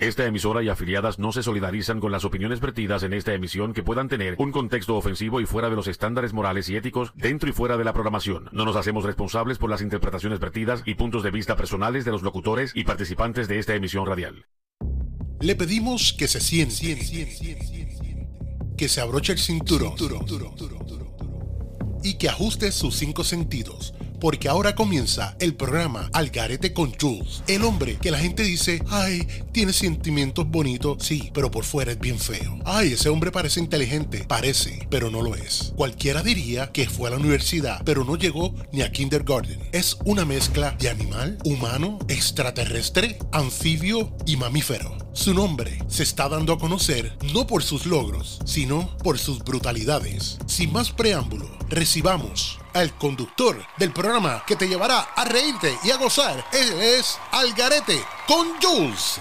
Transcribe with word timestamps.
Esta 0.00 0.24
emisora 0.24 0.62
y 0.62 0.70
afiliadas 0.70 1.18
no 1.18 1.30
se 1.30 1.42
solidarizan 1.42 2.00
con 2.00 2.10
las 2.10 2.24
opiniones 2.24 2.60
vertidas 2.60 3.02
en 3.02 3.12
esta 3.12 3.34
emisión 3.34 3.74
que 3.74 3.82
puedan 3.82 4.08
tener 4.08 4.34
un 4.38 4.50
contexto 4.50 4.96
ofensivo 4.96 5.42
y 5.42 5.44
fuera 5.44 5.68
de 5.68 5.76
los 5.76 5.88
estándares 5.88 6.32
morales 6.32 6.70
y 6.70 6.76
éticos 6.76 7.12
dentro 7.16 7.50
y 7.50 7.52
fuera 7.52 7.76
de 7.76 7.84
la 7.84 7.92
programación. 7.92 8.48
No 8.50 8.64
nos 8.64 8.76
hacemos 8.76 9.04
responsables 9.04 9.58
por 9.58 9.68
las 9.68 9.82
interpretaciones 9.82 10.40
vertidas 10.40 10.82
y 10.86 10.94
puntos 10.94 11.22
de 11.22 11.30
vista 11.30 11.54
personales 11.54 12.06
de 12.06 12.12
los 12.12 12.22
locutores 12.22 12.72
y 12.74 12.84
participantes 12.84 13.46
de 13.46 13.58
esta 13.58 13.74
emisión 13.74 14.06
radial. 14.06 14.46
Le 15.38 15.54
pedimos 15.54 16.14
que 16.14 16.28
se 16.28 16.40
siente, 16.40 16.96
que 18.78 18.88
se 18.88 19.02
abroche 19.02 19.34
el 19.34 19.38
cinturón 19.38 19.92
y 22.02 22.16
que 22.16 22.30
ajuste 22.30 22.72
sus 22.72 22.96
cinco 22.96 23.22
sentidos 23.22 23.92
porque 24.20 24.48
ahora 24.48 24.74
comienza 24.74 25.36
el 25.40 25.54
programa 25.54 26.10
Algarete 26.12 26.72
con 26.72 26.92
Jules. 26.92 27.42
El 27.48 27.64
hombre 27.64 27.96
que 28.00 28.10
la 28.10 28.18
gente 28.18 28.42
dice, 28.42 28.82
ay, 28.88 29.26
tiene 29.52 29.72
sentimientos 29.72 30.48
bonitos, 30.48 31.02
sí, 31.04 31.30
pero 31.32 31.50
por 31.50 31.64
fuera 31.64 31.92
es 31.92 31.98
bien 31.98 32.18
feo. 32.18 32.58
Ay, 32.64 32.92
ese 32.92 33.08
hombre 33.08 33.32
parece 33.32 33.60
inteligente, 33.60 34.24
parece, 34.28 34.86
pero 34.90 35.10
no 35.10 35.22
lo 35.22 35.34
es. 35.34 35.72
Cualquiera 35.76 36.22
diría 36.22 36.70
que 36.72 36.88
fue 36.88 37.08
a 37.08 37.12
la 37.12 37.16
universidad, 37.16 37.82
pero 37.84 38.04
no 38.04 38.16
llegó 38.16 38.54
ni 38.72 38.82
a 38.82 38.92
kindergarten. 38.92 39.58
Es 39.72 39.96
una 40.04 40.24
mezcla 40.24 40.76
de 40.78 40.90
animal, 40.90 41.38
humano, 41.44 41.98
extraterrestre, 42.08 43.18
anfibio 43.32 44.14
y 44.26 44.36
mamífero. 44.36 45.09
Su 45.12 45.34
nombre 45.34 45.82
se 45.88 46.04
está 46.04 46.28
dando 46.28 46.52
a 46.52 46.58
conocer 46.58 47.16
no 47.34 47.46
por 47.46 47.64
sus 47.64 47.84
logros, 47.84 48.38
sino 48.44 48.96
por 48.98 49.18
sus 49.18 49.40
brutalidades. 49.40 50.38
Sin 50.46 50.72
más 50.72 50.92
preámbulo, 50.92 51.50
recibamos 51.68 52.58
al 52.74 52.96
conductor 52.96 53.60
del 53.76 53.92
programa 53.92 54.44
que 54.46 54.54
te 54.54 54.68
llevará 54.68 55.00
a 55.00 55.24
reírte 55.24 55.76
y 55.82 55.90
a 55.90 55.96
gozar. 55.96 56.44
Él 56.52 56.80
es 56.80 57.18
Algarete 57.32 58.00
con 58.28 58.46
Jules. 58.62 59.20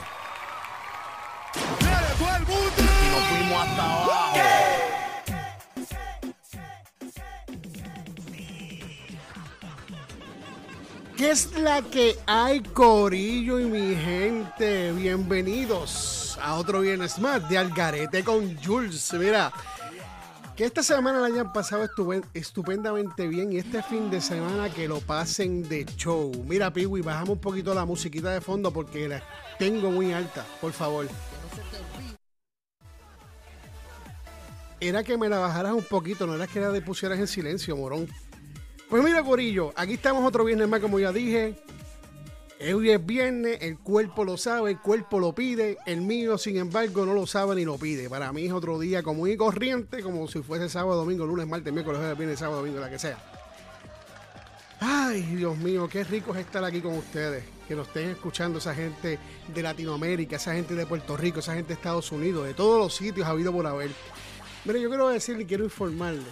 ¿Qué 11.20 11.31
es 11.31 11.52
la 11.59 11.81
que 11.81 12.17
hay, 12.28 12.62
Corillo 12.62 13.59
y 13.59 13.66
mi 13.66 13.94
gente? 13.94 14.94
Bienvenidos 14.94 16.39
a 16.42 16.56
otro 16.56 16.80
viernes 16.80 17.20
más 17.20 17.50
de 17.50 17.58
Algarete 17.58 18.23
con 18.23 18.56
Jules. 18.64 19.12
Mira, 19.16 19.52
que 20.56 20.64
esta 20.64 20.81
semana 20.81 21.20
la 21.20 21.25
hayan 21.28 21.52
pasado 21.52 21.84
estupen- 21.84 22.23
estupendamente 22.34 23.28
bien 23.28 23.52
y 23.52 23.58
este 23.58 23.84
fin 23.84 24.09
de 24.09 24.22
semana 24.22 24.70
que 24.73 24.88
lo 24.88 25.02
pasen 25.02 25.67
de 25.67 25.84
show. 25.97 26.31
Mira, 26.47 26.72
Piwi, 26.72 27.02
bajamos 27.02 27.31
un 27.31 27.42
poquito 27.42 27.73
la 27.73 27.84
musiquita 27.84 28.31
de 28.31 28.40
fondo 28.40 28.72
porque 28.72 29.09
la 29.09 29.22
tengo 29.59 29.92
muy 29.92 30.14
alta, 30.14 30.45
por 30.62 30.72
favor. 30.72 31.06
Era 34.80 35.03
que 35.03 35.17
me 35.17 35.28
la 35.28 35.40
bajaras 35.40 35.73
un 35.73 35.84
poquito, 35.84 36.25
no 36.25 36.36
era 36.36 36.47
que 36.47 36.62
la 36.62 36.80
pusieras 36.80 37.20
en 37.20 37.28
silencio, 37.28 37.75
morón. 37.75 38.08
Pues 38.89 39.03
mira, 39.03 39.23
Corillo, 39.23 39.71
aquí 39.75 39.93
estamos 39.93 40.25
otro 40.25 40.43
viernes 40.43 40.67
más, 40.67 40.79
como 40.79 40.99
ya 40.99 41.11
dije. 41.11 41.53
Hoy 42.73 42.89
es 42.89 43.05
viernes, 43.05 43.59
el 43.61 43.77
cuerpo 43.77 44.25
lo 44.25 44.35
sabe, 44.35 44.71
el 44.71 44.79
cuerpo 44.79 45.19
lo 45.19 45.33
pide. 45.33 45.77
El 45.85 46.01
mío, 46.01 46.39
sin 46.39 46.57
embargo, 46.57 47.05
no 47.05 47.13
lo 47.13 47.27
sabe 47.27 47.55
ni 47.55 47.65
lo 47.65 47.77
pide. 47.77 48.09
Para 48.09 48.33
mí 48.33 48.47
es 48.47 48.51
otro 48.51 48.79
día 48.79 49.03
común 49.03 49.29
y 49.29 49.37
corriente, 49.37 50.01
como 50.01 50.27
si 50.27 50.41
fuese 50.41 50.69
sábado, 50.69 50.97
domingo, 50.97 51.27
lunes, 51.27 51.47
martes, 51.47 51.71
miércoles, 51.71 52.01
viernes, 52.17 52.39
sábado, 52.39 52.61
domingo, 52.61 52.79
la 52.79 52.89
que 52.89 52.97
sea. 52.97 53.17
Ay, 54.79 55.21
Dios 55.21 55.55
mío, 55.57 55.87
qué 55.87 56.03
rico 56.03 56.33
es 56.33 56.39
estar 56.39 56.63
aquí 56.63 56.81
con 56.81 56.97
ustedes. 56.97 57.43
Que 57.67 57.75
nos 57.75 57.87
estén 57.87 58.09
escuchando 58.09 58.57
esa 58.57 58.73
gente 58.73 59.19
de 59.53 59.61
Latinoamérica, 59.61 60.37
esa 60.37 60.55
gente 60.55 60.73
de 60.73 60.87
Puerto 60.87 61.15
Rico, 61.15 61.41
esa 61.41 61.53
gente 61.53 61.69
de 61.69 61.73
Estados 61.75 62.11
Unidos, 62.11 62.47
de 62.47 62.55
todos 62.55 62.79
los 62.79 62.95
sitios 62.95 63.27
habido 63.27 63.53
por 63.53 63.67
haber. 63.67 63.91
Mire, 64.65 64.81
yo 64.81 64.89
quiero 64.89 65.09
decirle 65.09 65.45
quiero 65.45 65.63
informarle. 65.63 66.25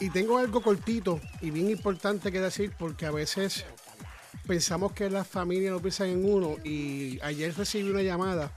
Y 0.00 0.10
tengo 0.10 0.38
algo 0.38 0.62
cortito 0.62 1.20
y 1.40 1.50
bien 1.50 1.70
importante 1.70 2.30
que 2.30 2.40
decir 2.40 2.72
porque 2.78 3.06
a 3.06 3.10
veces 3.10 3.64
pensamos 4.46 4.92
que 4.92 5.10
las 5.10 5.26
familias 5.26 5.72
no 5.72 5.80
piensan 5.80 6.08
en 6.08 6.24
uno 6.24 6.56
y 6.64 7.18
ayer 7.22 7.54
recibí 7.56 7.90
una 7.90 8.02
llamada 8.02 8.52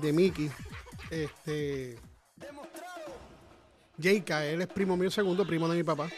de 0.00 0.12
Mickey, 0.12 0.50
este 1.10 1.98
Jayka, 4.00 4.46
él 4.46 4.62
es 4.62 4.68
primo 4.68 4.96
mío 4.96 5.10
segundo, 5.10 5.46
primo 5.46 5.68
de 5.68 5.76
mi 5.76 5.82
papá. 5.82 6.08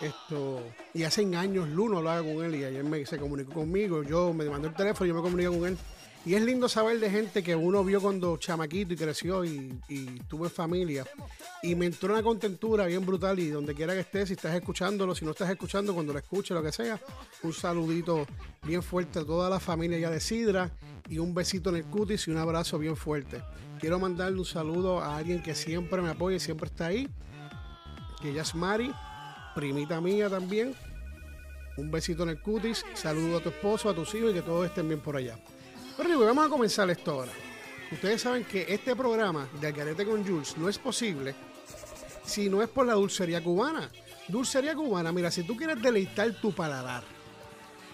Esto, 0.00 0.62
y 0.92 1.04
hace 1.04 1.22
años 1.34 1.68
Luno 1.68 1.98
hablaba 1.98 2.20
con 2.20 2.44
él 2.44 2.54
y 2.54 2.64
ayer 2.64 2.84
me, 2.84 3.04
se 3.06 3.18
comunicó 3.18 3.54
conmigo, 3.54 4.02
yo 4.02 4.32
me 4.34 4.44
mandó 4.44 4.68
el 4.68 4.74
teléfono 4.74 5.06
y 5.06 5.08
yo 5.08 5.14
me 5.14 5.22
comuniqué 5.22 5.48
con 5.48 5.66
él. 5.66 5.78
Y 6.26 6.34
es 6.34 6.42
lindo 6.42 6.68
saber 6.68 6.98
de 6.98 7.08
gente 7.08 7.40
que 7.40 7.54
uno 7.54 7.84
vio 7.84 8.00
cuando 8.00 8.36
chamaquito 8.36 8.92
y 8.92 8.96
creció 8.96 9.44
y, 9.44 9.78
y 9.88 10.06
tuvo 10.28 10.48
familia. 10.48 11.06
Y 11.62 11.76
me 11.76 11.86
entró 11.86 12.12
una 12.12 12.22
contentura 12.24 12.84
bien 12.86 13.06
brutal 13.06 13.38
y 13.38 13.48
donde 13.48 13.76
quiera 13.76 13.94
que 13.94 14.00
estés, 14.00 14.26
si 14.26 14.34
estás 14.34 14.52
escuchándolo, 14.56 15.14
si 15.14 15.24
no 15.24 15.30
estás 15.30 15.48
escuchando, 15.48 15.94
cuando 15.94 16.12
lo 16.12 16.18
escuches, 16.18 16.50
lo 16.50 16.64
que 16.64 16.72
sea, 16.72 17.00
un 17.44 17.52
saludito 17.52 18.26
bien 18.64 18.82
fuerte 18.82 19.20
a 19.20 19.24
toda 19.24 19.48
la 19.48 19.60
familia 19.60 20.00
ya 20.00 20.10
de 20.10 20.18
Sidra 20.18 20.72
y 21.08 21.18
un 21.18 21.32
besito 21.32 21.70
en 21.70 21.76
el 21.76 21.84
cutis 21.84 22.26
y 22.26 22.32
un 22.32 22.38
abrazo 22.38 22.76
bien 22.76 22.96
fuerte. 22.96 23.40
Quiero 23.78 24.00
mandarle 24.00 24.40
un 24.40 24.44
saludo 24.44 24.98
a 24.98 25.16
alguien 25.16 25.40
que 25.44 25.54
siempre 25.54 26.02
me 26.02 26.08
apoya 26.08 26.38
y 26.38 26.40
siempre 26.40 26.66
está 26.66 26.86
ahí, 26.86 27.08
que 28.20 28.30
ella 28.30 28.42
es 28.42 28.52
Mari, 28.52 28.90
primita 29.54 30.00
mía 30.00 30.28
también. 30.28 30.74
Un 31.76 31.88
besito 31.92 32.24
en 32.24 32.30
el 32.30 32.40
cutis, 32.40 32.84
saludo 32.94 33.36
a 33.36 33.40
tu 33.40 33.50
esposo, 33.50 33.88
a 33.88 33.94
tus 33.94 34.12
hijos 34.16 34.32
y 34.32 34.34
que 34.34 34.42
todos 34.42 34.66
estén 34.66 34.88
bien 34.88 34.98
por 34.98 35.14
allá. 35.14 35.38
Pero 35.96 36.08
digo, 36.08 36.24
vamos 36.24 36.46
a 36.46 36.48
comenzar 36.48 36.90
esto 36.90 37.12
ahora. 37.12 37.32
Ustedes 37.90 38.20
saben 38.20 38.44
que 38.44 38.66
este 38.68 38.94
programa 38.94 39.48
de 39.60 39.68
Algarete 39.68 40.04
con 40.04 40.26
Jules 40.26 40.56
no 40.58 40.68
es 40.68 40.78
posible 40.78 41.34
si 42.24 42.50
no 42.50 42.62
es 42.62 42.68
por 42.68 42.86
la 42.86 42.94
dulcería 42.94 43.42
cubana. 43.42 43.90
Dulcería 44.28 44.74
cubana, 44.74 45.12
mira, 45.12 45.30
si 45.30 45.44
tú 45.44 45.56
quieres 45.56 45.80
deleitar 45.80 46.32
tu 46.40 46.52
paladar 46.52 47.04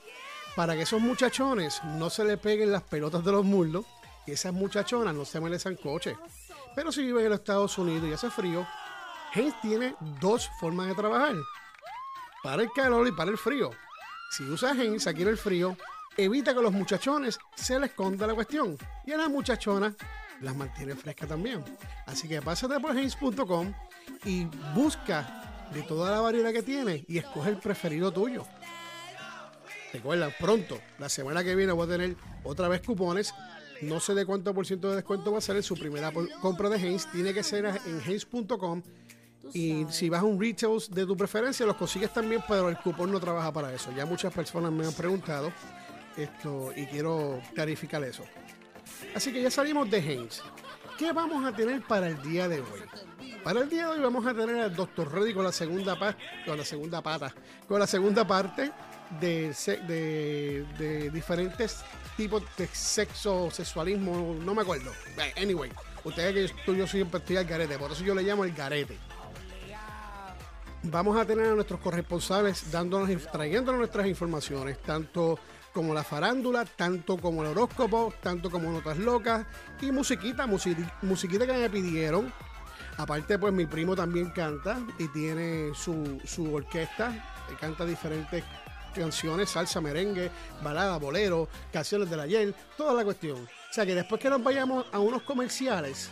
para 0.56 0.74
que 0.74 0.82
esos 0.82 1.00
muchachones 1.00 1.80
no 1.84 2.10
se 2.10 2.26
le 2.26 2.38
peguen 2.38 2.72
las 2.72 2.82
pelotas 2.82 3.24
de 3.24 3.32
los 3.32 3.46
muslos 3.46 3.86
y 4.26 4.32
esas 4.32 4.54
muchachonas 4.54 5.14
no 5.14 5.24
se 5.24 5.40
me 5.40 5.52
les 5.52 5.68
coche. 5.84 6.18
Pero 6.76 6.92
si 6.92 7.04
viven 7.04 7.26
en 7.26 7.30
los 7.30 7.40
Estados 7.40 7.78
Unidos 7.78 8.10
y 8.10 8.14
hace 8.14 8.32
frío, 8.32 8.66
Haze 9.34 9.54
tiene 9.62 9.94
dos 10.20 10.50
formas 10.60 10.88
de 10.88 10.96
trabajar. 10.96 11.36
Para 12.42 12.64
el 12.64 12.72
calor 12.72 13.08
y 13.08 13.12
para 13.12 13.30
el 13.30 13.38
frío. 13.38 13.70
Si 14.32 14.44
usas 14.46 14.72
Haze 14.72 15.12
aquí 15.12 15.22
en 15.22 15.28
el 15.28 15.38
frío, 15.38 15.78
evita 16.18 16.56
que 16.56 16.62
los 16.62 16.74
muchachones 16.74 17.38
se 17.56 17.80
les 17.80 17.92
esconda 17.92 18.26
la 18.26 18.34
cuestión. 18.34 18.80
Y 19.06 19.12
a 19.12 19.18
las 19.18 19.30
muchachonas 19.30 19.94
las 20.42 20.56
mantiene 20.56 20.96
frescas 20.96 21.30
también. 21.30 21.64
Así 22.06 22.28
que 22.28 22.42
pásate 22.42 22.80
por 22.80 22.98
Haze.com 22.98 23.74
y 24.26 24.46
busca 24.74 25.68
de 25.74 25.82
toda 25.84 26.12
la 26.12 26.22
variedad 26.22 26.52
que 26.52 26.64
tiene 26.64 27.06
y 27.08 27.18
escoge 27.18 27.50
el 27.50 27.58
preferido 27.58 28.12
tuyo. 28.12 28.46
Recuerda, 29.92 30.30
pronto, 30.40 30.80
la 30.98 31.08
semana 31.08 31.44
que 31.44 31.56
viene 31.56 31.72
voy 31.72 31.86
a 31.86 31.90
tener 31.90 32.16
otra 32.44 32.68
vez 32.68 32.82
cupones 32.82 33.34
no 33.84 34.00
sé 34.00 34.14
de 34.14 34.26
cuánto 34.26 34.54
por 34.54 34.66
ciento 34.66 34.90
de 34.90 34.98
descuento 34.98 35.32
va 35.32 35.40
a 35.40 35.42
ser 35.42 35.56
en 35.58 35.64
su 35.64 35.76
primera 35.76 36.12
compra 36.42 36.70
de 36.70 36.78
Heinz. 36.78 37.08
Tiene 37.12 37.34
que 37.34 37.44
ser 37.44 37.66
en 37.66 38.02
heinz.com. 38.06 38.82
Y 39.54 39.86
si 39.90 40.10
vas 40.10 40.22
a 40.22 40.24
un 40.24 40.40
retail 40.40 40.80
de 40.90 41.06
tu 41.06 41.18
preferencia, 41.18 41.66
los 41.66 41.76
consigues 41.76 42.14
también, 42.14 42.42
pero 42.48 42.70
el 42.70 42.78
cupón 42.78 43.12
no 43.12 43.20
trabaja 43.20 43.52
para 43.52 43.74
eso. 43.74 43.92
Ya 43.96 44.06
muchas 44.06 44.34
personas 44.34 44.72
me 44.72 44.86
han 44.86 44.94
preguntado 44.94 45.52
esto 46.16 46.72
y 46.76 46.86
quiero 46.86 47.42
clarificar 47.54 48.04
eso. 48.04 48.24
Así 49.16 49.32
que 49.32 49.42
ya 49.42 49.52
salimos 49.52 49.90
de 49.90 49.98
Heinz. 50.00 50.42
¿Qué 50.98 51.12
vamos 51.12 51.44
a 51.46 51.56
tener 51.56 51.82
para 51.82 52.08
el 52.08 52.22
día 52.22 52.48
de 52.48 52.62
hoy? 52.62 52.82
Para 53.44 53.62
el 53.62 53.70
día 53.70 53.88
de 53.88 53.94
hoy 53.94 54.00
vamos 54.00 54.26
a 54.26 54.34
tener 54.34 54.58
al 54.58 54.76
Dr. 54.76 55.12
Reddy 55.12 55.34
con 55.34 55.44
la 55.44 55.52
segunda 55.52 55.98
con 56.46 56.58
la 56.58 56.64
segunda 56.64 57.02
pata, 57.02 57.34
con 57.68 57.80
la 57.80 57.88
segunda 57.88 58.26
parte 58.26 58.72
de, 59.20 61.10
diferentes 61.12 61.84
tipos 62.16 62.44
de 62.58 62.68
sexo, 62.68 63.50
sexualismo, 63.52 64.36
no 64.40 64.56
me 64.56 64.62
acuerdo. 64.62 64.92
Anyway, 65.38 65.72
ustedes 66.04 66.52
que 66.52 66.72
yo, 66.72 66.74
yo 66.74 66.88
siempre 66.88 67.20
estoy 67.20 67.38
al 67.38 67.46
garete, 67.46 67.78
por 67.78 67.92
eso 67.92 68.04
yo 68.04 68.16
le 68.16 68.24
llamo 68.24 68.46
el 68.46 68.54
garete. 68.54 68.98
Vamos 70.84 71.18
a 71.18 71.26
tener 71.26 71.48
a 71.48 71.56
nuestros 71.56 71.80
corresponsales 71.80 72.70
dándonos, 72.70 73.10
trayéndonos 73.32 73.80
nuestras 73.80 74.06
informaciones, 74.06 74.82
tanto 74.82 75.40
como 75.74 75.94
la 75.94 76.04
farándula, 76.04 76.66
tanto 76.66 77.18
como 77.18 77.42
el 77.42 77.50
horóscopo, 77.50 78.14
tanto 78.22 78.50
como 78.50 78.72
notas 78.72 78.98
locas 78.98 79.46
y 79.82 79.92
musiquita, 79.92 80.46
musiqui- 80.46 80.90
musiquita 81.02 81.46
que 81.46 81.54
me 81.54 81.70
pidieron. 81.70 82.32
Aparte, 82.98 83.40
pues 83.40 83.52
mi 83.54 83.66
primo 83.66 83.96
también 83.96 84.30
canta 84.30 84.78
y 85.00 85.08
tiene 85.08 85.72
su, 85.74 86.22
su 86.26 86.54
orquesta, 86.54 87.12
y 87.52 87.56
canta 87.56 87.86
diferentes 87.86 88.44
canciones, 88.94 89.50
salsa, 89.50 89.82
merengue, 89.82 90.30
balada, 90.64 90.98
bolero, 90.98 91.50
canciones 91.72 92.08
del 92.10 92.20
ayer, 92.20 92.54
toda 92.78 92.94
la 92.94 93.04
cuestión. 93.04 93.40
O 93.40 93.74
sea 93.74 93.84
que 93.86 93.96
después 93.96 94.22
que 94.22 94.30
nos 94.30 94.44
vayamos 94.44 94.86
a 94.92 95.00
unos 95.00 95.24
comerciales, 95.24 96.12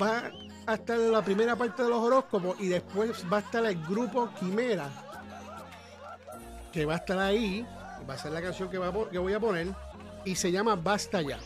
va 0.00 0.30
a 0.66 0.74
estar 0.74 0.98
la 0.98 1.22
primera 1.22 1.56
parte 1.56 1.82
de 1.82 1.88
los 1.88 1.98
horóscopos 2.02 2.60
y 2.60 2.68
después 2.68 3.24
va 3.32 3.38
a 3.38 3.40
estar 3.40 3.64
el 3.64 3.82
grupo 3.86 4.28
Quimera, 4.38 4.90
que 6.70 6.84
va 6.84 6.94
a 6.94 6.96
estar 6.96 7.18
ahí, 7.18 7.66
va 8.08 8.14
a 8.14 8.18
ser 8.18 8.32
la 8.32 8.42
canción 8.42 8.68
que, 8.70 8.78
voy 8.78 9.32
a 9.32 9.40
poner, 9.40 9.68
y 10.24 10.34
se 10.34 10.50
llama 10.50 10.76
Basta 10.76 11.22
Ya. 11.22 11.38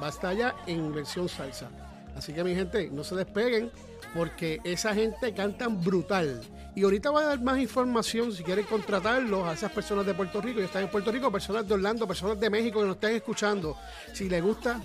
Basta 0.00 0.32
Ya 0.32 0.54
en 0.66 0.92
versión 0.94 1.28
salsa. 1.28 1.68
Así 2.16 2.32
que 2.32 2.42
mi 2.42 2.54
gente, 2.54 2.90
no 2.90 3.04
se 3.04 3.14
despeguen, 3.14 3.70
porque 4.14 4.60
esa 4.64 4.94
gente 4.94 5.32
cantan 5.34 5.82
brutal. 5.82 6.40
Y 6.74 6.84
ahorita 6.84 7.10
voy 7.10 7.22
a 7.22 7.26
dar 7.28 7.40
más 7.40 7.58
información 7.58 8.32
si 8.32 8.42
quieren 8.42 8.64
contratarlos 8.64 9.46
a 9.46 9.52
esas 9.52 9.72
personas 9.72 10.04
de 10.06 10.14
Puerto 10.14 10.40
Rico. 10.40 10.60
Ya 10.60 10.66
están 10.66 10.82
en 10.82 10.90
Puerto 10.90 11.10
Rico, 11.10 11.30
personas 11.30 11.66
de 11.66 11.74
Orlando, 11.74 12.06
personas 12.06 12.38
de 12.38 12.50
México 12.50 12.80
que 12.80 12.86
nos 12.86 12.96
estén 12.96 13.16
escuchando. 13.16 13.76
Si 14.12 14.28
les 14.28 14.42
gusta, 14.42 14.80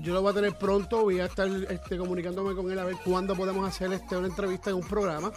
yo 0.00 0.12
lo 0.12 0.22
voy 0.22 0.32
a 0.32 0.34
tener 0.34 0.58
pronto. 0.58 1.02
Voy 1.02 1.20
a 1.20 1.26
estar 1.26 1.48
este, 1.48 1.96
comunicándome 1.96 2.54
con 2.54 2.70
él 2.70 2.78
a 2.78 2.84
ver 2.84 2.96
cuándo 3.04 3.34
podemos 3.34 3.66
hacer 3.66 3.92
este, 3.92 4.16
una 4.16 4.28
entrevista 4.28 4.70
en 4.70 4.76
un 4.76 4.86
programa 4.86 5.32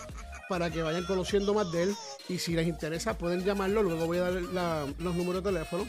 para 0.49 0.69
que 0.69 0.81
vayan 0.81 1.05
conociendo 1.05 1.53
más 1.53 1.71
de 1.71 1.83
él. 1.83 1.95
Y 2.29 2.37
si 2.39 2.53
les 2.53 2.67
interesa, 2.67 3.17
pueden 3.17 3.43
llamarlo. 3.43 3.83
Luego 3.83 4.05
voy 4.05 4.17
a 4.17 4.21
dar 4.21 4.33
los 4.33 5.15
números 5.15 5.43
de 5.43 5.51
teléfono. 5.51 5.85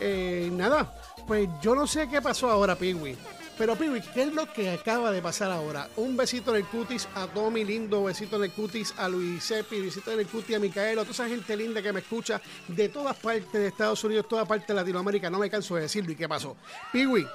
Eh, 0.00 0.50
nada, 0.52 0.94
pues 1.26 1.48
yo 1.62 1.74
no 1.74 1.86
sé 1.86 2.08
qué 2.08 2.20
pasó 2.20 2.50
ahora, 2.50 2.76
Piwi. 2.76 3.16
Pero 3.58 3.74
Piwi, 3.74 4.02
¿qué 4.02 4.24
es 4.24 4.34
lo 4.34 4.52
que 4.52 4.70
acaba 4.70 5.10
de 5.10 5.22
pasar 5.22 5.50
ahora? 5.50 5.88
Un 5.96 6.14
besito 6.14 6.50
en 6.50 6.62
el 6.62 6.66
cutis 6.66 7.08
a 7.14 7.26
Tommy 7.26 7.64
Lindo, 7.64 8.04
besito 8.04 8.36
en 8.36 8.44
el 8.44 8.52
cutis 8.52 8.92
a 8.98 9.08
Luis 9.08 9.48
besito 9.70 10.12
en 10.12 10.20
el 10.20 10.26
cutis 10.26 10.56
a 10.56 10.58
Micaelo, 10.58 11.00
a 11.00 11.04
toda 11.04 11.14
esa 11.14 11.28
gente 11.28 11.56
linda 11.56 11.80
que 11.80 11.90
me 11.90 12.00
escucha 12.00 12.40
de 12.68 12.90
todas 12.90 13.16
partes 13.16 13.50
de 13.50 13.68
Estados 13.68 14.04
Unidos, 14.04 14.28
toda 14.28 14.44
parte 14.44 14.66
de 14.68 14.74
Latinoamérica. 14.74 15.30
No 15.30 15.38
me 15.38 15.48
canso 15.48 15.74
de 15.76 15.82
decirlo. 15.82 16.12
¿Y 16.12 16.16
qué 16.16 16.28
pasó? 16.28 16.54
Piwi, 16.92 17.26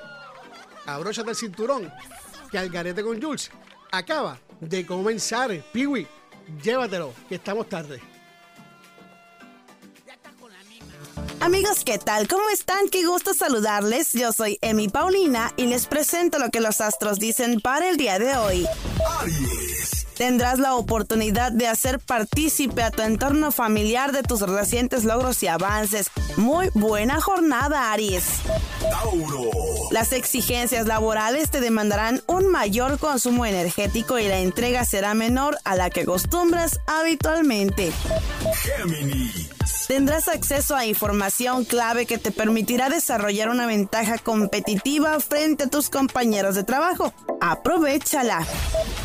abróchate 0.85 1.31
el 1.31 1.35
cinturón, 1.35 1.91
que 2.51 2.59
Algarete 2.59 3.01
con 3.01 3.19
Jules 3.19 3.49
acaba 3.91 4.37
de 4.59 4.85
comenzar. 4.85 5.51
Piwi, 5.73 6.07
llévatelo, 6.63 7.13
que 7.27 7.35
estamos 7.35 7.67
tarde. 7.69 7.99
Amigos, 11.41 11.83
¿qué 11.83 11.97
tal? 11.97 12.27
¿Cómo 12.27 12.47
están? 12.49 12.87
Qué 12.89 13.03
gusto 13.05 13.33
saludarles. 13.33 14.11
Yo 14.11 14.31
soy 14.31 14.59
Emi 14.61 14.89
Paulina 14.89 15.51
y 15.57 15.65
les 15.65 15.87
presento 15.87 16.37
lo 16.37 16.49
que 16.51 16.61
los 16.61 16.81
astros 16.81 17.17
dicen 17.17 17.59
para 17.61 17.89
el 17.89 17.97
día 17.97 18.19
de 18.19 18.37
hoy. 18.37 18.67
Aries, 19.19 20.05
Tendrás 20.17 20.59
la 20.59 20.75
oportunidad 20.75 21.51
de 21.51 21.67
hacer 21.67 21.99
partícipe 21.99 22.83
a 22.83 22.91
tu 22.91 23.01
entorno 23.01 23.51
familiar 23.51 24.11
de 24.11 24.21
tus 24.21 24.41
recientes 24.41 25.03
logros 25.03 25.41
y 25.41 25.47
avances. 25.47 26.11
Muy 26.37 26.69
buena 26.75 27.19
jornada, 27.19 27.91
Aries. 27.91 28.25
Tauro, 28.91 29.49
Las 29.89 30.13
exigencias 30.13 30.85
laborales 30.85 31.49
te 31.49 31.59
demandarán 31.59 32.21
un 32.27 32.51
mayor 32.51 32.99
consumo 32.99 33.47
energético 33.47 34.19
y 34.19 34.27
la 34.27 34.37
entrega 34.37 34.85
será 34.85 35.15
menor 35.15 35.57
a 35.63 35.75
la 35.75 35.89
que 35.89 36.01
acostumbras 36.01 36.79
habitualmente. 36.85 37.91
Géminis, 38.63 39.49
Tendrás 39.87 40.27
acceso 40.27 40.75
a 40.75 40.85
información 40.85 41.65
clave 41.65 42.05
que 42.05 42.17
te 42.17 42.31
permitirá 42.31 42.89
desarrollar 42.89 43.49
una 43.49 43.65
ventaja 43.65 44.17
competitiva 44.17 45.19
frente 45.19 45.65
a 45.65 45.67
tus 45.67 45.89
compañeros 45.89 46.55
de 46.55 46.63
trabajo. 46.63 47.13
Aprovechala. 47.41 48.45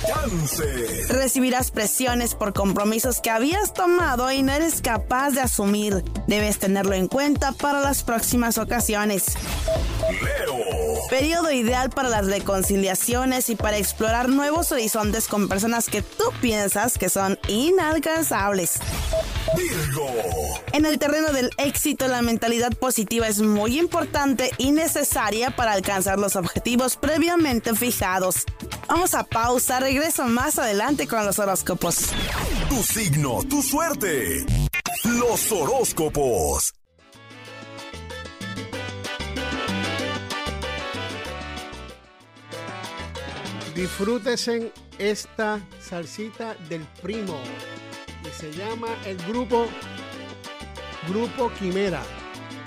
Cáncer, 0.06 1.08
Recibirás 1.08 1.70
presiones 1.70 2.35
por 2.35 2.53
compromisos 2.53 3.20
que 3.20 3.31
habías 3.31 3.75
tomado 3.75 4.31
y 4.31 4.43
no 4.43 4.53
eres 4.53 4.81
capaz 4.81 5.31
de 5.31 5.41
asumir. 5.41 6.05
Debes 6.26 6.59
tenerlo 6.59 6.94
en 6.94 7.09
cuenta 7.09 7.52
para 7.52 7.81
las 7.81 8.02
próximas 8.02 8.59
ocasiones. 8.59 9.35
Leo, 10.23 10.56
Periodo 11.09 11.52
ideal 11.52 11.91
para 11.91 12.09
las 12.09 12.26
reconciliaciones 12.26 13.49
y 13.49 13.56
para 13.56 13.79
explorar 13.79 14.29
nuevos 14.29 14.73
horizontes 14.73 15.29
con 15.29 15.49
personas 15.49 15.87
que 15.87 16.02
tú 16.02 16.25
piensas 16.41 16.99
que 16.99 17.09
son 17.09 17.38
inalcanzables. 17.49 18.81
Virgo, 19.56 20.09
En 20.73 20.87
el 20.87 20.99
terreno 20.99 21.33
del 21.33 21.51
éxito, 21.59 22.09
la 22.09 22.23
mentalidad 22.23 22.73
positiva 22.73 23.29
es 23.29 23.41
muy 23.41 23.79
importante 23.79 24.51
y 24.59 24.73
necesaria 24.73 25.55
para 25.55 25.73
alcanzar 25.73 26.19
los 26.19 26.37
objetivos 26.37 26.97
previamente 26.97 27.75
fijados. 27.75 28.45
Vamos 28.89 29.15
a 29.15 29.25
pausa, 29.25 29.81
regreso 29.81 30.27
más 30.27 30.59
adelante 30.59 31.07
con 31.07 31.25
los 31.25 31.39
horóscopos. 31.39 32.11
tu 32.69 32.83
signo, 32.83 33.43
tu 33.49 33.63
suerte. 33.63 34.45
Los 35.05 35.51
horóscopos. 35.53 36.75
Disfrútese 43.75 44.73
esta 44.99 45.61
salsita 45.81 46.55
del 46.69 46.83
primo. 47.03 47.38
Y 48.25 48.41
se 48.41 48.50
llama 48.53 48.88
el 49.05 49.19
grupo 49.26 49.67
Grupo 51.09 51.51
Quimera. 51.59 52.03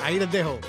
Ahí 0.01 0.17
les 0.17 0.31
dejo. 0.31 0.59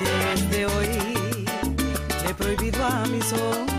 Desde 0.00 0.66
hoy 0.66 0.88
he 2.28 2.34
prohibido 2.34 2.84
a 2.84 3.06
mis 3.06 3.32
ojos 3.32 3.69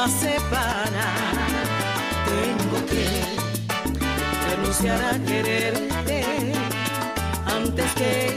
alma 0.00 0.08
separa. 0.08 1.06
Tengo 2.24 2.86
que 2.86 3.06
renunciar 4.50 5.00
a 5.02 5.18
quererte 5.18 6.24
antes 7.46 7.92
que 7.94 8.29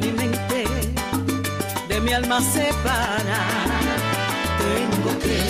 mi 0.00 0.12
mente, 0.12 0.64
de 1.88 2.00
mi 2.00 2.12
alma 2.12 2.40
separa. 2.40 3.40
Tengo 4.58 5.18
que 5.24 5.40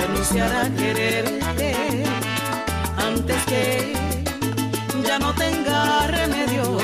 renunciar 0.00 0.50
a 0.62 0.70
quererte 0.74 1.74
antes 2.96 3.44
que 3.44 3.92
ya 5.06 5.18
no 5.18 5.32
tenga 5.34 6.06
remedio. 6.08 6.78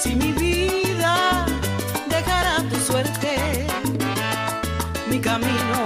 Si 0.00 0.14
mi 0.14 0.32
vida 0.32 1.46
dejará 2.08 2.56
tu 2.70 2.76
suerte, 2.80 3.66
mi 5.10 5.18
camino 5.20 5.78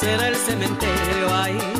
será 0.00 0.28
el 0.28 0.36
cementerio 0.36 1.34
ahí. 1.34 1.73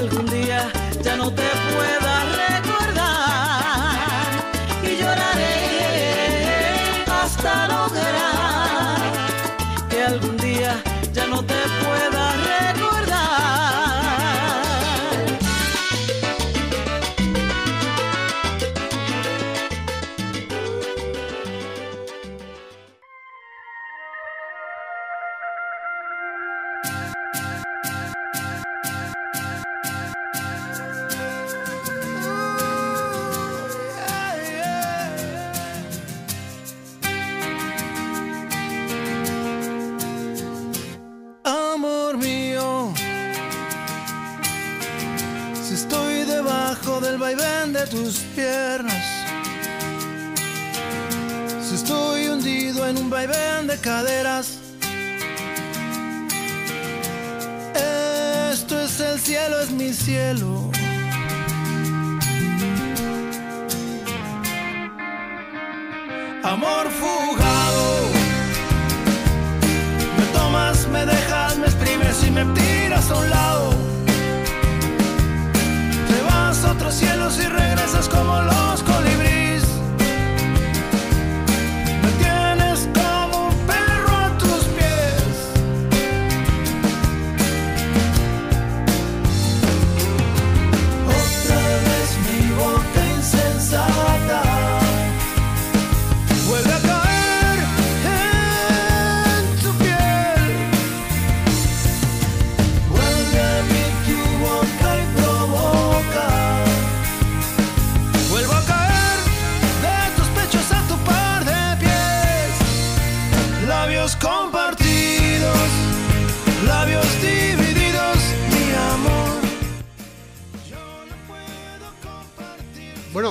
algún 0.00 0.26
día 0.26 0.72
ya 1.02 1.14
no 1.16 1.30
te 1.30 1.42
pueda 1.42 2.09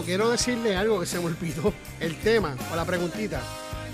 quiero 0.09 0.31
decirle 0.31 0.75
algo 0.75 0.99
que 0.99 1.05
se 1.05 1.19
me 1.19 1.25
olvidó. 1.25 1.71
El 1.99 2.15
tema 2.15 2.55
o 2.73 2.75
la 2.75 2.83
preguntita. 2.83 3.43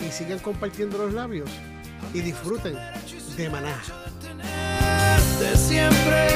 Y 0.07 0.13
sigan 0.13 0.41
compartiendo 0.41 0.99
los 0.99 1.15
labios 1.15 1.49
y 2.15 2.21
disfruten 2.21 2.77
de 3.37 3.51
maná. 3.51 3.83
de 5.41 5.57
siempre 5.57 6.29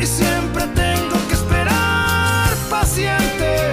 y 0.00 0.06
siempre 0.06 0.66
tengo 0.74 1.28
que 1.28 1.34
esperar 1.34 2.54
paciente 2.70 3.72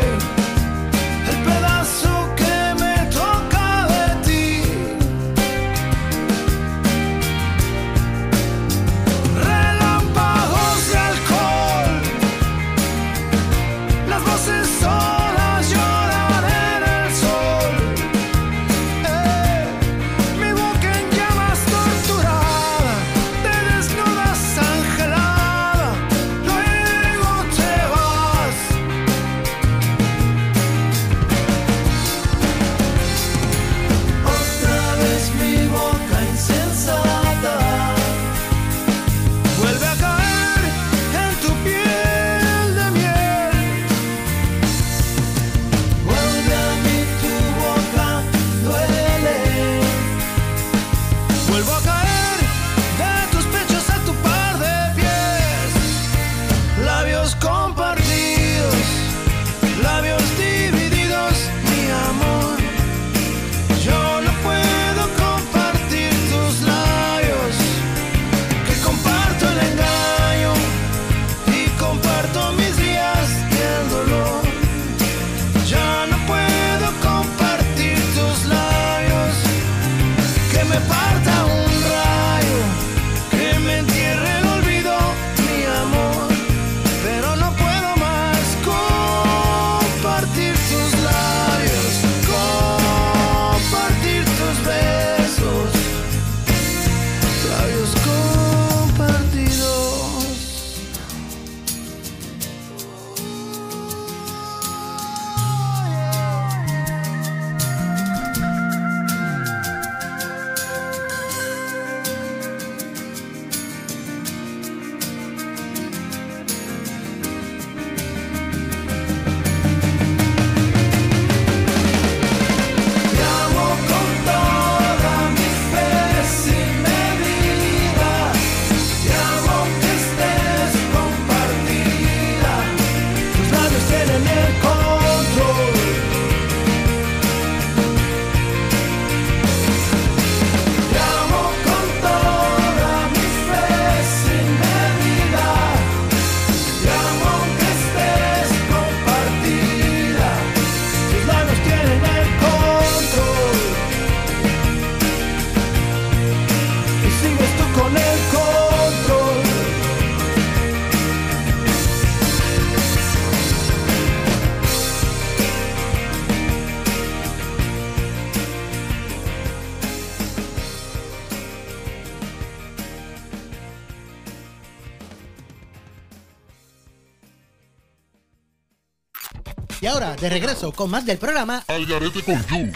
de 180.19 180.29
regreso 180.29 180.71
con 180.73 180.89
más 180.89 181.05
del 181.05 181.17
programa 181.17 181.63
Al 181.67 181.85
garete 181.85 182.21
con 182.23 182.41
Jules. 182.43 182.75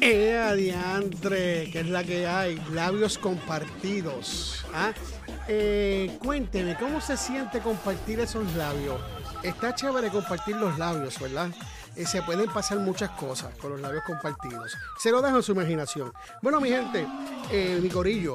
¡Eh, 0.00 0.38
adiantre! 0.38 1.68
Que 1.70 1.80
es 1.80 1.88
la 1.88 2.04
que 2.04 2.26
hay. 2.26 2.62
Labios 2.72 3.18
compartidos. 3.18 4.64
¿ah? 4.72 4.92
Eh, 5.48 6.16
cuénteme, 6.20 6.76
¿cómo 6.78 7.00
se 7.00 7.16
siente 7.16 7.60
compartir 7.60 8.20
esos 8.20 8.54
labios? 8.54 9.00
Está 9.42 9.74
chévere 9.74 10.10
compartir 10.10 10.56
los 10.56 10.78
labios, 10.78 11.18
¿verdad? 11.20 11.50
Eh, 11.96 12.06
se 12.06 12.22
pueden 12.22 12.50
pasar 12.50 12.78
muchas 12.78 13.10
cosas 13.10 13.54
con 13.56 13.72
los 13.72 13.80
labios 13.80 14.04
compartidos. 14.04 14.76
Se 14.98 15.10
lo 15.10 15.20
dejo 15.22 15.36
en 15.36 15.42
su 15.42 15.52
imaginación. 15.52 16.12
Bueno, 16.40 16.60
mi 16.60 16.68
gente, 16.68 17.06
eh, 17.50 17.78
mi 17.82 17.88
corillo, 17.88 18.34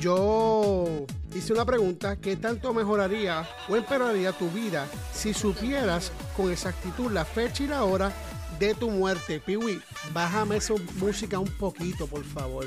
yo 0.00 1.06
hice 1.34 1.52
una 1.52 1.64
pregunta, 1.64 2.16
¿qué 2.16 2.36
tanto 2.36 2.72
mejoraría 2.74 3.48
o 3.68 3.76
empeoraría 3.76 4.32
tu 4.32 4.50
vida 4.50 4.86
si 5.12 5.32
supieras 5.34 6.12
con 6.36 6.50
exactitud 6.50 7.10
la 7.10 7.24
fecha 7.24 7.62
y 7.64 7.66
la 7.68 7.84
hora 7.84 8.12
de 8.58 8.74
tu 8.74 8.90
muerte? 8.90 9.40
Piwi, 9.40 9.80
bájame 10.12 10.56
esa 10.56 10.74
música 10.96 11.38
un 11.38 11.48
poquito, 11.48 12.06
por 12.06 12.24
favor. 12.24 12.66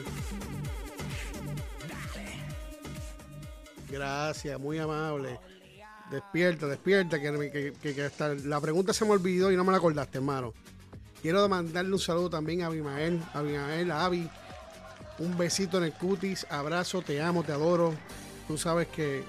Gracias, 3.89 4.59
muy 4.59 4.77
amable. 4.79 5.39
Despierta, 6.11 6.67
despierta, 6.67 7.19
que, 7.21 7.31
que- 7.51 7.73
que- 7.81 7.95
que 7.95 8.03
hasta 8.03 8.33
la 8.33 8.59
pregunta 8.61 8.93
se 8.93 9.05
me 9.05 9.11
olvidó 9.11 9.51
y 9.51 9.57
no 9.57 9.63
me 9.63 9.71
la 9.71 9.77
acordaste, 9.77 10.17
hermano. 10.17 10.53
Quiero 11.21 11.47
mandarle 11.49 11.91
un 11.93 11.99
saludo 11.99 12.29
también 12.29 12.61
a 12.61 12.67
Abimael, 12.67 13.21
a 13.33 13.39
Abimael, 13.39 13.91
a 13.91 14.05
Avi. 14.05 14.29
Un 15.19 15.37
besito 15.37 15.77
en 15.77 15.83
el 15.85 15.93
cutis, 15.93 16.45
abrazo, 16.49 17.01
te 17.01 17.21
amo, 17.21 17.43
te 17.43 17.51
adoro. 17.51 17.93
Tú 18.47 18.57
sabes 18.57 18.87
que 18.87 19.23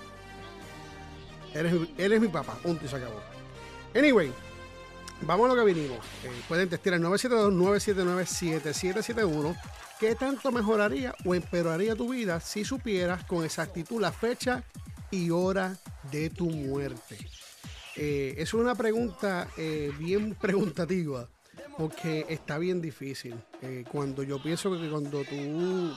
eres, 1.54 1.74
eres 1.96 2.20
mi 2.20 2.28
papá, 2.28 2.54
punto 2.62 2.84
y 2.84 2.88
se 2.88 2.96
acabó. 2.96 3.22
Anyway, 3.94 4.30
vamos 5.22 5.50
a 5.50 5.54
lo 5.54 5.64
que 5.64 5.72
vinimos. 5.72 6.00
Eh, 6.24 6.42
pueden 6.46 6.68
testar 6.68 6.92
al 6.94 7.02
972-979-7771. 7.02 9.56
¿Qué 9.98 10.14
tanto 10.14 10.52
mejoraría 10.52 11.14
o 11.24 11.34
empeoraría 11.34 11.96
tu 11.96 12.10
vida 12.10 12.38
si 12.40 12.64
supieras 12.64 13.24
con 13.24 13.44
exactitud 13.44 14.00
la 14.00 14.12
fecha 14.12 14.62
y 15.10 15.30
hora 15.30 15.76
de 16.12 16.30
tu 16.30 16.48
muerte? 16.50 17.18
Eh, 17.96 18.36
es 18.38 18.54
una 18.54 18.76
pregunta 18.76 19.48
eh, 19.56 19.90
bien 19.98 20.34
preguntativa 20.40 21.28
porque 21.78 22.26
está 22.28 22.58
bien 22.58 22.82
difícil. 22.82 23.36
Eh, 23.62 23.84
cuando 23.90 24.22
yo 24.24 24.42
pienso 24.42 24.70
que 24.78 24.90
cuando 24.90 25.22
tú 25.24 25.96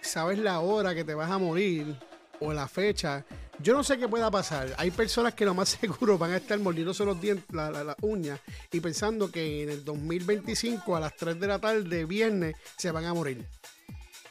sabes 0.00 0.38
la 0.38 0.60
hora 0.60 0.94
que 0.94 1.04
te 1.04 1.14
vas 1.14 1.30
a 1.30 1.38
morir 1.38 1.94
o 2.40 2.52
la 2.52 2.66
fecha, 2.66 3.24
yo 3.60 3.74
no 3.74 3.84
sé 3.84 3.98
qué 3.98 4.08
pueda 4.08 4.30
pasar. 4.30 4.74
Hay 4.78 4.90
personas 4.90 5.34
que 5.34 5.44
lo 5.44 5.54
más 5.54 5.68
seguro 5.80 6.16
van 6.18 6.32
a 6.32 6.38
estar 6.38 6.58
mordiéndose 6.58 7.04
los 7.04 7.20
dientes, 7.20 7.44
la- 7.54 7.70
la- 7.70 7.84
las 7.84 7.96
uñas 8.00 8.40
y 8.72 8.80
pensando 8.80 9.30
que 9.30 9.62
en 9.62 9.70
el 9.70 9.84
2025 9.84 10.96
a 10.96 11.00
las 11.00 11.14
3 11.16 11.38
de 11.38 11.46
la 11.46 11.58
tarde, 11.58 12.04
viernes, 12.06 12.56
se 12.78 12.90
van 12.90 13.04
a 13.04 13.12
morir. 13.14 13.44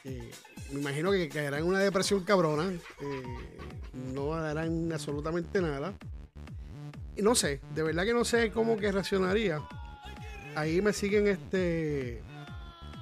Eh, 0.04 0.30
me 0.72 0.80
imagino 0.80 1.12
que 1.12 1.28
caerán 1.28 1.60
en 1.60 1.66
una 1.66 1.78
depresión 1.78 2.24
cabrona. 2.24 2.68
eh, 2.70 3.22
no 4.12 4.34
harán 4.34 4.92
absolutamente 4.92 5.60
nada. 5.62 5.94
Y 7.16 7.22
no 7.22 7.36
sé, 7.36 7.60
de 7.76 7.82
verdad 7.84 8.04
que 8.04 8.12
no 8.12 8.24
sé 8.24 8.50
cómo 8.50 8.76
que 8.76 8.90
reaccionaría. 8.90 9.60
Ahí 10.56 10.80
me 10.80 10.92
siguen 10.92 11.26
este 11.26 12.22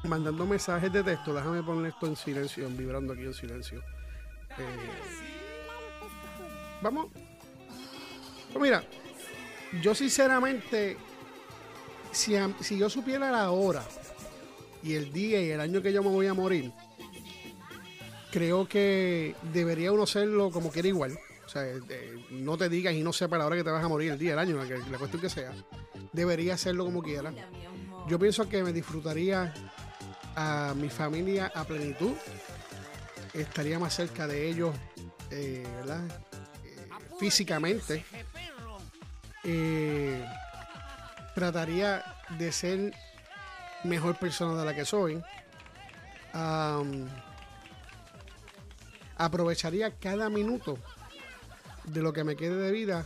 mandando 0.04 0.46
mensajes 0.46 0.92
de 0.92 1.02
texto. 1.04 1.34
Déjame 1.34 1.62
poner 1.62 1.92
esto 1.92 2.06
en 2.06 2.16
silencio, 2.16 2.66
en 2.66 2.76
vibrando 2.76 3.12
aquí 3.12 3.22
en 3.22 3.34
silencio. 3.34 3.80
Eh, 4.58 4.90
vamos. 6.80 7.06
Pues 8.52 8.62
mira, 8.62 8.84
yo 9.82 9.94
sinceramente, 9.94 10.96
si, 12.10 12.36
a- 12.36 12.50
si 12.60 12.78
yo 12.78 12.90
supiera 12.90 13.30
la 13.30 13.50
hora 13.50 13.82
y 14.82 14.94
el 14.94 15.12
día 15.12 15.40
y 15.40 15.50
el 15.50 15.60
año 15.60 15.80
que 15.82 15.92
yo 15.92 16.02
me 16.02 16.08
voy 16.10 16.26
a 16.26 16.34
morir, 16.34 16.72
creo 18.30 18.66
que 18.68 19.34
debería 19.52 19.92
uno 19.92 20.02
hacerlo 20.02 20.50
como 20.50 20.70
quiera 20.70 20.88
igual. 20.88 21.18
O 21.52 21.54
sea, 21.54 21.64
eh, 21.66 22.24
no 22.30 22.56
te 22.56 22.70
digas 22.70 22.94
y 22.94 23.02
no 23.02 23.12
sepa 23.12 23.36
la 23.36 23.46
que 23.50 23.62
te 23.62 23.70
vas 23.70 23.84
a 23.84 23.88
morir, 23.88 24.12
el 24.12 24.18
día, 24.18 24.32
el 24.32 24.38
año, 24.38 24.56
la, 24.64 24.96
cuestión 24.96 25.20
que 25.20 25.28
sea. 25.28 25.52
Debería 26.10 26.54
hacerlo 26.54 26.86
como 26.86 27.02
quiera. 27.02 27.30
Yo 28.08 28.18
pienso 28.18 28.48
que 28.48 28.62
me 28.62 28.72
disfrutaría 28.72 29.52
a 30.34 30.72
mi 30.74 30.88
familia 30.88 31.52
a 31.54 31.64
plenitud. 31.64 32.12
Estaría 33.34 33.78
más 33.78 33.94
cerca 33.94 34.26
de 34.26 34.48
ellos, 34.48 34.74
eh, 35.30 35.66
¿verdad? 35.76 36.06
Eh, 36.64 36.86
físicamente. 37.20 38.02
Eh, 39.44 40.24
trataría 41.34 42.02
de 42.30 42.50
ser 42.50 42.94
mejor 43.84 44.18
persona 44.18 44.58
de 44.58 44.64
la 44.64 44.74
que 44.74 44.86
soy. 44.86 45.22
Aprovecharía 49.18 49.98
cada 49.98 50.30
minuto 50.30 50.78
de 51.84 52.02
lo 52.02 52.12
que 52.12 52.24
me 52.24 52.36
quede 52.36 52.56
de 52.56 52.70
vida 52.72 53.04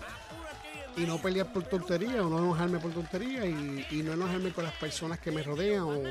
y 0.96 1.02
no 1.02 1.18
pelear 1.18 1.52
por 1.52 1.64
tontería 1.64 2.24
o 2.24 2.30
no 2.30 2.38
enojarme 2.38 2.78
por 2.78 2.92
tontería 2.92 3.44
y, 3.44 3.86
y 3.90 4.02
no 4.02 4.14
enojarme 4.14 4.52
con 4.52 4.64
las 4.64 4.72
personas 4.74 5.20
que 5.20 5.30
me 5.30 5.42
rodean 5.42 5.82
o 5.82 6.02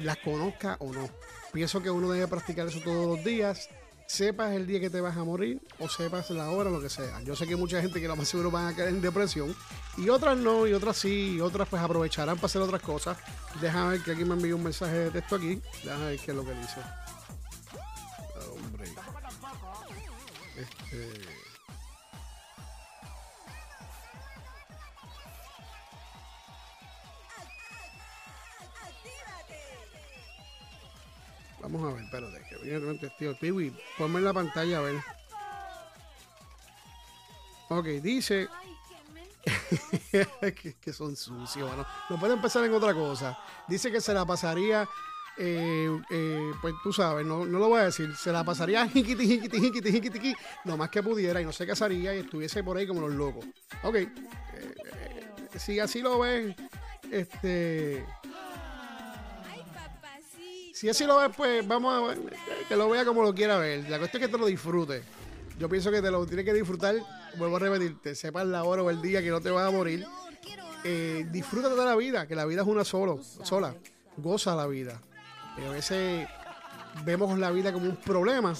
las 0.00 0.18
conozca 0.18 0.76
o 0.80 0.92
no. 0.92 1.08
Pienso 1.52 1.82
que 1.82 1.90
uno 1.90 2.10
debe 2.10 2.28
practicar 2.28 2.66
eso 2.66 2.80
todos 2.80 3.06
los 3.16 3.24
días, 3.24 3.70
sepas 4.06 4.52
el 4.52 4.66
día 4.66 4.78
que 4.78 4.90
te 4.90 5.00
vas 5.00 5.16
a 5.16 5.24
morir 5.24 5.60
o 5.78 5.88
sepas 5.88 6.30
la 6.30 6.50
hora, 6.50 6.70
lo 6.70 6.80
que 6.80 6.90
sea. 6.90 7.20
Yo 7.22 7.34
sé 7.34 7.46
que 7.46 7.56
mucha 7.56 7.80
gente 7.80 8.00
que 8.00 8.08
lo 8.08 8.16
más 8.16 8.28
seguro 8.28 8.50
van 8.50 8.66
a 8.66 8.76
caer 8.76 8.90
en 8.90 9.00
depresión 9.00 9.54
y 9.96 10.08
otras 10.10 10.36
no, 10.36 10.66
y 10.66 10.74
otras 10.74 10.98
sí, 10.98 11.36
y 11.36 11.40
otras 11.40 11.68
pues 11.68 11.82
aprovecharán 11.82 12.36
para 12.36 12.46
hacer 12.46 12.60
otras 12.60 12.82
cosas. 12.82 13.16
Déjame 13.60 13.92
ver 13.92 14.02
que 14.02 14.10
alguien 14.10 14.28
me 14.28 14.34
envió 14.34 14.56
un 14.56 14.64
mensaje 14.64 14.96
de 14.96 15.10
texto 15.10 15.36
aquí. 15.36 15.60
Déjame 15.82 16.06
ver 16.06 16.20
qué 16.20 16.30
es 16.30 16.36
lo 16.36 16.44
que 16.44 16.52
dice. 16.52 16.80
Hombre. 18.52 18.90
Este. 20.56 21.45
Vamos 31.76 31.92
a 31.92 31.96
ver, 31.96 32.04
espérate, 32.04 32.42
que 32.48 32.56
viene 32.64 32.90
el 32.90 32.98
testigo. 32.98 33.34
Piwi, 33.38 33.76
ponme 33.98 34.18
en 34.18 34.24
la 34.24 34.32
pantalla 34.32 34.78
a 34.78 34.80
ver. 34.80 34.96
Ok, 37.68 37.84
dice 38.02 38.48
que, 40.80 40.92
son 40.94 41.14
sucios, 41.16 41.68
mano. 41.68 41.86
No 42.08 42.18
puede 42.18 42.32
empezar 42.32 42.64
en 42.64 42.72
otra 42.72 42.94
cosa. 42.94 43.38
Dice 43.68 43.92
que 43.92 44.00
se 44.00 44.14
la 44.14 44.24
pasaría, 44.24 44.88
eh, 45.36 46.00
eh, 46.08 46.52
pues 46.62 46.74
tú 46.82 46.94
sabes, 46.94 47.26
no, 47.26 47.44
no 47.44 47.58
lo 47.58 47.68
voy 47.68 47.80
a 47.80 47.84
decir, 47.84 48.16
se 48.16 48.32
la 48.32 48.42
pasaría 48.42 48.88
jiquiti, 48.88 49.26
jiquiti, 49.26 49.60
jiquiti, 49.60 49.92
jiquiti, 49.92 50.36
lo 50.64 50.78
más 50.78 50.88
que 50.88 51.02
pudiera 51.02 51.42
y 51.42 51.44
no 51.44 51.52
se 51.52 51.66
casaría 51.66 52.14
y 52.14 52.20
estuviese 52.20 52.64
por 52.64 52.78
ahí 52.78 52.86
como 52.86 53.02
los 53.02 53.12
locos. 53.12 53.44
Ok, 53.82 53.96
eh, 53.96 54.10
si 55.58 55.78
así 55.78 56.00
lo 56.00 56.20
ven, 56.20 56.56
este... 57.10 58.06
Si 60.76 60.90
así 60.90 61.06
lo 61.06 61.16
ves, 61.16 61.30
pues 61.34 61.66
vamos 61.66 61.94
a 61.94 62.06
ver, 62.06 62.18
que 62.68 62.76
lo 62.76 62.90
vea 62.90 63.02
como 63.06 63.22
lo 63.22 63.34
quiera 63.34 63.56
ver. 63.56 63.88
La 63.88 63.98
cuestión 63.98 64.22
es 64.22 64.28
que 64.28 64.32
te 64.34 64.38
lo 64.38 64.44
disfrute. 64.44 65.02
Yo 65.58 65.70
pienso 65.70 65.90
que 65.90 66.02
te 66.02 66.10
lo 66.10 66.26
tienes 66.26 66.44
que 66.44 66.52
disfrutar. 66.52 66.96
Vuelvo 67.38 67.56
a 67.56 67.60
repetirte, 67.60 68.14
sepas 68.14 68.46
la 68.46 68.62
hora 68.62 68.82
o 68.82 68.90
el 68.90 69.00
día 69.00 69.22
que 69.22 69.30
no 69.30 69.40
te 69.40 69.48
vas 69.48 69.66
a 69.66 69.70
morir. 69.70 70.04
Eh, 70.84 71.26
disfrútate 71.32 71.74
de 71.74 71.82
la 71.82 71.96
vida, 71.96 72.28
que 72.28 72.34
la 72.34 72.44
vida 72.44 72.60
es 72.60 72.68
una 72.68 72.84
solo, 72.84 73.22
sola. 73.22 73.74
Goza 74.18 74.54
la 74.54 74.66
vida. 74.66 75.00
A 75.66 75.70
veces 75.70 76.28
vemos 77.06 77.38
la 77.38 77.50
vida 77.52 77.72
como 77.72 77.86
un 77.86 77.96
problema 77.96 78.52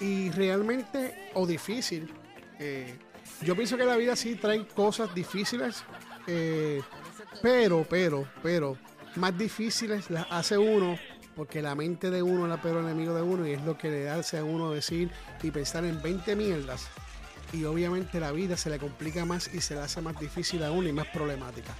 y 0.00 0.30
realmente 0.30 1.30
o 1.34 1.46
difícil. 1.46 2.10
Eh, 2.58 2.98
yo 3.42 3.54
pienso 3.54 3.76
que 3.76 3.84
la 3.84 3.98
vida 3.98 4.16
sí 4.16 4.36
trae 4.36 4.66
cosas 4.66 5.14
difíciles, 5.14 5.84
eh, 6.26 6.80
pero, 7.42 7.86
pero, 7.86 8.26
pero, 8.42 8.78
más 9.16 9.36
difíciles 9.36 10.10
las 10.10 10.26
hace 10.30 10.56
uno 10.56 10.98
porque 11.36 11.62
la 11.62 11.74
mente 11.74 12.10
de 12.10 12.22
uno 12.22 12.44
es 12.44 12.50
la 12.50 12.62
peor 12.62 12.84
enemigo 12.84 13.14
de 13.14 13.22
uno 13.22 13.46
y 13.46 13.52
es 13.52 13.62
lo 13.62 13.76
que 13.76 13.90
le 13.90 14.10
hace 14.10 14.38
a 14.38 14.44
uno 14.44 14.70
decir 14.70 15.10
y 15.42 15.50
pensar 15.50 15.84
en 15.84 16.00
20 16.02 16.36
mierdas. 16.36 16.88
Y 17.52 17.64
obviamente 17.64 18.20
la 18.20 18.32
vida 18.32 18.56
se 18.56 18.70
le 18.70 18.78
complica 18.78 19.24
más 19.24 19.52
y 19.52 19.60
se 19.60 19.74
le 19.74 19.80
hace 19.80 20.00
más 20.00 20.18
difícil 20.18 20.62
a 20.64 20.70
uno 20.70 20.88
y 20.88 20.92
más 20.92 21.06
problemática. 21.08 21.72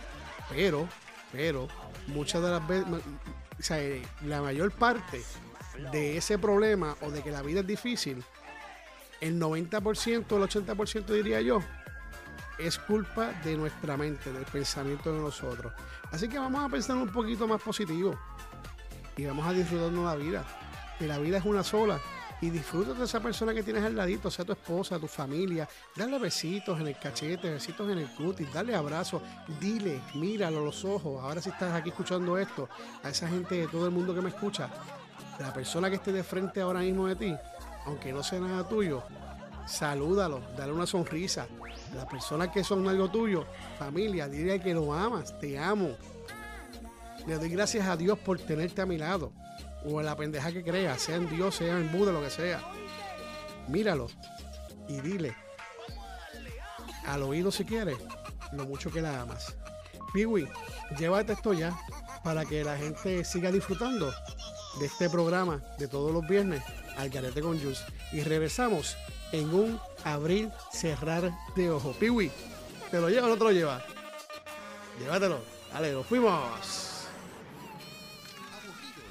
Pero, 0.48 0.88
pero, 1.32 1.68
muchas 2.08 2.42
de 2.42 2.50
las 2.50 2.66
veces, 2.66 2.86
o 2.88 3.62
sea, 3.62 3.78
la 4.26 4.42
mayor 4.42 4.70
parte 4.72 5.22
de 5.90 6.16
ese 6.16 6.38
problema 6.38 6.96
o 7.00 7.10
de 7.10 7.22
que 7.22 7.30
la 7.30 7.42
vida 7.42 7.60
es 7.60 7.66
difícil, 7.66 8.22
el 9.20 9.40
90% 9.40 10.32
o 10.32 10.36
el 10.36 10.42
80% 10.48 11.06
diría 11.06 11.40
yo, 11.40 11.60
es 12.58 12.78
culpa 12.78 13.32
de 13.44 13.56
nuestra 13.56 13.96
mente, 13.96 14.32
del 14.32 14.44
pensamiento 14.44 15.12
de 15.12 15.18
nosotros. 15.18 15.72
Así 16.12 16.28
que 16.28 16.38
vamos 16.38 16.64
a 16.64 16.68
pensar 16.68 16.96
un 16.96 17.08
poquito 17.08 17.48
más 17.48 17.60
positivo 17.60 18.16
y 19.16 19.24
vamos 19.24 19.46
a 19.46 19.52
disfrutarnos 19.52 20.04
la 20.04 20.16
vida. 20.16 20.44
Que 20.98 21.06
la 21.06 21.18
vida 21.18 21.38
es 21.38 21.44
una 21.44 21.62
sola. 21.62 22.00
Y 22.40 22.50
disfruta 22.50 22.92
de 22.92 23.04
esa 23.04 23.20
persona 23.20 23.54
que 23.54 23.62
tienes 23.62 23.84
al 23.84 23.96
ladito, 23.96 24.30
sea 24.30 24.44
tu 24.44 24.52
esposa, 24.52 24.98
tu 24.98 25.06
familia. 25.06 25.68
Dale 25.96 26.18
besitos 26.18 26.78
en 26.78 26.88
el 26.88 26.98
cachete, 26.98 27.48
besitos 27.48 27.90
en 27.90 27.98
el 27.98 28.08
cutis, 28.08 28.52
dale 28.52 28.74
abrazos, 28.74 29.22
dile, 29.60 30.00
míralo 30.14 30.58
a 30.58 30.64
los 30.64 30.84
ojos. 30.84 31.22
Ahora 31.22 31.40
si 31.40 31.48
estás 31.48 31.72
aquí 31.72 31.88
escuchando 31.88 32.36
esto, 32.36 32.68
a 33.02 33.08
esa 33.08 33.28
gente 33.28 33.54
de 33.54 33.68
todo 33.68 33.86
el 33.86 33.92
mundo 33.92 34.14
que 34.14 34.20
me 34.20 34.28
escucha, 34.28 34.68
la 35.38 35.54
persona 35.54 35.88
que 35.88 35.96
esté 35.96 36.12
de 36.12 36.22
frente 36.22 36.60
ahora 36.60 36.80
mismo 36.80 37.06
de 37.06 37.16
ti, 37.16 37.34
aunque 37.86 38.12
no 38.12 38.22
sea 38.22 38.40
nada 38.40 38.68
tuyo, 38.68 39.02
salúdalo, 39.66 40.42
dale 40.56 40.72
una 40.72 40.86
sonrisa. 40.86 41.46
Las 41.94 42.06
personas 42.06 42.48
que 42.48 42.64
son 42.64 42.86
algo 42.88 43.10
tuyo, 43.10 43.46
familia, 43.78 44.28
dile 44.28 44.60
que 44.60 44.74
lo 44.74 44.92
amas, 44.92 45.38
te 45.38 45.58
amo. 45.58 45.90
Le 47.26 47.36
doy 47.36 47.48
gracias 47.48 47.86
a 47.86 47.96
Dios 47.96 48.18
por 48.18 48.38
tenerte 48.38 48.82
a 48.82 48.86
mi 48.86 48.98
lado. 48.98 49.32
O 49.84 50.00
en 50.00 50.06
la 50.06 50.16
pendeja 50.16 50.52
que 50.52 50.62
creas, 50.62 51.02
sea 51.02 51.16
en 51.16 51.28
Dios, 51.28 51.56
sea 51.56 51.78
en 51.78 51.90
Buda, 51.92 52.12
lo 52.12 52.22
que 52.22 52.30
sea. 52.30 52.60
Míralo 53.68 54.08
y 54.88 55.00
dile 55.00 55.34
al 57.06 57.22
oído 57.22 57.50
si 57.50 57.64
quieres 57.64 57.96
lo 58.52 58.66
mucho 58.66 58.90
que 58.90 59.02
la 59.02 59.20
amas. 59.20 59.56
Piwi, 60.12 60.48
llévate 60.98 61.32
esto 61.32 61.52
ya 61.52 61.76
para 62.22 62.44
que 62.44 62.64
la 62.64 62.76
gente 62.76 63.24
siga 63.24 63.50
disfrutando 63.50 64.12
de 64.78 64.86
este 64.86 65.10
programa 65.10 65.62
de 65.78 65.88
todos 65.88 66.12
los 66.12 66.26
viernes 66.26 66.62
al 66.96 67.10
Garete 67.10 67.40
con 67.40 67.60
Juice. 67.60 67.84
Y 68.12 68.22
regresamos 68.22 68.96
en 69.32 69.52
un 69.52 69.80
abrir, 70.04 70.50
cerrar 70.72 71.32
de 71.56 71.70
ojo. 71.70 71.92
Piwi, 71.92 72.30
¿te 72.90 73.00
lo 73.00 73.08
lleva 73.08 73.26
o 73.26 73.30
no 73.30 73.36
te 73.36 73.44
lo 73.44 73.52
lleva? 73.52 73.84
Llévatelo. 75.00 75.40
Dale, 75.72 75.92
nos 75.92 76.06
fuimos. 76.06 76.93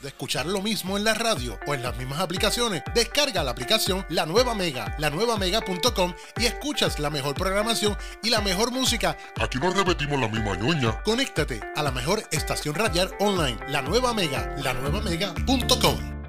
De 0.04 0.10
escuchar 0.10 0.46
lo 0.46 0.62
mismo 0.62 0.98
en 0.98 1.04
la 1.04 1.16
radio 1.16 1.58
o 1.66 1.74
en 1.74 1.82
las 1.82 1.98
mismas 1.98 2.20
aplicaciones, 2.20 2.84
descarga 2.94 3.44
la 3.44 3.52
aplicación 3.52 4.06
La 4.10 4.28
Nueva 4.28 4.54
Mega, 4.54 4.96
lanuevamega.com 5.00 6.14
y 6.38 6.46
escuchas 6.46 7.00
la 7.00 7.10
mejor 7.10 7.34
programación 7.34 7.98
y 8.22 8.30
la 8.30 8.42
mejor 8.42 8.72
música. 8.72 9.18
Aquí 9.40 9.58
no 9.58 9.74
repetimos 9.74 10.20
la 10.20 10.28
misma 10.28 10.56
ñoña. 10.56 11.02
Conéctate 11.04 11.62
a 11.76 11.82
la 11.82 11.92
mejor 11.92 12.22
estación 12.32 12.76
radial 12.76 13.12
online, 13.20 13.58
La 13.70 13.82
Nueva 13.82 14.14
Mega, 14.14 14.56
lanuevamega.com. 14.62 15.64
pasión, 15.84 16.23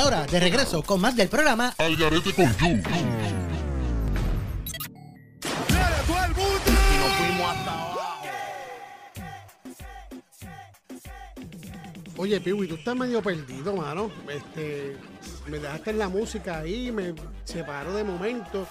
ahora, 0.00 0.26
de 0.26 0.40
regreso 0.40 0.82
con 0.82 1.00
más 1.00 1.14
del 1.14 1.28
programa 1.28 1.74
Al 1.78 1.96
garete 1.96 2.32
con 2.32 2.52
Jules. 2.58 2.84
Oye, 12.16 12.38
Piwi, 12.38 12.68
tú 12.68 12.74
estás 12.74 12.94
medio 12.96 13.22
perdido, 13.22 13.74
mano. 13.74 14.10
Este, 14.28 14.96
me 15.48 15.58
dejaste 15.58 15.90
en 15.90 15.98
la 15.98 16.08
música 16.08 16.58
ahí, 16.58 16.92
me 16.92 17.14
separo 17.44 17.94
de 17.94 18.04
momento. 18.04 18.66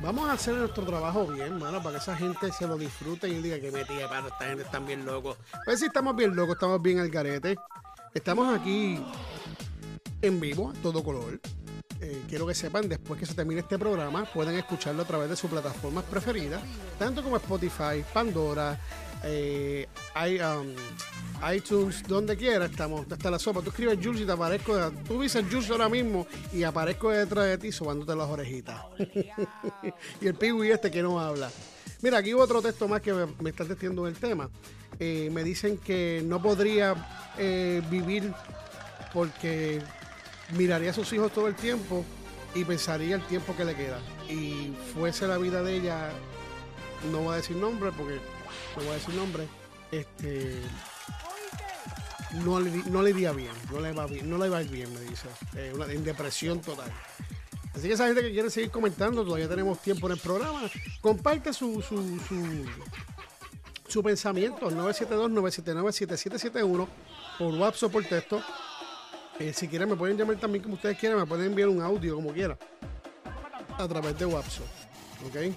Vamos 0.00 0.28
a 0.28 0.32
hacer 0.32 0.54
nuestro 0.54 0.84
trabajo 0.84 1.26
bien, 1.26 1.58
mano, 1.58 1.82
para 1.82 1.96
que 1.96 2.02
esa 2.02 2.16
gente 2.16 2.50
se 2.52 2.66
lo 2.66 2.76
disfrute 2.78 3.28
y 3.28 3.42
diga 3.42 3.60
que 3.60 3.70
me 3.70 3.84
tía, 3.84 4.08
para 4.08 4.28
esta 4.28 4.46
gente 4.46 4.62
están 4.62 4.86
bien 4.86 5.04
locos. 5.04 5.36
Pues 5.64 5.78
sí, 5.78 5.86
estamos 5.86 6.16
bien 6.16 6.34
locos, 6.34 6.54
estamos 6.54 6.80
bien 6.80 6.98
al 6.98 7.10
garete. 7.10 7.56
Estamos 8.14 8.58
aquí 8.58 8.98
en 10.22 10.40
vivo, 10.40 10.70
a 10.70 10.72
todo 10.82 11.02
color. 11.02 11.40
Eh, 12.00 12.22
quiero 12.28 12.46
que 12.46 12.54
sepan, 12.54 12.88
después 12.88 13.18
que 13.18 13.24
se 13.24 13.34
termine 13.34 13.60
este 13.60 13.78
programa, 13.78 14.24
pueden 14.26 14.56
escucharlo 14.56 15.02
a 15.02 15.06
través 15.06 15.30
de 15.30 15.36
sus 15.36 15.50
plataformas 15.50 16.04
preferidas, 16.04 16.62
tanto 16.98 17.22
como 17.22 17.36
Spotify, 17.36 18.04
Pandora, 18.12 18.78
eh, 19.24 19.88
um, 20.14 20.74
iTunes, 21.54 22.02
donde 22.06 22.36
quiera 22.36 22.66
estamos, 22.66 23.10
hasta 23.10 23.30
la 23.30 23.38
sopa. 23.38 23.62
Tú 23.62 23.70
escribes 23.70 23.98
Jules 24.02 24.20
y 24.22 24.26
te 24.26 24.32
aparezco, 24.32 24.92
tú 25.08 25.22
dices 25.22 25.44
Jules 25.50 25.70
ahora 25.70 25.88
mismo 25.88 26.26
y 26.52 26.64
aparezco 26.64 27.10
detrás 27.10 27.46
de 27.46 27.58
ti 27.58 27.72
sobándote 27.72 28.14
las 28.14 28.28
orejitas. 28.28 28.82
y 30.20 30.26
el 30.26 30.34
piwi 30.34 30.70
este 30.70 30.90
que 30.90 31.02
no 31.02 31.18
habla. 31.18 31.50
Mira, 32.02 32.18
aquí 32.18 32.34
hubo 32.34 32.42
otro 32.42 32.60
texto 32.60 32.86
más 32.88 33.00
que 33.00 33.14
me, 33.14 33.26
me 33.40 33.50
está 33.50 33.64
testiendo 33.64 34.06
el 34.06 34.16
tema. 34.16 34.50
Eh, 34.98 35.30
me 35.32 35.42
dicen 35.42 35.78
que 35.78 36.22
no 36.24 36.42
podría 36.42 36.94
vivir 37.90 38.32
porque 39.12 39.82
miraría 40.52 40.90
a 40.90 40.94
sus 40.94 41.12
hijos 41.12 41.32
todo 41.32 41.48
el 41.48 41.54
tiempo 41.54 42.04
y 42.54 42.64
pensaría 42.64 43.16
el 43.16 43.22
tiempo 43.26 43.54
que 43.56 43.64
le 43.64 43.74
queda. 43.74 43.98
Y 44.28 44.72
fuese 44.94 45.26
la 45.26 45.38
vida 45.38 45.62
de 45.62 45.76
ella 45.76 46.10
no 47.10 47.18
voy 47.20 47.34
a 47.34 47.36
decir 47.36 47.56
nombre 47.56 47.90
porque 47.96 48.14
no 48.76 48.82
voy 48.82 48.90
a 48.92 48.94
decir 48.94 49.14
nombre, 49.14 49.46
este 49.92 50.60
no 52.44 52.60
le, 52.60 52.70
no 52.90 53.02
le 53.02 53.10
iría 53.10 53.32
bien, 53.32 53.52
no 53.70 53.80
le 53.80 53.92
va 53.92 54.06
bien, 54.06 54.28
no 54.28 54.36
le 54.38 54.48
va 54.48 54.60
bien, 54.60 54.92
me 54.92 55.00
dice, 55.00 55.28
una- 55.74 55.86
en 55.92 56.04
depresión 56.04 56.60
total. 56.60 56.90
Así 57.74 57.88
que 57.88 57.94
esa 57.94 58.06
gente 58.06 58.22
que 58.22 58.32
quiere 58.32 58.50
seguir 58.50 58.70
comentando, 58.70 59.22
todavía 59.24 59.48
tenemos 59.48 59.80
tiempo 59.80 60.06
en 60.06 60.14
el 60.14 60.18
programa, 60.18 60.62
comparte 61.02 61.52
su, 61.52 61.82
su, 61.82 62.18
su, 62.26 62.64
su 63.86 64.02
pensamiento, 64.02 64.70
972-979-7771, 64.70 66.88
por 67.38 67.54
WhatsApp 67.54 67.90
o 67.90 67.92
por 67.92 68.04
texto. 68.04 68.42
Eh, 69.38 69.52
si 69.52 69.68
quieren 69.68 69.88
me 69.88 69.96
pueden 69.96 70.16
llamar 70.16 70.36
también 70.36 70.62
como 70.62 70.74
ustedes 70.74 70.98
quieran, 70.98 71.18
me 71.18 71.26
pueden 71.26 71.46
enviar 71.46 71.68
un 71.68 71.82
audio 71.82 72.14
como 72.16 72.32
quieran, 72.32 72.58
a 73.76 73.88
través 73.88 74.18
de 74.18 74.26
WhatsApp. 74.26 74.66
¿Ok? 75.26 75.54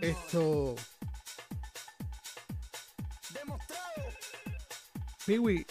Esto... 0.00 0.74
Piwi, 5.26 5.66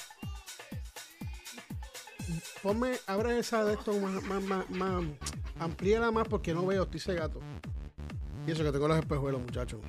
ponme, 2.61 2.99
abre 3.07 3.39
esa 3.39 3.65
de 3.65 3.73
esto 3.73 3.93
más, 3.93 4.21
más, 4.21 4.43
más, 4.43 4.69
más, 4.69 5.03
amplíala 5.59 6.11
más 6.11 6.27
porque 6.27 6.53
no 6.53 6.63
veo, 6.65 6.83
estoy 6.83 7.15
gato. 7.15 7.39
Y 8.45 8.51
eso 8.51 8.63
que 8.63 8.71
tengo 8.71 8.87
los 8.87 8.99
espejuelos, 8.99 9.41
muchachos. 9.41 9.79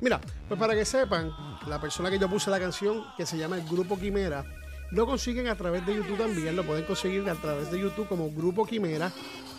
Mira, 0.00 0.20
pues 0.48 0.58
para 0.58 0.74
que 0.74 0.84
sepan, 0.84 1.30
la 1.66 1.80
persona 1.80 2.10
que 2.10 2.18
yo 2.18 2.28
puse 2.28 2.50
la 2.50 2.58
canción, 2.60 3.04
que 3.16 3.26
se 3.26 3.36
llama 3.36 3.56
el 3.56 3.64
Grupo 3.68 3.98
Quimera, 3.98 4.44
lo 4.92 5.04
consiguen 5.06 5.48
a 5.48 5.56
través 5.56 5.84
de 5.84 5.94
YouTube 5.96 6.18
también, 6.18 6.54
lo 6.54 6.64
pueden 6.64 6.84
conseguir 6.84 7.28
a 7.28 7.34
través 7.34 7.70
de 7.70 7.80
YouTube 7.80 8.08
como 8.08 8.30
Grupo 8.30 8.64
Quimera 8.64 9.12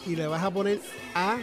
y 0.05 0.15
le 0.15 0.25
vas 0.27 0.41
a 0.43 0.51
poner 0.51 0.79
A, 1.15 1.37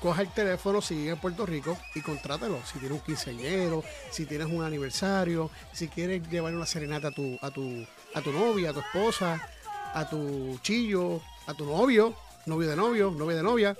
coja 0.00 0.22
el 0.22 0.32
teléfono 0.32 0.80
si 0.80 0.94
vive 0.94 1.10
en 1.10 1.18
Puerto 1.18 1.44
Rico 1.44 1.76
y 1.94 2.00
contrátalo. 2.00 2.58
Si 2.64 2.78
tienes 2.78 2.98
un 2.98 3.04
quinceañero, 3.04 3.84
si 4.10 4.24
tienes 4.24 4.46
un 4.46 4.64
aniversario, 4.64 5.50
si 5.72 5.88
quieres 5.88 6.26
llevar 6.30 6.54
una 6.54 6.64
serenata 6.64 7.08
a 7.08 7.10
tu, 7.10 7.38
a 7.42 7.50
tu, 7.50 7.86
a 8.14 8.22
tu 8.22 8.32
novia, 8.32 8.70
a 8.70 8.72
tu 8.72 8.80
esposa, 8.80 9.46
a 9.92 10.08
tu 10.08 10.58
chillo, 10.62 11.20
a 11.46 11.52
tu 11.52 11.66
novio, 11.66 12.14
novio 12.46 12.70
de 12.70 12.76
novio, 12.76 13.10
novia 13.10 13.36
de 13.36 13.42
novia, 13.42 13.76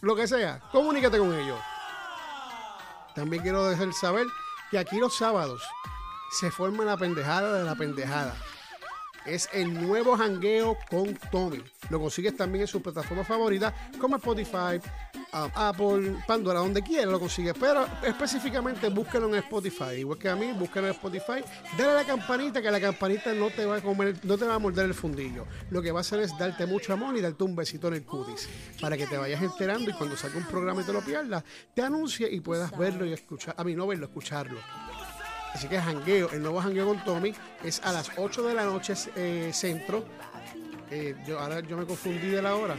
lo 0.00 0.16
que 0.16 0.26
sea, 0.26 0.58
comunícate 0.72 1.18
con 1.18 1.32
ellos. 1.32 1.60
También 3.14 3.44
quiero 3.44 3.64
dejar 3.64 3.92
saber 3.92 4.26
que 4.72 4.78
aquí 4.78 4.98
los 4.98 5.16
sábados 5.16 5.62
se 6.40 6.50
forma 6.50 6.84
la 6.84 6.96
pendejada 6.96 7.52
de 7.56 7.62
la 7.62 7.76
pendejada. 7.76 8.34
Es 9.28 9.46
el 9.52 9.74
nuevo 9.74 10.16
jangueo 10.16 10.78
con 10.88 11.14
Tommy. 11.30 11.62
Lo 11.90 12.00
consigues 12.00 12.34
también 12.34 12.62
en 12.62 12.66
su 12.66 12.80
plataforma 12.80 13.24
favorita 13.24 13.74
como 14.00 14.16
Spotify, 14.16 14.80
um, 15.34 15.50
Apple, 15.54 16.16
Pandora, 16.26 16.60
donde 16.60 16.80
quieras 16.80 17.12
lo 17.12 17.20
consigues. 17.20 17.54
Pero 17.60 17.86
específicamente 18.02 18.88
búscalo 18.88 19.28
en 19.28 19.34
Spotify. 19.34 19.96
Igual 19.98 20.18
que 20.18 20.30
a 20.30 20.36
mí, 20.36 20.50
búscalo 20.52 20.86
en 20.86 20.94
Spotify. 20.94 21.44
Dale 21.76 21.90
a 21.90 21.94
la 21.96 22.04
campanita, 22.04 22.62
que 22.62 22.70
la 22.70 22.80
campanita 22.80 23.34
no 23.34 23.50
te 23.50 23.66
va 23.66 23.76
a 23.76 23.80
comer, 23.82 24.16
no 24.22 24.38
te 24.38 24.46
va 24.46 24.54
a 24.54 24.58
morder 24.58 24.86
el 24.86 24.94
fundillo. 24.94 25.44
Lo 25.68 25.82
que 25.82 25.92
va 25.92 25.98
a 25.98 26.02
hacer 26.02 26.20
es 26.20 26.36
darte 26.38 26.64
mucho 26.64 26.94
amor 26.94 27.14
y 27.14 27.20
darte 27.20 27.44
un 27.44 27.54
besito 27.54 27.88
en 27.88 27.94
el 27.94 28.04
cutis. 28.04 28.48
Para 28.80 28.96
que 28.96 29.06
te 29.06 29.18
vayas 29.18 29.42
enterando 29.42 29.90
y 29.90 29.92
cuando 29.92 30.16
saque 30.16 30.38
un 30.38 30.46
programa 30.46 30.80
y 30.80 30.84
te 30.84 30.92
lo 30.94 31.02
pierdas, 31.02 31.44
te 31.74 31.82
anuncie 31.82 32.32
y 32.32 32.40
puedas 32.40 32.76
verlo 32.78 33.04
y 33.04 33.12
escuchar. 33.12 33.54
A 33.58 33.64
mí 33.64 33.74
no 33.74 33.86
verlo, 33.86 34.06
escucharlo. 34.06 34.58
Así 35.54 35.68
que 35.68 35.80
jangueo, 35.80 36.30
el 36.30 36.42
nuevo 36.42 36.60
jangueo 36.60 36.86
con 36.86 37.04
Tommy 37.04 37.34
es 37.64 37.80
a 37.84 37.92
las 37.92 38.10
8 38.16 38.42
de 38.42 38.54
la 38.54 38.64
noche 38.64 38.94
eh, 39.16 39.50
centro. 39.52 40.04
Eh, 40.90 41.14
ahora 41.38 41.60
yo 41.60 41.76
me 41.76 41.86
confundí 41.86 42.28
de 42.28 42.42
la 42.42 42.54
hora. 42.54 42.76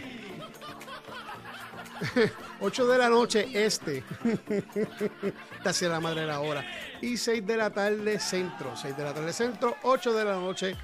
8 2.62 2.88
de 2.88 2.98
la 2.98 3.10
noche 3.10 3.50
este. 3.54 4.04
Hacia 5.66 5.90
la 5.90 6.00
madre 6.00 6.22
de 6.22 6.28
la 6.28 6.40
hora. 6.40 6.66
Y 7.02 7.18
6 7.18 7.46
de 7.46 7.58
la 7.58 7.70
tarde 7.70 8.20
centro. 8.20 8.76
6 8.76 8.96
de 8.96 9.04
la 9.04 9.14
tarde 9.14 9.34
centro, 9.34 9.78
8 9.84 10.14
de 10.14 10.26
la 10.26 10.36
noche 10.36 10.76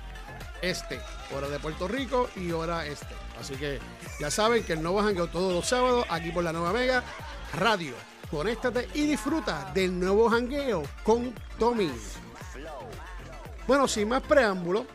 este. 0.61 0.99
Hora 1.35 1.47
de 1.49 1.59
Puerto 1.59 1.87
Rico 1.87 2.29
y 2.35 2.51
hora 2.51 2.85
este. 2.85 3.13
Así 3.39 3.55
que 3.55 3.79
ya 4.19 4.31
saben 4.31 4.63
que 4.63 4.73
el 4.73 4.81
nuevo 4.81 5.01
jangueo 5.01 5.27
todos 5.27 5.53
los 5.53 5.67
sábados 5.67 6.05
aquí 6.09 6.31
por 6.31 6.43
la 6.43 6.53
Nueva 6.53 6.73
Mega 6.73 7.03
Radio. 7.53 7.93
Conéctate 8.29 8.89
y 8.93 9.05
disfruta 9.05 9.71
del 9.73 9.99
nuevo 9.99 10.29
jangueo 10.29 10.83
con 11.03 11.33
Tommy. 11.59 11.91
Bueno, 13.67 13.87
sin 13.87 14.09
más 14.09 14.21
preámbulo, 14.23 14.85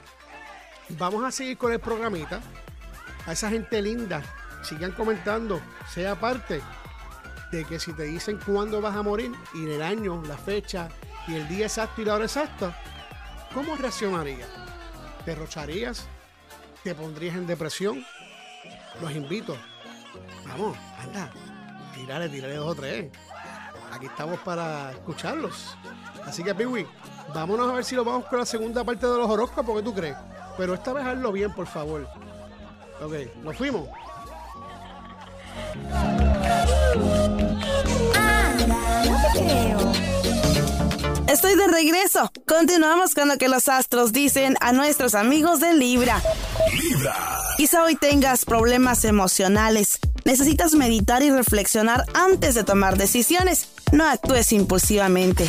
vamos 0.91 1.25
a 1.25 1.31
seguir 1.31 1.57
con 1.57 1.73
el 1.73 1.81
programita. 1.81 2.41
A 3.27 3.33
esa 3.33 3.51
gente 3.51 3.81
linda, 3.83 4.23
sigan 4.63 4.93
comentando, 4.93 5.61
sea 5.89 6.19
parte 6.19 6.61
de 7.53 7.65
que 7.65 7.79
si 7.79 7.93
te 7.93 8.05
dicen 8.05 8.39
cuándo 8.45 8.81
vas 8.81 8.97
a 8.97 9.03
morir 9.03 9.33
y 9.55 9.69
el 9.69 9.83
año, 9.83 10.23
la 10.27 10.37
fecha 10.37 10.89
y 11.27 11.35
el 11.35 11.49
día 11.49 11.67
exacto 11.67 12.03
y 12.03 12.05
la 12.05 12.15
hora 12.15 12.25
exacta, 12.25 12.77
¿cómo 13.53 13.77
reaccionarías? 13.77 14.49
¿Te 15.25 15.35
rocharías? 15.35 16.07
¿Te 16.83 16.95
pondrías 16.95 17.37
en 17.37 17.47
depresión? 17.47 18.05
Los 19.01 19.13
invito. 19.13 19.57
Vamos, 20.47 20.77
anda. 20.99 21.31
Tirale, 22.01 22.31
tirale 22.31 22.55
dos 22.55 22.69
o 22.69 22.75
tres. 22.75 23.11
Aquí 23.93 24.07
estamos 24.07 24.41
para 24.41 24.93
escucharlos. 24.93 25.77
Así 26.25 26.43
que, 26.43 26.55
Piwi, 26.55 26.87
vámonos 27.35 27.71
a 27.71 27.75
ver 27.75 27.85
si 27.85 27.95
lo 27.95 28.05
vamos 28.05 28.25
con 28.27 28.39
la 28.39 28.47
segunda 28.47 28.83
parte 28.85 29.07
de 29.07 29.19
los 29.19 29.29
horóscopos. 29.29 29.77
¿Qué 29.77 29.83
tú 29.83 29.95
crees? 29.95 30.17
Pero 30.57 30.75
esta 30.75 30.95
vez 30.95 31.05
hazlo 31.05 31.31
bien, 31.31 31.53
por 31.53 31.67
favor. 31.67 32.09
Ok, 33.03 33.15
nos 33.43 33.57
fuimos. 33.57 33.89
Estoy 41.31 41.55
de 41.55 41.69
regreso. 41.69 42.33
Continuamos 42.45 43.15
con 43.15 43.29
lo 43.29 43.39
que 43.39 43.49
los 43.49 43.69
astros 43.69 44.13
dicen 44.13 44.57
a 44.61 44.73
nuestros 44.73 45.15
amigos 45.15 45.61
de 45.61 45.75
Libra. 45.75 46.21
Libra. 46.73 47.15
Quizá 47.57 47.85
hoy 47.85 47.95
tengas 47.95 48.45
problemas 48.45 49.05
emocionales. 49.05 50.01
Necesitas 50.25 50.75
meditar 50.75 51.23
y 51.23 51.31
reflexionar 51.31 52.05
antes 52.15 52.57
de 52.57 52.65
tomar 52.65 52.99
decisiones. 52.99 53.69
No 53.93 54.09
actúes 54.09 54.51
impulsivamente. 54.51 55.47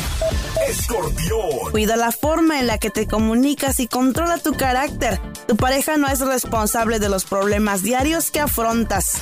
Escorpión. 0.68 1.72
Cuida 1.72 1.96
la 1.96 2.12
forma 2.12 2.60
en 2.60 2.68
la 2.68 2.78
que 2.78 2.90
te 2.90 3.08
comunicas 3.08 3.80
y 3.80 3.88
controla 3.88 4.38
tu 4.38 4.54
carácter. 4.54 5.20
Tu 5.48 5.56
pareja 5.56 5.96
no 5.96 6.06
es 6.06 6.20
responsable 6.20 7.00
de 7.00 7.08
los 7.08 7.24
problemas 7.24 7.82
diarios 7.82 8.30
que 8.30 8.38
afrontas. 8.38 9.14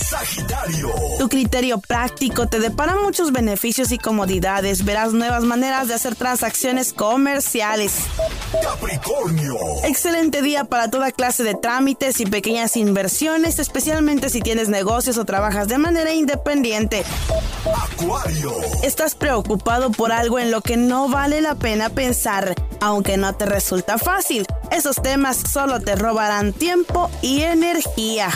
Sagitario. 0.00 0.90
Tu 1.18 1.28
criterio 1.28 1.78
práctico 1.78 2.46
te 2.46 2.60
depara 2.60 2.96
muchos 2.96 3.32
beneficios 3.32 3.92
y 3.92 3.98
comodidades. 3.98 4.84
Verás 4.84 5.12
nuevas 5.12 5.44
maneras 5.44 5.88
de 5.88 5.94
hacer 5.94 6.14
transacciones 6.14 6.92
comerciales. 6.92 7.94
Capricornio. 8.62 9.56
Excelente 9.84 10.42
día 10.42 10.64
para 10.64 10.90
toda 10.90 11.12
clase 11.12 11.42
de 11.44 11.54
trámites 11.54 12.20
y 12.20 12.26
pequeñas 12.26 12.76
inversiones, 12.76 13.58
especialmente 13.58 14.30
si 14.30 14.40
tienes 14.40 14.68
negocios 14.68 15.18
o 15.18 15.24
trabajas 15.24 15.68
de 15.68 15.78
manera 15.78 16.12
independiente. 16.12 17.04
Acuario. 17.74 18.52
Estás 18.82 19.14
preocupado 19.14 19.90
por 19.90 20.12
algo 20.12 20.38
en 20.38 20.50
lo 20.50 20.60
que 20.60 20.76
no 20.76 21.08
vale 21.08 21.40
la 21.40 21.54
pena 21.54 21.90
pensar, 21.90 22.54
aunque 22.80 23.16
no 23.16 23.34
te 23.34 23.46
resulta 23.46 23.98
fácil. 23.98 24.46
Esos 24.72 24.96
temas 24.96 25.36
solo 25.52 25.80
te 25.80 25.96
robarán 25.96 26.52
tiempo 26.52 27.10
y 27.20 27.42
energía. 27.42 28.30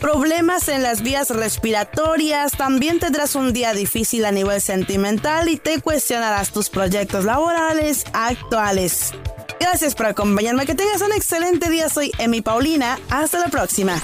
Problemas 0.00 0.68
en 0.68 0.82
las 0.82 1.02
vías 1.02 1.30
respiratorias, 1.30 2.52
también 2.52 2.98
tendrás 2.98 3.34
un 3.34 3.52
día 3.52 3.72
difícil 3.72 4.24
a 4.24 4.32
nivel 4.32 4.60
sentimental 4.60 5.48
y 5.48 5.56
te 5.56 5.80
cuestionarás 5.80 6.50
tus 6.50 6.68
proyectos 6.68 7.24
laborales 7.24 8.04
actuales. 8.12 9.12
Gracias 9.58 9.94
por 9.94 10.06
acompañarme, 10.06 10.66
que 10.66 10.74
tengas 10.74 11.00
un 11.02 11.12
excelente 11.12 11.70
día, 11.70 11.88
soy 11.88 12.12
Emi 12.18 12.40
Paulina, 12.40 12.98
hasta 13.10 13.38
la 13.38 13.48
próxima. 13.48 14.00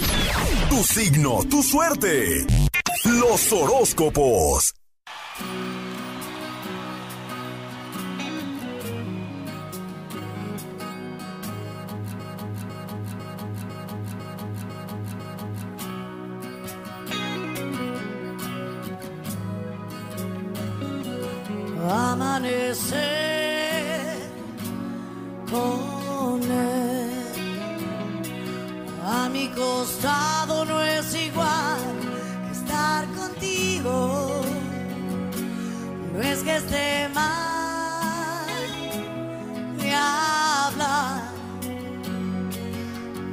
Tu 0.69 0.83
signo, 0.85 1.41
tu 1.51 1.63
suerte. 1.63 2.47
Los 3.05 3.53
horóscopos. 3.53 4.75
Amanecer 21.91 22.97
con 25.51 26.43
él. 26.43 27.11
A 29.05 29.29
mi 29.29 29.49
costado 29.49 30.65
no 30.65 30.83
es 30.83 31.15
igual 31.15 31.81
que 32.47 32.53
estar 32.53 33.07
contigo. 33.15 34.43
No 36.13 36.23
es 36.23 36.43
que 36.43 36.57
esté 36.57 37.09
mal 37.15 38.47
de 39.79 39.95
hablar, 39.95 41.23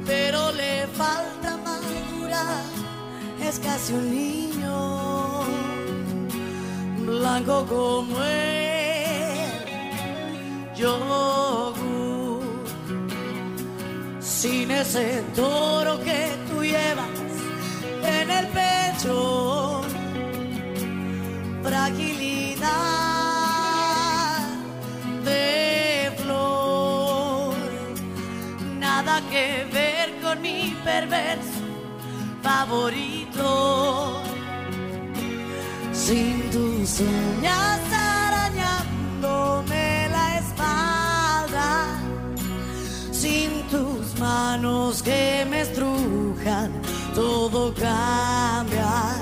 pero 0.06 0.52
le 0.52 0.86
falta 0.88 1.56
madurar. 1.56 2.64
Es 3.40 3.58
casi 3.58 3.94
un 3.94 4.10
niño 4.10 5.73
blanco 7.06 7.66
como 7.66 8.22
el 8.22 9.34
yogur, 10.74 12.42
sin 14.20 14.70
ese 14.70 15.22
toro 15.34 15.98
que 16.02 16.34
tú 16.48 16.62
llevas 16.62 17.08
en 18.02 18.30
el 18.30 18.46
pecho, 18.48 19.82
fragilidad 21.62 22.64
de 25.24 26.12
flor, 26.18 27.54
nada 28.78 29.20
que 29.30 29.66
ver 29.72 30.20
con 30.22 30.40
mi 30.42 30.76
perverso 30.84 31.64
favorito 32.42 33.83
sin 36.06 36.50
tus 36.50 37.00
uñas 37.00 37.80
arañándome 37.90 39.84
la 40.10 40.38
espalda, 40.38 41.98
sin 43.10 43.62
tus 43.70 44.14
manos 44.20 45.02
que 45.02 45.46
me 45.48 45.62
estrujan, 45.62 46.70
todo 47.14 47.72
cambia, 47.72 49.16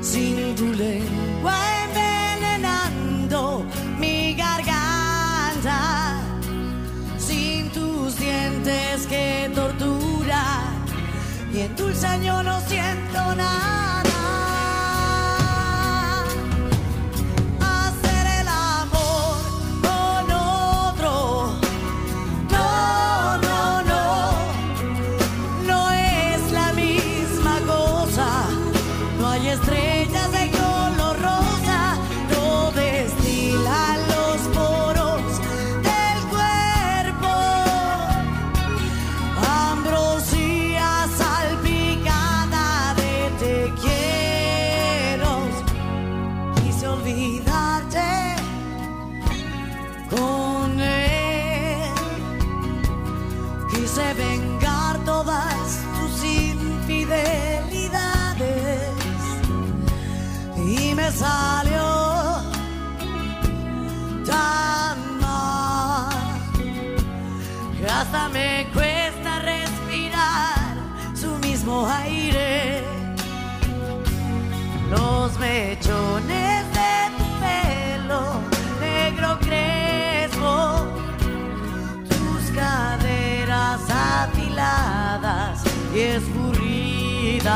sin 0.00 0.54
tu 0.56 0.72
lengua 0.72 1.54
envenenando 1.84 3.66
mi 3.98 4.34
garganta, 4.34 6.18
sin 7.18 7.68
tus 7.72 8.16
dientes 8.16 9.06
que 9.06 9.50
torturan 9.54 10.78
y 11.52 11.60
en 11.60 11.76
dulce 11.76 12.08
yo 12.24 12.42
no 12.42 12.58
siento 12.62 13.34
nada. 13.34 13.77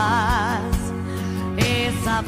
Escurridas, 0.03 0.93
esa 1.57 2.23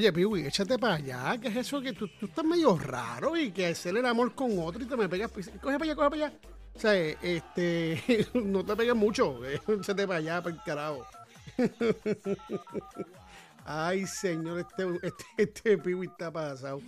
Oye, 0.00 0.12
Piwi, 0.14 0.46
échate 0.46 0.78
para 0.78 0.94
allá. 0.94 1.36
¿Qué 1.38 1.48
es 1.48 1.56
eso? 1.56 1.78
Que 1.82 1.92
tú, 1.92 2.08
estás 2.22 2.42
medio 2.42 2.74
raro 2.78 3.36
y 3.36 3.50
que 3.52 3.66
hacer 3.66 3.94
el 3.98 4.06
amor 4.06 4.34
con 4.34 4.58
otro 4.58 4.82
y 4.82 4.86
te 4.86 4.96
me 4.96 5.06
pegas. 5.10 5.30
pis- 5.30 5.50
Coge 5.60 5.78
para 5.78 5.84
allá, 5.84 5.94
coge 5.94 6.08
para 6.10 6.24
allá. 6.26 6.38
O 6.74 6.80
sea, 6.80 6.96
eh, 6.96 7.18
este, 7.20 8.26
no 8.34 8.64
te 8.64 8.74
pegues 8.76 8.94
mucho. 8.94 9.44
eh, 9.44 9.60
Échate 9.68 10.06
para 10.06 10.20
allá, 10.20 10.40
para 10.42 10.56
el 10.56 10.62
carajo. 10.62 11.04
Ay, 13.66 14.06
señor, 14.06 14.60
este, 14.60 14.84
este, 15.02 15.24
este 15.42 15.74
está 16.02 16.30
pasado. 16.32 16.80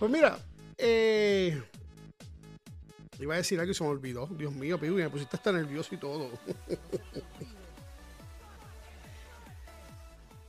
Pues 0.00 0.10
mira, 0.10 0.36
eh, 0.78 1.62
iba 3.20 3.34
a 3.34 3.36
decir 3.36 3.60
algo 3.60 3.70
y 3.70 3.74
se 3.76 3.84
me 3.84 3.90
olvidó. 3.90 4.26
Dios 4.32 4.52
mío, 4.52 4.80
Piwi, 4.80 5.02
me 5.02 5.10
pusiste 5.10 5.36
hasta 5.36 5.52
nervioso 5.52 5.94
y 5.94 5.98
todo. 5.98 6.28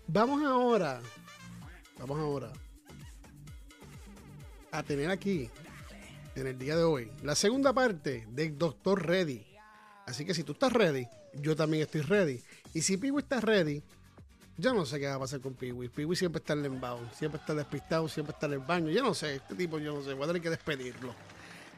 Vamos 0.07 0.43
ahora 0.43 1.01
Vamos 1.99 2.19
ahora 2.19 2.51
a 4.71 4.83
tener 4.83 5.09
aquí, 5.09 5.49
en 6.35 6.47
el 6.47 6.59
día 6.59 6.75
de 6.75 6.83
hoy, 6.83 7.11
la 7.23 7.33
segunda 7.35 7.73
parte 7.73 8.27
del 8.29 8.57
Doctor 8.57 9.05
Ready. 9.05 9.45
Así 10.05 10.23
que 10.23 10.33
si 10.33 10.43
tú 10.43 10.51
estás 10.51 10.71
ready, 10.71 11.07
yo 11.33 11.55
también 11.55 11.83
estoy 11.83 12.01
ready. 12.01 12.41
Y 12.73 12.81
si 12.81 12.97
Piwi 12.97 13.23
está 13.23 13.41
ready, 13.41 13.81
yo 14.57 14.73
no 14.73 14.85
sé 14.85 14.99
qué 14.99 15.07
va 15.07 15.15
a 15.15 15.19
pasar 15.19 15.41
con 15.41 15.53
Piwi. 15.53 15.89
Piwi 15.89 16.15
siempre 16.15 16.39
está 16.39 16.53
en 16.53 16.65
el 16.65 16.73
inbound, 16.73 17.11
siempre 17.13 17.39
está 17.41 17.55
despistado, 17.55 18.07
siempre 18.07 18.33
está 18.33 18.45
en 18.45 18.53
el 18.53 18.59
baño. 18.59 18.91
Yo 18.91 19.03
no 19.03 19.13
sé, 19.13 19.35
este 19.35 19.55
tipo 19.55 19.79
yo 19.79 19.95
no 19.95 20.03
sé, 20.03 20.13
voy 20.13 20.23
a 20.23 20.27
tener 20.27 20.41
que 20.41 20.49
despedirlo. 20.49 21.13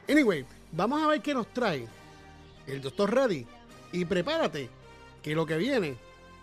Anyway, 0.08 0.44
vamos 0.72 1.02
a 1.02 1.06
ver 1.08 1.22
qué 1.22 1.32
nos 1.32 1.52
trae 1.52 1.88
el 2.66 2.80
Doctor 2.82 3.14
Ready. 3.14 3.46
Y 3.92 4.04
prepárate, 4.04 4.68
que 5.22 5.34
lo 5.34 5.46
que 5.46 5.56
viene 5.56 5.96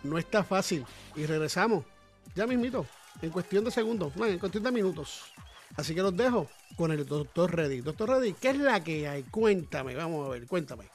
no 0.04 0.18
está 0.18 0.44
fácil. 0.44 0.86
Y 1.16 1.26
regresamos, 1.26 1.86
ya 2.36 2.48
mismito, 2.48 2.86
en 3.22 3.30
cuestión 3.30 3.64
de 3.64 3.72
segundos, 3.72 4.16
no, 4.16 4.26
en 4.26 4.40
cuestión 4.40 4.64
de 4.64 4.72
minutos. 4.72 5.24
Así 5.76 5.94
que 5.94 6.02
los 6.02 6.16
dejo 6.16 6.48
con 6.76 6.92
el 6.92 7.06
Doctor 7.06 7.56
Ready. 7.56 7.82
Doctor 7.82 8.10
Ready, 8.10 8.34
¿qué 8.34 8.50
es 8.50 8.58
la 8.58 8.84
que 8.84 9.08
hay? 9.08 9.24
Cuéntame, 9.24 9.96
vamos 9.96 10.28
a 10.28 10.32
ver, 10.32 10.48
cuéntame. 10.48 10.86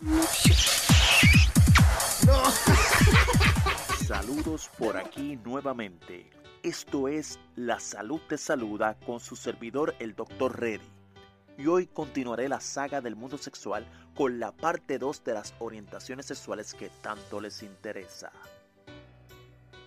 Saludos 4.06 4.70
por 4.78 4.96
aquí 4.96 5.38
nuevamente. 5.44 6.30
Esto 6.62 7.08
es 7.08 7.38
La 7.56 7.78
Salud 7.78 8.20
te 8.28 8.36
saluda 8.36 8.96
con 9.06 9.20
su 9.20 9.36
servidor 9.36 9.94
el 9.98 10.14
Dr. 10.14 10.58
Reddy. 10.58 10.84
Y 11.56 11.66
hoy 11.66 11.86
continuaré 11.86 12.48
la 12.48 12.60
saga 12.60 13.00
del 13.00 13.16
mundo 13.16 13.38
sexual 13.38 13.86
con 14.14 14.40
la 14.40 14.52
parte 14.52 14.98
2 14.98 15.24
de 15.24 15.34
las 15.34 15.54
orientaciones 15.58 16.26
sexuales 16.26 16.74
que 16.74 16.90
tanto 17.02 17.40
les 17.40 17.62
interesa. 17.62 18.32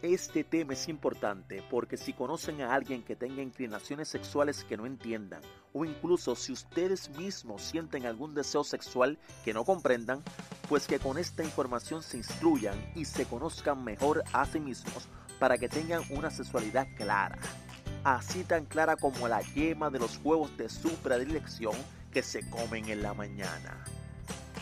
Este 0.02 0.43
tema 0.43 0.74
es 0.74 0.89
importante 0.89 1.64
porque 1.70 1.95
si 1.95 2.12
conocen 2.14 2.62
a 2.62 2.74
alguien 2.74 3.04
que 3.04 3.16
tenga 3.16 3.43
inclinaciones 3.43 4.08
sexuales 4.08 4.64
que 4.64 4.76
no 4.76 4.88
entiendan, 4.88 5.43
o 5.74 5.86
incluso 5.86 6.36
si 6.36 6.52
ustedes 6.52 7.12
mismos 7.12 7.62
sienten 7.62 8.08
algún 8.08 8.34
deseo 8.34 8.64
sexual 8.64 9.20
que 9.45 9.54
no 9.54 9.64
comprendan, 9.64 10.24
pues 10.68 10.88
que 10.88 10.97
con 10.97 11.20
esta 11.20 11.43
información 11.43 12.02
se 12.02 12.18
instruyan 12.18 12.76
y 12.95 13.06
se 13.06 13.26
conozcan 13.26 13.84
mejor 13.84 14.24
a 14.34 14.43
sí 14.47 14.60
mismos 14.60 15.08
para 15.39 15.60
que 15.60 15.70
tengan 15.70 16.02
una 16.10 16.32
sexualidad 16.32 16.88
clara. 16.97 17.38
Así 18.04 18.43
tan 18.43 18.66
clara 18.66 18.95
como 18.95 19.28
la 19.28 19.41
yema 19.54 19.91
de 19.91 19.99
los 19.99 20.20
huevos 20.24 20.58
de 20.58 20.68
su 20.68 20.89
predilección 20.95 21.76
que 22.12 22.24
se 22.24 22.49
comen 22.49 22.89
en 22.89 23.04
la 23.04 23.14
mañana. 23.14 23.84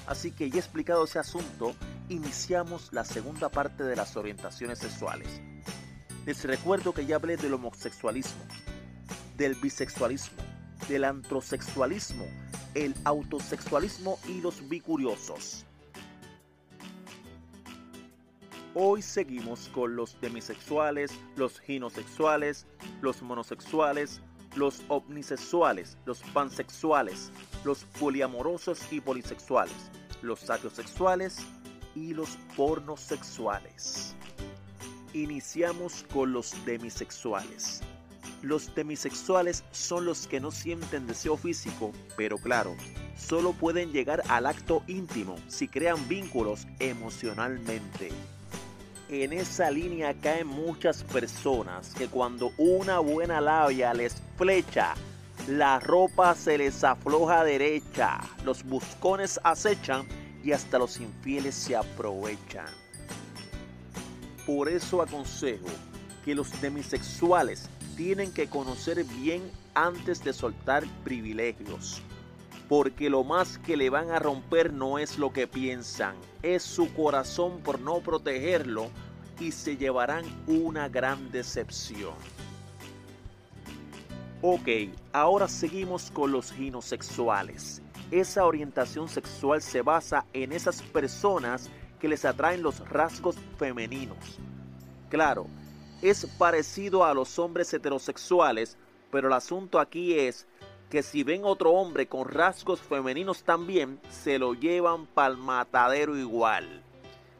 Así 0.09 0.31
que 0.31 0.49
ya 0.49 0.57
explicado 0.57 1.03
ese 1.03 1.19
asunto, 1.19 1.75
iniciamos 2.09 2.91
la 2.91 3.05
segunda 3.05 3.47
parte 3.49 3.83
de 3.83 3.95
las 3.95 4.17
orientaciones 4.17 4.79
sexuales. 4.79 5.39
Les 6.25 6.43
recuerdo 6.45 6.95
que 6.95 7.05
ya 7.05 7.17
hablé 7.17 7.37
del 7.37 7.53
homosexualismo, 7.53 8.41
del 9.37 9.53
bisexualismo, 9.53 10.41
del 10.87 11.03
antrosexualismo, 11.03 12.25
el 12.73 12.95
autosexualismo 13.05 14.17
y 14.27 14.41
los 14.41 14.67
bicuriosos. 14.67 15.63
Hoy 18.73 19.03
seguimos 19.03 19.69
con 19.69 19.95
los 19.95 20.19
demisexuales, 20.21 21.11
los 21.35 21.59
ginosexuales, 21.59 22.65
los 23.03 23.21
monosexuales, 23.21 24.23
los 24.55 24.81
omnisexuales, 24.87 25.97
los 26.05 26.21
pansexuales, 26.33 27.31
los 27.63 27.83
poliamorosos 27.99 28.91
y 28.91 29.01
polisexuales, 29.01 29.91
los 30.21 30.39
sapiosexuales 30.39 31.37
y 31.95 32.13
los 32.13 32.37
pornosexuales. 32.55 34.15
Iniciamos 35.13 36.05
con 36.13 36.33
los 36.33 36.53
demisexuales. 36.65 37.81
Los 38.41 38.73
demisexuales 38.73 39.63
son 39.71 40.05
los 40.05 40.27
que 40.27 40.39
no 40.39 40.51
sienten 40.51 41.07
deseo 41.07 41.35
físico, 41.35 41.91
pero 42.15 42.37
claro, 42.37 42.75
solo 43.17 43.53
pueden 43.53 43.91
llegar 43.91 44.23
al 44.29 44.45
acto 44.45 44.81
íntimo 44.87 45.35
si 45.47 45.67
crean 45.67 46.07
vínculos 46.07 46.67
emocionalmente. 46.79 48.11
En 49.09 49.33
esa 49.33 49.71
línea 49.71 50.13
caen 50.13 50.47
muchas 50.47 51.03
personas 51.03 51.93
que 51.95 52.07
cuando 52.07 52.53
una 52.57 52.99
buena 52.99 53.41
labia 53.41 53.93
les 53.93 54.21
flecha, 54.37 54.93
la 55.49 55.79
ropa 55.79 56.35
se 56.35 56.59
les 56.59 56.83
afloja 56.83 57.43
derecha, 57.43 58.19
los 58.45 58.63
buscones 58.63 59.39
acechan 59.43 60.07
y 60.43 60.51
hasta 60.51 60.77
los 60.77 60.99
infieles 60.99 61.55
se 61.55 61.75
aprovechan. 61.75 62.67
Por 64.45 64.69
eso 64.69 65.01
aconsejo 65.01 65.65
que 66.23 66.35
los 66.35 66.61
demisexuales 66.61 67.67
tienen 67.97 68.31
que 68.31 68.47
conocer 68.47 69.03
bien 69.03 69.41
antes 69.73 70.23
de 70.23 70.33
soltar 70.33 70.83
privilegios. 71.03 72.03
Porque 72.67 73.09
lo 73.09 73.23
más 73.23 73.57
que 73.57 73.75
le 73.75 73.89
van 73.89 74.11
a 74.11 74.19
romper 74.19 74.71
no 74.71 74.99
es 74.99 75.17
lo 75.17 75.33
que 75.33 75.47
piensan, 75.47 76.15
es 76.43 76.61
su 76.61 76.93
corazón 76.93 77.61
por 77.61 77.79
no 77.79 78.01
protegerlo 78.01 78.89
y 79.39 79.51
se 79.51 79.77
llevarán 79.77 80.25
una 80.45 80.89
gran 80.89 81.31
decepción. 81.31 82.13
Ok, 84.41 84.69
ahora 85.11 85.49
seguimos 85.49 86.11
con 86.11 86.31
los 86.31 86.53
ginosexuales. 86.53 87.81
Esa 88.09 88.45
orientación 88.45 89.09
sexual 89.09 89.61
se 89.61 89.81
basa 89.81 90.25
en 90.31 90.53
esas 90.53 90.81
personas 90.81 91.69
que 91.99 92.07
les 92.07 92.23
atraen 92.23 92.63
los 92.63 92.87
rasgos 92.87 93.35
femeninos. 93.57 94.39
Claro, 95.09 95.47
es 96.01 96.25
parecido 96.37 97.03
a 97.03 97.13
los 97.13 97.37
hombres 97.37 97.73
heterosexuales, 97.73 98.77
pero 99.11 99.27
el 99.27 99.33
asunto 99.33 99.77
aquí 99.77 100.17
es 100.17 100.47
que 100.89 101.03
si 101.03 101.23
ven 101.23 101.41
otro 101.43 101.71
hombre 101.71 102.07
con 102.07 102.25
rasgos 102.29 102.79
femeninos 102.79 103.43
también, 103.43 103.99
se 104.09 104.39
lo 104.39 104.53
llevan 104.53 105.05
pa'l 105.05 105.35
matadero 105.35 106.15
igual. 106.15 106.81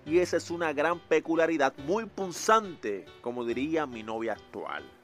Y 0.05 0.19
esa 0.19 0.35
es 0.35 0.51
una 0.51 0.73
gran 0.73 0.99
peculiaridad 0.99 1.73
muy 1.77 2.07
punzante, 2.07 3.05
como 3.21 3.45
diría 3.45 3.85
mi 3.85 4.03
novia 4.03 4.33
actual. 4.33 4.98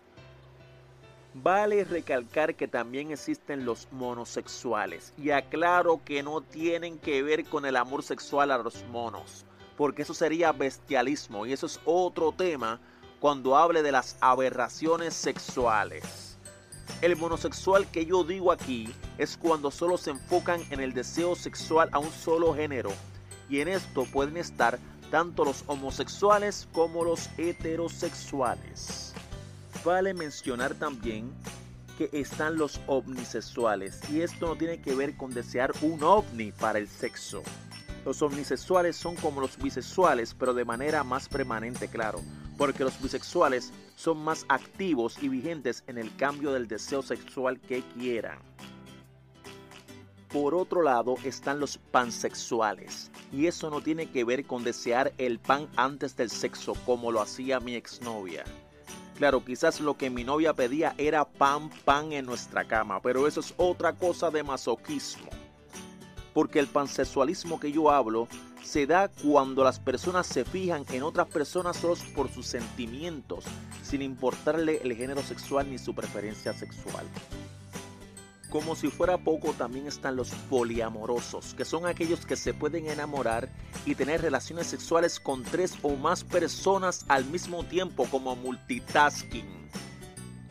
Vale 1.44 1.84
recalcar 1.84 2.56
que 2.56 2.66
también 2.66 3.12
existen 3.12 3.66
los 3.66 3.90
monosexuales 3.92 5.12
y 5.18 5.32
aclaro 5.32 6.00
que 6.06 6.24
no 6.24 6.40
tienen 6.40 6.98
que 6.98 7.22
ver 7.24 7.44
con 7.44 7.66
el 7.66 7.76
amor 7.76 8.04
sexual 8.04 8.52
a 8.52 8.58
los 8.58 8.86
monos, 8.86 9.46
porque 9.76 10.04
eso 10.04 10.14
sería 10.14 10.54
bestialismo 10.54 11.46
y 11.46 11.52
eso 11.52 11.66
es 11.66 11.82
otro 11.84 12.32
tema 12.32 12.80
cuando 13.20 13.58
hable 13.58 13.84
de 13.84 13.92
las 13.92 14.16
aberraciones 14.22 15.14
sexuales. 15.14 16.38
El 17.02 17.18
monosexual 17.18 17.86
que 17.92 18.06
yo 18.06 18.24
digo 18.24 18.54
aquí 18.54 18.96
es 19.18 19.36
cuando 19.36 19.72
solo 19.72 19.98
se 19.98 20.12
enfocan 20.12 20.62
en 20.70 20.80
el 20.80 20.94
deseo 20.94 21.36
sexual 21.36 21.90
a 21.92 22.00
un 22.00 22.12
solo 22.12 22.54
género 22.54 22.94
y 23.50 23.60
en 23.60 23.68
esto 23.68 24.06
pueden 24.06 24.38
estar 24.38 24.80
tanto 25.12 25.44
los 25.44 25.66
homosexuales 25.68 26.66
como 26.72 27.04
los 27.04 27.30
heterosexuales. 27.38 29.15
Vale 29.86 30.16
mencionar 30.16 30.74
también 30.74 31.32
que 32.00 32.10
están 32.12 32.58
los 32.58 32.82
omnisexuales 32.88 34.00
y 34.10 34.22
esto 34.22 34.48
no 34.48 34.56
tiene 34.56 34.82
que 34.82 34.96
ver 34.96 35.16
con 35.16 35.32
desear 35.32 35.72
un 35.84 36.02
ovni 36.02 36.52
para 36.52 36.80
el 36.80 36.88
sexo. 36.88 37.44
Los 38.04 38.20
omnisexuales 38.24 38.96
son 38.96 39.16
como 39.16 39.42
los 39.42 39.58
bisexuales 39.60 40.34
pero 40.34 40.56
de 40.56 40.66
manera 40.66 41.04
más 41.04 41.30
permanente, 41.30 41.88
claro, 41.88 42.20
porque 42.58 42.84
los 42.84 43.00
bisexuales 43.00 43.72
son 43.96 44.18
más 44.18 44.48
activos 44.50 45.22
y 45.22 45.30
vigentes 45.30 45.84
en 45.86 46.00
el 46.00 46.16
cambio 46.16 46.52
del 46.52 46.68
deseo 46.68 47.04
sexual 47.04 47.60
que 47.60 47.84
quieran. 47.94 48.40
Por 50.30 50.56
otro 50.56 50.82
lado 50.82 51.14
están 51.24 51.60
los 51.60 51.78
pansexuales, 51.78 53.12
y 53.32 53.46
eso 53.46 53.70
no 53.70 53.82
tiene 53.82 54.10
que 54.10 54.24
ver 54.24 54.46
con 54.46 54.64
desear 54.64 55.14
el 55.20 55.38
pan 55.38 55.70
antes 55.76 56.18
del 56.18 56.32
sexo 56.32 56.74
como 56.88 57.12
lo 57.12 57.22
hacía 57.22 57.60
mi 57.60 57.76
exnovia. 57.76 58.44
Claro, 59.18 59.46
quizás 59.46 59.80
lo 59.80 59.96
que 59.96 60.10
mi 60.10 60.26
novia 60.26 60.54
pedía 60.54 60.94
era 60.98 61.24
pan, 61.24 61.70
pan 61.86 62.12
en 62.12 62.26
nuestra 62.26 62.66
cama, 62.66 63.02
pero 63.02 63.28
eso 63.28 63.40
es 63.40 63.54
otra 63.56 63.94
cosa 63.94 64.30
de 64.30 64.44
masoquismo. 64.44 65.30
Porque 66.34 66.60
el 66.60 66.68
pansexualismo 66.68 67.58
que 67.58 67.72
yo 67.72 67.90
hablo 67.90 68.28
se 68.62 68.86
da 68.86 69.08
cuando 69.08 69.64
las 69.64 69.80
personas 69.80 70.28
se 70.28 70.44
fijan 70.44 70.84
en 70.90 71.04
otras 71.04 71.28
personas 71.28 71.78
solo 71.78 71.96
por 72.14 72.30
sus 72.30 72.46
sentimientos, 72.46 73.46
sin 73.84 74.02
importarle 74.02 74.82
el 74.84 74.94
género 74.96 75.24
sexual 75.24 75.70
ni 75.70 75.78
su 75.78 75.96
preferencia 75.96 76.52
sexual. 76.52 77.06
Como 78.56 78.74
si 78.74 78.88
fuera 78.88 79.18
poco, 79.18 79.52
también 79.52 79.86
están 79.86 80.16
los 80.16 80.30
poliamorosos, 80.50 81.54
que 81.56 81.66
son 81.66 81.86
aquellos 81.86 82.26
que 82.26 82.38
se 82.38 82.54
pueden 82.54 82.88
enamorar 82.88 83.50
y 83.86 83.96
tener 83.96 84.22
relaciones 84.22 84.68
sexuales 84.68 85.20
con 85.20 85.44
tres 85.44 85.74
o 85.82 85.98
más 85.98 86.24
personas 86.24 87.04
al 87.10 87.26
mismo 87.26 87.66
tiempo 87.66 88.06
como 88.10 88.34
multitasking. 88.38 89.70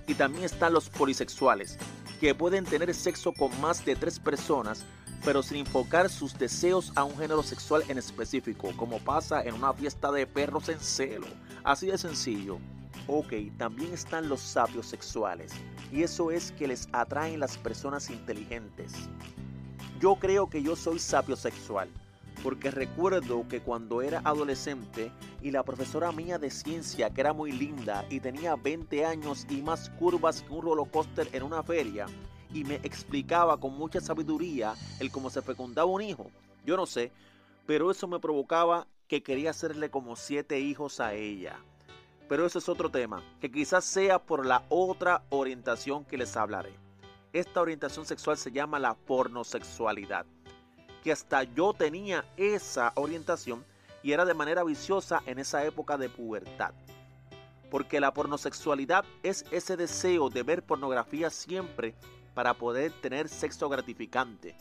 Y 0.07 0.13
también 0.17 0.45
están 0.45 0.75
los 0.75 0.91
polisexuales, 0.91 1.79
que 2.21 2.35
pueden 2.35 2.67
tener 2.67 2.95
sexo 2.95 3.33
con 3.33 3.59
más 3.63 3.83
de 3.87 3.97
tres 3.97 4.19
personas, 4.19 4.85
pero 5.25 5.43
sin 5.43 5.57
enfocar 5.57 6.11
sus 6.11 6.37
deseos 6.37 6.93
a 6.97 7.05
un 7.05 7.17
género 7.17 7.43
sexual 7.43 7.85
en 7.89 7.97
específico, 7.97 8.75
como 8.77 8.99
pasa 8.99 9.43
en 9.43 9.55
una 9.55 9.73
fiesta 9.73 10.13
de 10.13 10.27
perros 10.27 10.69
en 10.69 10.79
celo. 10.79 11.27
Así 11.63 11.87
de 11.87 11.97
sencillo. 11.97 12.59
Ok, 13.07 13.33
también 13.57 13.95
están 13.95 14.29
los 14.29 14.41
sapios 14.41 14.87
sexuales, 14.87 15.53
y 15.93 16.03
eso 16.03 16.31
es 16.31 16.53
que 16.53 16.69
les 16.69 16.89
atraen 16.93 17.41
las 17.41 17.57
personas 17.59 18.11
inteligentes. 18.11 18.93
Yo 20.01 20.17
creo 20.17 20.49
que 20.49 20.63
yo 20.63 20.77
soy 20.77 20.99
sapio 20.99 21.37
sexual, 21.37 21.89
porque 22.43 22.71
recuerdo 22.71 23.47
que 23.49 23.61
cuando 23.61 24.03
era 24.03 24.21
adolescente 24.25 25.11
y 25.41 25.51
la 25.51 25.63
profesora 25.63 26.13
mía 26.13 26.39
de 26.39 26.51
ciencia, 26.51 27.11
que 27.11 27.21
era 27.21 27.33
muy 27.33 27.53
linda 27.53 28.05
y 28.11 28.21
tenía 28.21 28.57
20 28.57 29.05
años 29.05 29.47
y 29.49 29.63
más 29.63 29.91
curvas 29.91 30.43
que 30.43 30.53
un 30.53 30.63
roller 30.63 30.91
coaster 30.91 31.29
en 31.33 31.43
una 31.43 31.63
feria, 31.63 32.07
y 32.53 32.65
me 32.65 32.77
explicaba 32.77 33.59
con 33.59 33.77
mucha 33.77 34.01
sabiduría 34.01 34.75
el 35.01 35.11
cómo 35.11 35.31
se 35.31 35.43
fecundaba 35.43 35.91
un 35.91 36.03
hijo, 36.03 36.31
yo 36.65 36.77
no 36.77 36.87
sé, 36.87 37.13
pero 37.67 37.91
eso 37.91 38.07
me 38.07 38.21
provocaba 38.21 38.87
que 39.09 39.23
quería 39.23 39.51
hacerle 39.51 39.91
como 39.91 40.17
siete 40.17 40.61
hijos 40.61 41.01
a 41.01 41.15
ella. 41.15 41.59
Pero 42.29 42.47
eso 42.47 42.59
es 42.59 42.69
otro 42.69 42.91
tema, 42.91 43.23
que 43.41 43.51
quizás 43.51 43.85
sea 43.85 44.19
por 44.19 44.47
la 44.47 44.65
otra 44.71 45.23
orientación 45.29 46.05
que 46.05 46.17
les 46.17 46.37
hablaré. 46.37 46.73
Esta 47.33 47.61
orientación 47.61 48.07
sexual 48.07 48.39
se 48.39 48.51
llama 48.51 48.79
la 48.79 48.95
pornosexualidad, 48.95 50.25
que 51.03 51.13
hasta 51.13 51.43
yo 51.43 51.75
tenía 51.75 52.25
esa 52.37 52.93
orientación 52.95 53.65
y 54.03 54.13
era 54.13 54.25
de 54.25 54.35
manera 54.35 54.65
viciosa 54.65 55.23
en 55.27 55.39
esa 55.39 55.65
época 55.65 55.99
de 55.99 56.09
pubertad. 56.09 56.73
Porque 57.71 58.01
la 58.01 58.15
pornosexualidad 58.15 59.05
es 59.23 59.45
ese 59.51 59.77
deseo 59.77 60.31
de 60.31 60.43
ver 60.43 60.63
pornografía 60.63 61.29
siempre 61.29 61.95
para 62.33 62.55
poder 62.55 62.93
tener 63.03 63.29
sexo 63.29 63.69
gratificante. 63.69 64.57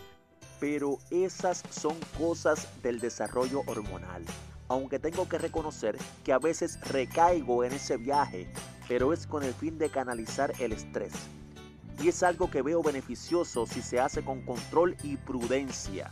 Pero 0.60 0.98
esas 1.12 1.64
son 1.70 1.96
cosas 2.18 2.68
del 2.82 3.00
desarrollo 3.00 3.62
hormonal 3.68 4.26
aunque 4.74 5.00
tengo 5.00 5.28
que 5.30 5.38
reconocer 5.38 5.98
que 6.24 6.34
a 6.34 6.40
veces 6.40 6.80
recaigo 6.90 7.64
en 7.64 7.74
ese 7.74 7.98
viaje, 7.98 8.52
pero 8.88 9.14
es 9.14 9.28
con 9.28 9.44
el 9.44 9.54
fin 9.54 9.78
de 9.78 9.90
canalizar 9.90 10.54
el 10.60 10.74
estrés. 10.74 11.14
Y 12.02 12.10
es 12.10 12.24
algo 12.24 12.50
que 12.50 12.62
veo 12.62 12.82
beneficioso 12.82 13.66
si 13.68 13.82
se 13.82 14.00
hace 14.00 14.24
con 14.24 14.42
control 14.42 14.96
y 15.04 15.18
prudencia. 15.18 16.12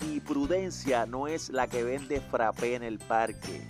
Y 0.00 0.20
prudencia 0.20 1.04
no 1.04 1.28
es 1.28 1.50
la 1.50 1.66
que 1.66 1.84
vende 1.84 2.20
frappé 2.20 2.74
en 2.74 2.82
el 2.82 2.98
parque. 2.98 3.66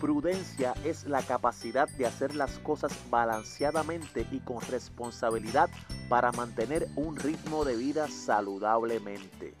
Prudencia 0.00 0.74
es 0.84 1.04
la 1.04 1.22
capacidad 1.22 1.88
de 1.88 2.06
hacer 2.06 2.36
las 2.36 2.60
cosas 2.60 2.92
balanceadamente 3.10 4.24
y 4.30 4.38
con 4.38 4.60
responsabilidad 4.60 5.68
para 6.08 6.30
mantener 6.30 6.86
un 6.94 7.16
ritmo 7.16 7.64
de 7.64 7.74
vida 7.74 8.06
saludablemente. 8.06 9.54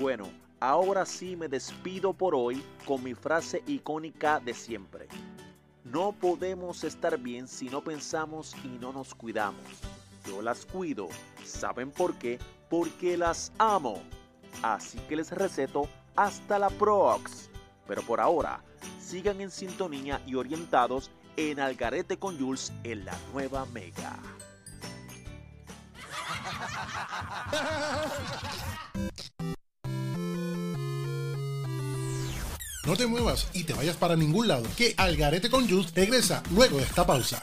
Bueno, 0.00 0.28
Ahora 0.60 1.06
sí 1.06 1.36
me 1.36 1.46
despido 1.46 2.12
por 2.12 2.34
hoy 2.34 2.64
con 2.84 3.04
mi 3.04 3.14
frase 3.14 3.62
icónica 3.68 4.40
de 4.40 4.54
siempre. 4.54 5.06
No 5.84 6.10
podemos 6.10 6.82
estar 6.82 7.16
bien 7.16 7.46
si 7.46 7.68
no 7.68 7.80
pensamos 7.80 8.56
y 8.64 8.68
no 8.80 8.92
nos 8.92 9.14
cuidamos. 9.14 9.62
Yo 10.26 10.42
las 10.42 10.66
cuido. 10.66 11.08
¿Saben 11.44 11.92
por 11.92 12.16
qué? 12.16 12.40
Porque 12.68 13.16
las 13.16 13.52
amo. 13.58 14.02
Así 14.60 14.98
que 15.08 15.14
les 15.14 15.30
receto 15.30 15.88
hasta 16.16 16.58
la 16.58 16.70
prox. 16.70 17.50
Pero 17.86 18.02
por 18.02 18.20
ahora, 18.20 18.60
sigan 19.00 19.40
en 19.40 19.52
sintonía 19.52 20.20
y 20.26 20.34
orientados 20.34 21.12
en 21.36 21.60
Algarete 21.60 22.18
con 22.18 22.36
Jules 22.36 22.72
en 22.82 23.04
la 23.04 23.16
nueva 23.32 23.64
Mega. 23.66 24.18
No 32.88 32.96
te 32.96 33.06
muevas 33.06 33.48
y 33.52 33.64
te 33.64 33.74
vayas 33.74 33.96
para 33.96 34.16
ningún 34.16 34.48
lado, 34.48 34.64
que 34.74 34.94
Algarete 34.96 35.50
con 35.50 35.68
Jules 35.68 35.92
regresa 35.94 36.42
luego 36.54 36.78
de 36.78 36.84
esta 36.84 37.06
pausa. 37.06 37.42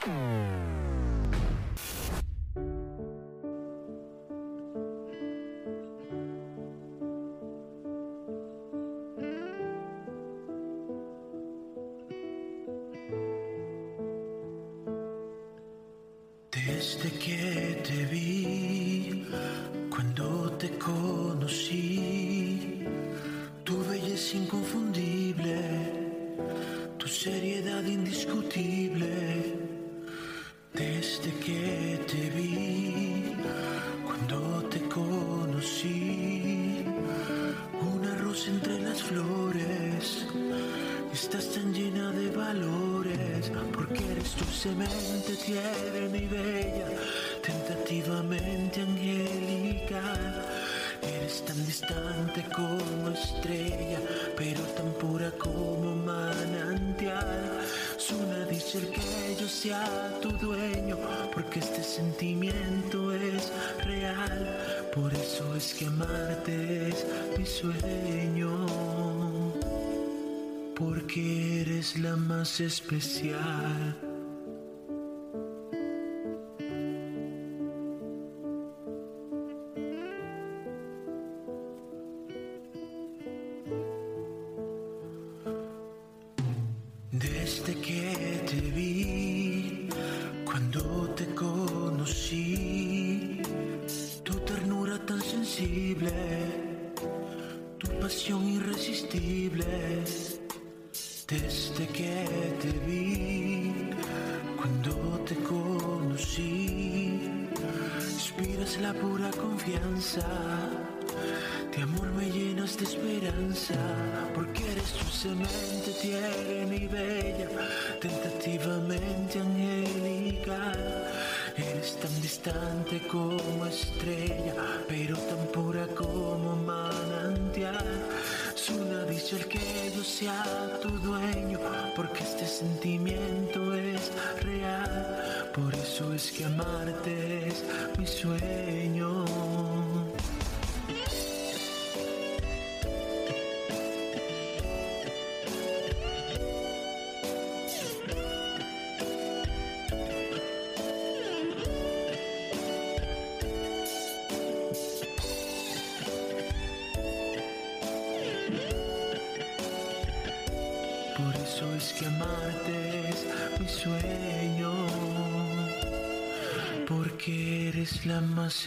Dice 129.15 129.37
el 129.37 129.45
que 129.45 129.93
yo 129.95 130.03
sea 130.03 130.43
tu 130.81 130.89
dueño, 130.89 131.57
porque 131.95 132.21
este 132.21 132.45
sentimiento 132.45 133.73
es 133.73 134.11
real. 134.41 135.49
Por 135.55 135.73
eso 135.73 136.13
es 136.13 136.33
que 136.33 136.43
amarte 136.43 137.47
es 137.47 137.63
mi 137.97 138.05
sueño. 138.05 139.84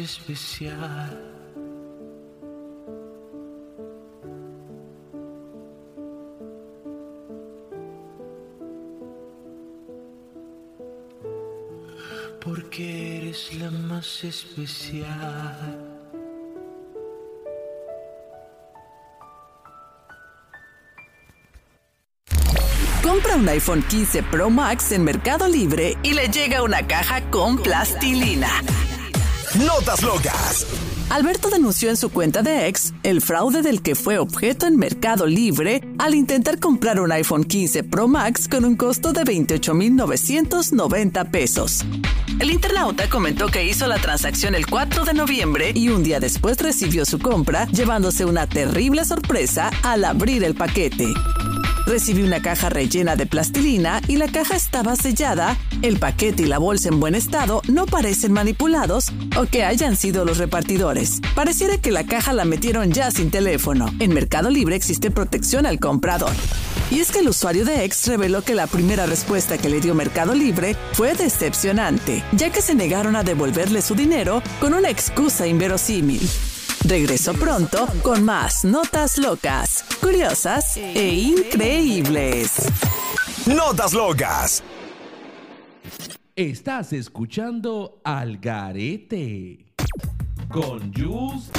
Especial. 0.01 1.17
Porque 12.41 13.19
eres 13.19 13.55
la 13.55 13.71
más 13.71 14.25
especial. 14.25 15.99
Compra 23.03 23.37
un 23.37 23.49
iPhone 23.49 23.83
15 23.83 24.23
Pro 24.25 24.51
Max 24.51 24.93
en 24.93 25.03
Mercado 25.03 25.49
Libre 25.49 25.97
y 26.03 26.13
le 26.13 26.29
llega 26.29 26.63
una 26.63 26.87
caja 26.87 27.31
con 27.31 27.59
plastilina. 27.59 28.49
Notas 29.67 30.05
locas. 30.05 30.67
Alberto 31.11 31.51
denunció 31.51 31.91
en 31.91 31.97
su 31.97 32.11
cuenta 32.11 32.43
de 32.43 32.69
ex 32.69 32.93
el 33.03 33.21
fraude 33.21 33.63
del 33.63 33.83
que 33.83 33.97
fue 33.97 34.19
objeto 34.19 34.67
en 34.67 34.77
Mercado 34.77 35.27
Libre 35.27 35.83
al 35.99 36.15
intentar 36.15 36.61
comprar 36.61 37.01
un 37.01 37.11
iPhone 37.11 37.43
15 37.43 37.83
Pro 37.85 38.07
Max 38.07 38.47
con 38.47 38.65
un 38.65 38.77
costo 38.77 39.13
de 39.13 39.23
28.990 39.23 41.31
pesos. 41.31 41.85
El 42.39 42.53
internauta 42.53 43.09
comentó 43.09 43.49
que 43.49 43.65
hizo 43.65 43.89
la 43.89 43.99
transacción 43.99 44.55
el 44.55 44.67
4 44.67 45.05
de 45.05 45.15
noviembre 45.15 45.73
y 45.75 45.89
un 45.89 46.05
día 46.05 46.21
después 46.21 46.59
recibió 46.59 47.05
su 47.05 47.19
compra, 47.19 47.67
llevándose 47.67 48.27
una 48.27 48.47
terrible 48.47 49.05
sorpresa 49.05 49.73
al 49.83 50.05
abrir 50.05 50.45
el 50.45 50.55
paquete. 50.55 51.13
Recibí 51.87 52.23
una 52.23 52.43
caja 52.43 52.69
rellena 52.69 53.17
de 53.17 53.27
plastilina 53.27 54.03
y 54.09 54.17
la 54.17 54.29
caja 54.29 54.57
estaba 54.57 54.95
sellada. 54.95 55.57
El 55.83 55.99
paquete 56.01 56.43
y 56.43 56.47
la 56.47 56.59
bolsa 56.59 56.89
en 56.89 56.99
buen 56.99 57.14
estado 57.14 57.62
no 57.68 57.87
parecen 57.87 58.33
manipulados 58.33 59.12
o 59.37 59.47
que 59.47 59.64
hayan 59.64 59.97
sido 59.97 60.24
los 60.24 60.39
repartidores. 60.39 61.20
Pareciera 61.37 61.79
que 61.79 61.93
la 61.93 62.05
caja 62.05 62.33
la 62.33 62.45
metieron 62.45 62.91
ya 62.93 63.12
sin 63.12 63.31
teléfono. 63.31 63.93
En 64.01 64.12
Mercado 64.12 64.51
Libre 64.51 64.74
existe 64.74 65.12
protección 65.12 65.66
al 65.66 65.79
comprador. 65.79 66.33
Y 66.91 66.99
es 66.99 67.12
que 67.12 67.20
el 67.20 67.29
usuario 67.29 67.64
de 67.64 67.85
X 67.85 68.09
reveló 68.09 68.43
que 68.43 68.55
la 68.55 68.66
primera 68.66 69.07
respuesta 69.07 69.59
que 69.59 69.68
le 69.68 69.81
dio 69.81 69.95
Mercado 69.95 70.35
Libre 70.35 70.74
fue 70.95 71.14
decepcionante, 71.14 72.24
ya 72.33 72.51
que 72.51 72.62
se 72.62 72.74
negaron 72.74 73.14
a 73.14 73.22
devolverle 73.22 73.81
su 73.81 73.95
dinero 73.95 74.43
con 74.61 74.74
una 74.74 74.91
excusa 74.91 75.47
inverosímil. 75.47 76.29
Regreso 76.85 77.35
pronto 77.35 77.87
con 78.03 78.24
más 78.24 78.64
notas 78.64 79.18
locas, 79.18 79.85
curiosas 80.01 80.76
e 80.76 81.09
increíbles. 81.09 82.53
Notas 83.47 83.93
locas. 83.93 84.62
Estás 86.39 86.93
escuchando 86.93 88.01
Al 88.05 88.39
Garete 88.39 89.74
con 90.49 90.95
Jules. 90.95 91.51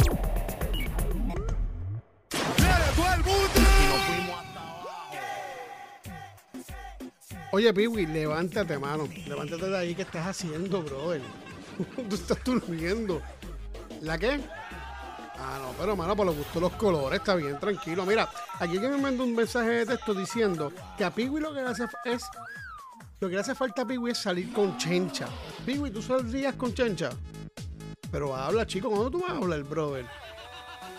Oye, 7.52 7.74
Piwi, 7.74 8.06
levántate, 8.06 8.80
mano. 8.80 9.10
Levántate 9.28 9.66
de 9.68 9.78
ahí. 9.78 9.96
¿Qué 9.96 10.04
estás 10.04 10.26
haciendo, 10.26 10.82
brother? 10.82 11.22
Tú 12.10 12.16
estás 12.16 12.42
durmiendo. 12.46 13.22
¿La 14.00 14.18
qué? 14.18 14.40
Ah, 15.38 15.60
no, 15.62 15.74
pero 15.78 15.98
mano, 15.98 16.16
por 16.16 16.26
lo 16.26 16.34
gusto 16.34 16.62
los 16.62 16.72
colores, 16.76 17.20
está 17.20 17.36
bien, 17.36 17.60
tranquilo. 17.60 18.06
Mira, 18.06 18.30
aquí 18.60 18.80
que 18.80 18.88
me 18.88 18.96
mandó 18.96 19.26
un 19.26 19.36
mensaje 19.36 19.72
de 19.72 19.86
texto 19.88 20.14
diciendo 20.14 20.72
que 20.98 21.04
a 21.04 21.14
Piwi 21.14 21.42
lo 21.42 21.54
que 21.54 21.64
le 21.64 21.68
hace 21.68 21.84
es. 22.06 22.24
Lo 23.20 23.28
que 23.28 23.36
le 23.36 23.42
hace 23.42 23.54
falta 23.54 23.82
a 23.82 23.86
Piwi 23.86 24.12
es 24.12 24.18
salir 24.18 24.54
con 24.54 24.78
Chencha. 24.78 25.28
Piwi, 25.66 25.92
¿tú 25.92 26.02
saldrías 26.02 26.56
con 26.56 26.74
Chencha? 26.74 27.10
Pero 28.12 28.34
habla, 28.34 28.66
chico, 28.66 28.90
¿cuándo 28.90 29.12
tú 29.12 29.20
vas 29.20 29.32
a 29.32 29.38
hablar, 29.38 29.62
brother? 29.64 30.06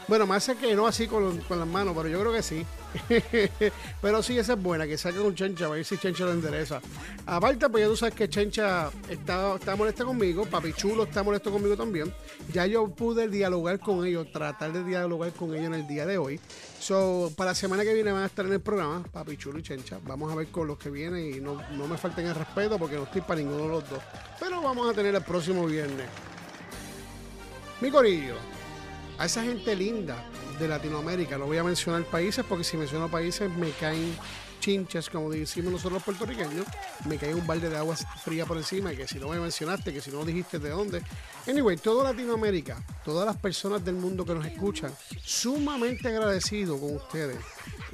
Bueno, 0.07 0.27
me 0.27 0.35
hace 0.35 0.55
que 0.57 0.75
no 0.75 0.87
así 0.87 1.07
con, 1.07 1.39
con 1.43 1.59
las 1.59 1.69
manos, 1.69 1.95
pero 1.97 2.09
yo 2.09 2.21
creo 2.21 2.33
que 2.33 2.43
sí. 2.43 2.67
pero 4.03 4.23
sí, 4.23 4.37
esa 4.37 4.53
es 4.53 4.63
buena, 4.63 4.87
que 4.87 4.99
saque 4.99 5.19
con 5.19 5.35
Chencha, 5.35 5.65
a 5.65 5.69
ver 5.69 5.85
si 5.85 5.97
Chencha 5.97 6.25
lo 6.25 6.33
endereza. 6.33 6.83
Aparte, 7.25 7.71
pues 7.71 7.85
ya 7.85 7.89
tú 7.89 7.97
sabes 7.97 8.15
que 8.15 8.29
Chencha 8.29 8.91
está, 9.09 9.55
está 9.55 9.75
molesta 9.75 10.05
conmigo, 10.05 10.45
Papi 10.45 10.75
Chulo 10.75 11.05
está 11.05 11.23
molesto 11.23 11.51
conmigo 11.51 11.77
también. 11.77 12.13
Ya 12.53 12.67
yo 12.67 12.87
pude 12.89 13.29
dialogar 13.29 13.81
con 13.81 14.05
ellos, 14.05 14.31
tratar 14.31 14.73
de 14.75 14.85
dialogar 14.85 15.33
con 15.33 15.55
ellos 15.55 15.67
en 15.67 15.75
el 15.75 15.87
día 15.87 16.05
de 16.05 16.19
hoy. 16.19 16.39
So, 16.81 17.31
para 17.37 17.51
la 17.51 17.55
semana 17.55 17.85
que 17.85 17.93
viene 17.93 18.11
van 18.11 18.23
a 18.23 18.27
estar 18.27 18.47
en 18.47 18.55
el 18.55 18.61
programa, 18.61 19.03
Papi 19.13 19.37
Chulo 19.37 19.59
y 19.59 19.63
Chencha. 19.63 19.99
Vamos 20.03 20.33
a 20.33 20.35
ver 20.35 20.49
con 20.49 20.67
los 20.67 20.79
que 20.79 20.89
vienen 20.89 21.35
y 21.35 21.39
no, 21.39 21.61
no 21.73 21.87
me 21.87 21.99
falten 21.99 22.27
el 22.27 22.35
respeto 22.35 22.79
porque 22.79 22.97
no 22.97 23.03
estoy 23.03 23.21
para 23.21 23.39
ninguno 23.39 23.65
de 23.65 23.69
los 23.69 23.91
dos. 23.91 24.03
Pero 24.41 24.63
vamos 24.63 24.91
a 24.91 24.95
tener 24.95 25.15
el 25.15 25.23
próximo 25.23 25.67
viernes. 25.67 26.07
Mi 27.83 27.91
corillo, 27.91 28.35
a 29.19 29.27
esa 29.27 29.43
gente 29.43 29.77
linda 29.77 30.25
de 30.59 30.69
Latinoamérica, 30.69 31.37
no 31.37 31.45
voy 31.45 31.59
a 31.59 31.65
mencionar 31.65 32.03
países 32.05 32.47
porque 32.49 32.65
si 32.65 32.79
menciono 32.79 33.11
países 33.11 33.51
me 33.51 33.73
caen 33.73 34.17
chinches, 34.61 35.11
como 35.11 35.31
decimos 35.31 35.73
nosotros 35.73 35.95
los 35.95 36.03
puertorriqueños, 36.03 36.67
me 37.07 37.17
cae 37.17 37.35
un 37.35 37.47
balde 37.47 37.69
de 37.69 37.77
agua 37.77 37.97
fría 37.97 38.47
por 38.47 38.57
encima, 38.57 38.93
que 38.93 39.09
si 39.09 39.19
no 39.19 39.29
me 39.29 39.41
mencionaste, 39.41 39.93
que 39.93 40.01
si 40.01 40.11
no 40.11 40.25
dijiste 40.25 40.59
de 40.59 40.71
dónde. 40.71 41.03
Anyway, 41.49 41.77
toda 41.79 42.05
Latinoamérica, 42.13 42.83
todas 43.05 43.27
las 43.27 43.37
personas 43.37 43.85
del 43.85 43.97
mundo 43.97 44.25
que 44.25 44.35
nos 44.35 44.47
escuchan, 44.47 44.93
sumamente 45.25 46.09
agradecido 46.09 46.79
con 46.79 46.97
ustedes. 46.97 47.39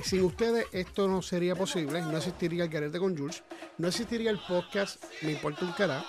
Sin 0.04 0.24
ustedes 0.24 0.66
esto 0.72 1.08
no 1.08 1.22
sería 1.22 1.54
posible, 1.54 2.02
no 2.02 2.18
existiría 2.18 2.64
el 2.64 2.70
Garete 2.70 2.98
con 2.98 3.16
Jules, 3.16 3.42
no 3.78 3.88
existiría 3.88 4.30
el 4.30 4.40
podcast 4.40 5.02
Me 5.22 5.32
Importa 5.32 5.64
un 5.64 5.72
Cará, 5.72 6.04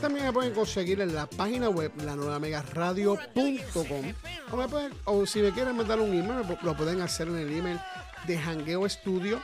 También 0.00 0.26
me 0.26 0.32
pueden 0.32 0.54
conseguir 0.54 1.00
en 1.00 1.16
la 1.16 1.26
página 1.26 1.68
web, 1.68 1.90
la 2.04 2.14
nueva 2.14 2.38
megaradio.com. 2.38 4.14
O, 4.52 4.56
me 4.56 4.68
o 5.06 5.26
si 5.26 5.40
me 5.40 5.50
quieren 5.50 5.76
mandar 5.76 5.98
un 5.98 6.14
email, 6.14 6.46
lo 6.62 6.76
pueden 6.76 7.00
hacer 7.00 7.26
en 7.26 7.38
el 7.38 7.58
email 7.58 7.80
de 8.28 8.38
Hangueo 8.38 8.88
Studio 8.88 9.42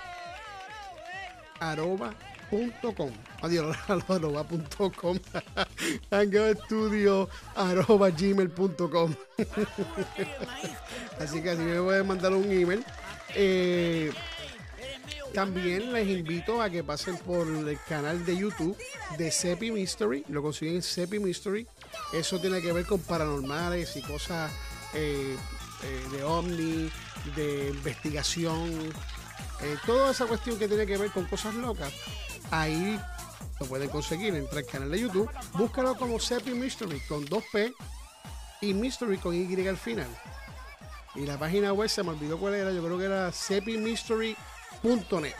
arroba 1.61 2.15
punto 2.51 2.95
com. 2.95 3.11
Adiós, 3.43 3.77
arroba 3.89 4.45
punto 4.45 4.91
com. 4.91 5.17
Hangueoestudio 6.11 7.29
arroba 7.55 8.11
gmail 8.11 8.51
punto 8.51 8.91
com. 8.91 9.15
Así 11.21 11.43
que 11.43 11.51
así 11.51 11.63
me 11.63 11.81
pueden 11.81 12.07
mandar 12.07 12.33
un 12.33 12.51
email. 12.51 12.85
Eh, 13.35 14.13
también 15.35 15.93
les 15.93 16.09
invito 16.09 16.63
a 16.63 16.71
que 16.71 16.83
pasen 16.83 17.19
por 17.19 17.47
el 17.47 17.79
canal 17.89 18.25
de 18.25 18.37
YouTube 18.37 18.77
de 19.19 19.31
Sepi 19.31 19.71
Mystery. 19.71 20.25
Lo 20.29 20.43
consiguen 20.43 20.77
en 20.77 20.83
Sepi 20.83 21.19
Mystery. 21.19 21.67
Eso 22.13 22.41
tiene 22.41 22.61
que 22.63 22.73
ver 22.73 22.87
con 22.87 23.01
paranormales 23.01 23.97
y 23.97 24.03
cosas 24.03 24.51
eh, 24.95 25.37
eh, 25.83 26.17
de 26.17 26.25
ovni, 26.25 26.91
de 27.37 27.69
investigación. 27.69 28.93
toda 29.85 30.13
esa 30.13 30.27
cuestión 30.27 30.59
que 30.59 30.69
tiene 30.69 30.87
que 30.87 30.97
ver 30.97 31.11
con 31.11 31.27
cosas 31.27 31.55
locas. 31.55 31.93
Ahí 32.51 32.99
lo 33.61 33.67
pueden 33.67 33.89
conseguir. 33.89 34.35
Entra 34.35 34.59
al 34.59 34.67
canal 34.67 34.91
de 34.91 35.01
YouTube. 35.01 35.31
Búscalo 35.55 35.97
como 35.97 36.19
Sepi 36.19 36.53
Mystery 36.53 37.01
con 37.09 37.27
2P 37.27 37.73
y 38.63 38.75
Mystery 38.75 39.19
con 39.19 39.35
Y 39.35 39.67
al 39.67 39.77
final. 39.77 40.09
Y 41.15 41.27
la 41.27 41.39
página 41.39 41.73
web 41.73 41.89
se 41.89 42.03
me 42.03 42.11
olvidó 42.11 42.39
cuál 42.39 42.55
era. 42.55 42.73
Yo 42.73 42.85
creo 42.85 42.99
que 42.99 43.05
era 43.05 43.33
Sepi 43.33 43.77
Mystery 43.79 44.37
sepimystery.net. 44.83 45.35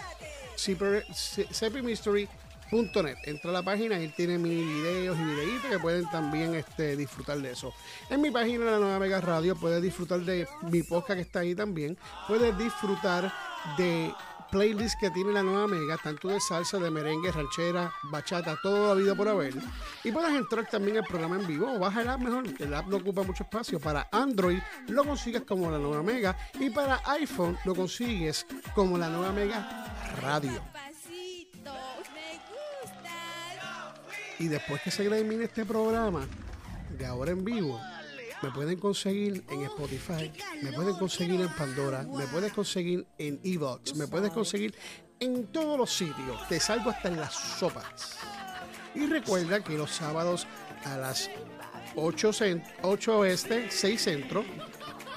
Sepimystery.net. 1.51 3.17
Entra 3.25 3.51
a 3.51 3.53
la 3.53 3.63
página 3.63 3.99
y 3.99 4.05
él 4.05 4.13
tiene 4.15 4.39
mini 4.39 4.63
videos 4.63 5.17
y 5.19 5.25
videitos 5.25 5.71
que 5.71 5.79
pueden 5.79 6.09
también 6.11 6.55
este, 6.55 6.97
disfrutar 6.97 7.39
de 7.39 7.53
eso. 7.53 7.73
En 8.11 8.21
mi 8.21 8.31
página, 8.31 8.65
la 8.67 8.79
Nueva 8.79 8.99
Mega 8.99 9.21
Radio, 9.21 9.57
puedes 9.57 9.83
disfrutar 9.83 10.21
de 10.21 10.47
mi 10.71 10.83
podcast 10.83 11.17
que 11.17 11.23
está 11.23 11.41
ahí 11.41 11.55
también. 11.55 11.97
Puedes 12.27 12.57
disfrutar 12.59 13.33
de 13.77 14.13
playlist 14.51 14.99
que 14.99 15.11
tiene 15.11 15.33
la 15.33 15.43
nueva 15.43 15.67
Mega, 15.67 15.97
tanto 15.97 16.29
de 16.29 16.41
salsa, 16.41 16.79
de 16.79 16.91
merengue, 16.91 17.33
ranchera, 17.33 17.93
bachata, 18.05 18.59
todo 18.63 18.89
ha 18.89 18.93
habido 18.93 19.17
por 19.17 19.29
haber. 19.29 19.55
Y 20.05 20.13
puedes 20.13 20.35
entrar 20.35 20.69
también 20.69 20.99
al 20.99 21.05
programa 21.05 21.37
en 21.37 21.47
vivo 21.47 21.73
o 21.73 21.79
baja 21.79 22.03
el 22.03 22.09
app 22.09 22.21
mejor. 22.21 22.45
El 22.59 22.75
app 22.75 22.87
no 22.87 22.97
ocupa 22.97 23.23
mucho 23.23 23.45
espacio. 23.45 23.81
Para 23.81 24.09
Android 24.13 24.59
lo 24.89 25.05
consigues 25.05 25.43
como 25.43 25.71
la 25.71 25.79
nueva 25.79 26.03
Mega 26.03 26.37
y 26.59 26.71
para 26.71 27.01
iPhone 27.07 27.59
lo 27.65 27.75
consigues 27.75 28.47
como 28.75 28.99
la 28.99 29.09
nueva 29.09 29.33
Mega 29.33 30.17
Radio. 30.21 30.63
Y 34.39 34.49
después 34.49 34.81
que 34.83 34.91
se 34.91 35.09
termine 35.09 35.45
este 35.45 35.65
programa 35.65 36.27
de 36.97 37.07
ahora 37.07 37.33
en 37.33 37.45
vivo, 37.45 37.81
me 38.43 38.51
pueden 38.51 38.79
conseguir 38.79 39.45
en 39.49 39.63
Spotify, 39.63 40.33
me 40.63 40.73
pueden 40.73 40.97
conseguir 40.97 41.41
en 41.41 41.49
Pandora, 41.51 42.03
me 42.03 42.27
puedes 42.27 42.53
conseguir 42.53 43.07
en 43.19 43.41
Evox, 43.43 43.95
me 43.97 44.07
puedes 44.07 44.31
conseguir 44.33 44.75
en 45.21 45.47
todos 45.49 45.77
los 45.79 45.91
sitios. 45.93 46.47
Te 46.49 46.61
salgo 46.61 46.91
hasta 46.91 47.09
en 47.09 47.19
las 47.21 47.35
sopas. 47.35 48.17
Y 48.95 49.07
recuerda 49.07 49.63
que 49.63 49.77
los 49.77 49.91
sábados 49.91 50.47
a 50.85 50.97
las 50.97 51.29
8, 51.97 52.29
cen- 52.31 52.65
8 52.83 53.19
oeste, 53.19 53.71
6 53.71 54.01
centro, 54.01 54.45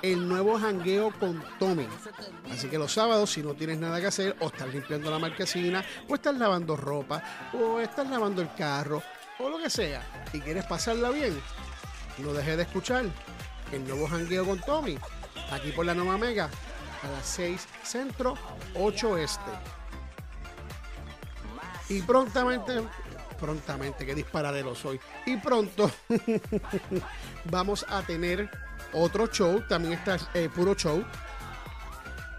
el 0.01 0.27
nuevo 0.27 0.57
jangueo 0.57 1.11
con 1.19 1.43
Tommy. 1.59 1.87
Así 2.51 2.67
que 2.67 2.77
los 2.79 2.91
sábados, 2.91 3.29
si 3.31 3.43
no 3.43 3.53
tienes 3.53 3.77
nada 3.77 3.99
que 4.01 4.07
hacer, 4.07 4.35
o 4.39 4.47
estás 4.47 4.73
limpiando 4.73 5.11
la 5.11 5.19
marquesina, 5.19 5.85
o 6.07 6.15
estás 6.15 6.35
lavando 6.37 6.75
ropa, 6.75 7.21
o 7.53 7.79
estás 7.79 8.09
lavando 8.09 8.41
el 8.41 8.51
carro, 8.55 9.01
o 9.39 9.47
lo 9.49 9.59
que 9.59 9.69
sea, 9.69 10.01
y 10.33 10.39
quieres 10.39 10.65
pasarla 10.65 11.11
bien, 11.11 11.39
no 12.19 12.33
dejes 12.33 12.57
de 12.57 12.63
escuchar 12.63 13.05
el 13.71 13.87
nuevo 13.87 14.07
jangueo 14.07 14.45
con 14.45 14.59
Tommy, 14.59 14.97
aquí 15.51 15.71
por 15.71 15.85
la 15.85 15.93
Nueva 15.93 16.17
Mega, 16.17 16.49
a 17.03 17.07
las 17.11 17.25
6 17.25 17.67
centro, 17.83 18.35
8 18.75 19.17
este. 19.17 19.51
Y 21.89 22.01
prontamente, 22.01 22.81
prontamente, 23.39 24.05
que 24.05 24.15
disparadero 24.15 24.75
soy. 24.75 24.99
Y 25.25 25.37
pronto 25.37 25.91
vamos 27.45 27.85
a 27.89 28.01
tener 28.01 28.49
otro 28.93 29.27
show, 29.27 29.61
también 29.67 29.93
está 29.93 30.17
eh, 30.33 30.49
puro 30.53 30.75
show, 30.75 31.03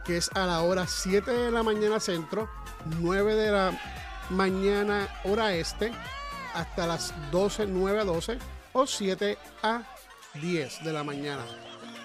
que 0.05 0.17
es 0.17 0.31
a 0.35 0.47
la 0.47 0.61
hora 0.63 0.87
7 0.87 1.31
de 1.31 1.51
la 1.51 1.63
mañana 1.63 2.01
centro, 2.01 2.49
9 3.01 3.35
de 3.35 3.51
la 3.51 3.79
mañana 4.31 5.09
hora 5.25 5.55
este, 5.55 5.93
hasta 6.55 6.87
las 6.87 7.15
12, 7.31 7.67
9 7.67 8.01
a 8.01 8.05
12, 8.05 8.39
o 8.73 8.87
7 8.87 9.37
a 9.63 9.83
10 10.41 10.85
de 10.85 10.93
la 10.93 11.05
mañana. 11.05 11.43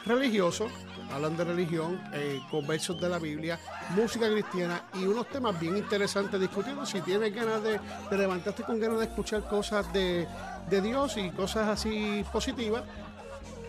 Religioso, 0.05 0.67
hablan 1.11 1.35
de 1.35 1.43
religión, 1.43 2.01
eh, 2.13 2.39
con 2.49 2.65
versos 2.65 2.99
de 3.01 3.09
la 3.09 3.19
Biblia, 3.19 3.59
música 3.89 4.29
cristiana 4.29 4.83
y 4.93 5.03
unos 5.05 5.27
temas 5.27 5.59
bien 5.59 5.75
interesantes 5.77 6.39
discutiendo. 6.39 6.85
Si 6.85 7.01
tienes 7.01 7.33
ganas 7.33 7.61
de, 7.61 7.79
de 8.09 8.17
levantarte 8.17 8.63
con 8.63 8.79
ganas 8.79 8.99
de 8.99 9.05
escuchar 9.05 9.47
cosas 9.49 9.91
de, 9.91 10.25
de 10.69 10.81
Dios 10.81 11.17
y 11.17 11.29
cosas 11.31 11.67
así 11.67 12.23
positivas, 12.31 12.83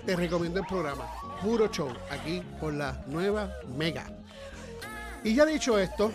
te 0.06 0.14
recomiendo 0.14 0.60
el 0.60 0.66
programa 0.66 1.06
Puro 1.42 1.66
Show, 1.72 1.92
aquí 2.10 2.40
por 2.60 2.72
la 2.72 3.02
nueva 3.08 3.52
Mega. 3.76 4.06
Y 5.24 5.34
ya 5.34 5.44
dicho 5.44 5.76
esto, 5.78 6.12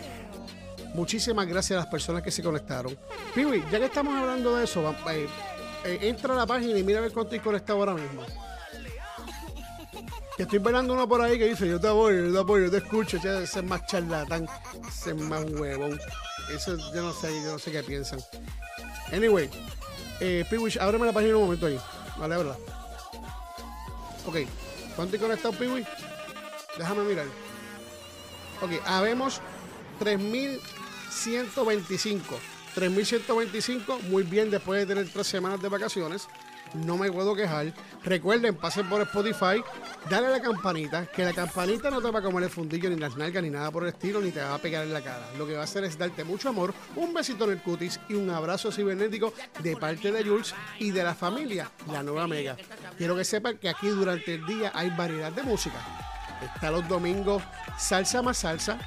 muchísimas 0.94 1.46
gracias 1.46 1.76
a 1.78 1.80
las 1.82 1.90
personas 1.90 2.22
que 2.22 2.30
se 2.30 2.42
conectaron. 2.42 2.96
Piwi, 3.34 3.62
ya 3.70 3.78
que 3.78 3.84
estamos 3.86 4.14
hablando 4.14 4.56
de 4.56 4.64
eso, 4.64 4.82
va- 4.82 4.96
eh, 5.14 5.28
eh, 5.84 5.98
entra 6.02 6.34
a 6.34 6.36
la 6.36 6.46
página 6.46 6.78
y 6.78 6.82
mira 6.82 6.98
a 6.98 7.02
ver 7.02 7.12
cuánto 7.12 7.34
estoy 7.34 7.44
conectado 7.44 7.78
ahora 7.80 7.94
mismo. 7.94 8.22
Que 10.36 10.44
estoy 10.44 10.58
bailando 10.58 10.94
uno 10.94 11.08
por 11.08 11.20
ahí 11.20 11.38
que 11.38 11.46
dice, 11.46 11.68
yo 11.68 11.80
te 11.80 11.86
apoyo, 11.86 12.26
yo 12.26 12.32
te 12.32 12.38
apoyo, 12.40 12.64
yo 12.64 12.70
te 12.70 12.78
escucho, 12.78 13.18
ese 13.18 13.44
es 13.44 13.62
más 13.62 13.86
charlatán, 13.86 14.48
ese 14.88 15.10
es 15.10 15.16
más 15.16 15.44
huevón. 15.44 16.00
Eso 16.52 16.76
yo 16.92 17.02
no 17.02 17.12
sé, 17.12 17.32
yo 17.42 17.52
no 17.52 17.58
sé 17.58 17.70
qué 17.70 17.82
piensan. 17.82 18.20
Anyway, 19.12 19.48
eh, 20.20 20.44
ábreme 20.80 21.06
la 21.06 21.12
página 21.12 21.36
un 21.36 21.44
momento 21.44 21.66
ahí. 21.66 21.78
Vale, 22.18 22.34
ábrela. 22.34 22.56
Ok, 24.26 24.38
¿cuánto 24.96 25.16
he 25.16 25.18
conectado, 25.18 25.54
Piwi? 25.54 25.86
Déjame 26.78 27.02
mirar. 27.04 27.26
Ok, 28.60 28.72
habemos 28.86 29.40
3.125. 30.00 32.20
3.125, 32.74 34.02
muy 34.02 34.22
bien 34.22 34.50
después 34.50 34.80
de 34.80 34.86
tener 34.86 35.08
tres 35.12 35.26
semanas 35.26 35.60
de 35.62 35.68
vacaciones. 35.68 36.28
No 36.74 36.96
me 36.96 37.10
puedo 37.12 37.36
quejar. 37.36 37.72
Recuerden, 38.02 38.56
pasen 38.56 38.88
por 38.88 39.00
Spotify, 39.02 39.62
dale 40.10 40.26
a 40.26 40.30
la 40.30 40.42
campanita, 40.42 41.06
que 41.06 41.24
la 41.24 41.32
campanita 41.32 41.88
no 41.88 42.02
te 42.02 42.10
va 42.10 42.18
a 42.18 42.22
comer 42.22 42.44
el 42.44 42.50
fundillo, 42.50 42.90
ni 42.90 42.96
las 42.96 43.16
nalgas, 43.16 43.44
ni 43.44 43.50
nada 43.50 43.70
por 43.70 43.84
el 43.84 43.90
estilo, 43.90 44.20
ni 44.20 44.32
te 44.32 44.40
va 44.40 44.54
a 44.54 44.58
pegar 44.58 44.84
en 44.84 44.92
la 44.92 45.00
cara. 45.00 45.28
Lo 45.38 45.46
que 45.46 45.54
va 45.54 45.60
a 45.60 45.64
hacer 45.64 45.84
es 45.84 45.96
darte 45.96 46.24
mucho 46.24 46.48
amor, 46.48 46.74
un 46.96 47.14
besito 47.14 47.44
en 47.44 47.52
el 47.52 47.62
cutis 47.62 48.00
y 48.08 48.14
un 48.14 48.28
abrazo 48.30 48.72
cibernético 48.72 49.32
de 49.60 49.76
parte 49.76 50.10
de 50.10 50.24
Jules 50.24 50.52
y 50.80 50.90
de 50.90 51.04
la 51.04 51.14
familia, 51.14 51.70
la 51.92 52.02
nueva 52.02 52.26
Mega. 52.26 52.56
Quiero 52.98 53.14
que 53.14 53.24
sepan 53.24 53.58
que 53.58 53.68
aquí 53.68 53.86
durante 53.86 54.34
el 54.34 54.44
día 54.44 54.72
hay 54.74 54.90
variedad 54.90 55.30
de 55.30 55.44
música. 55.44 55.78
Está 56.42 56.72
los 56.72 56.88
domingos 56.88 57.40
Salsa 57.78 58.20
más 58.20 58.38
Salsa, 58.38 58.78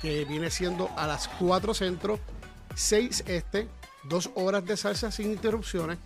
que 0.00 0.24
viene 0.24 0.50
siendo 0.50 0.90
a 0.96 1.06
las 1.06 1.28
4 1.28 1.74
centro, 1.74 2.18
6 2.74 3.24
este, 3.26 3.68
dos 4.04 4.30
horas 4.34 4.64
de 4.64 4.76
salsa 4.76 5.10
sin 5.10 5.30
interrupciones. 5.32 5.98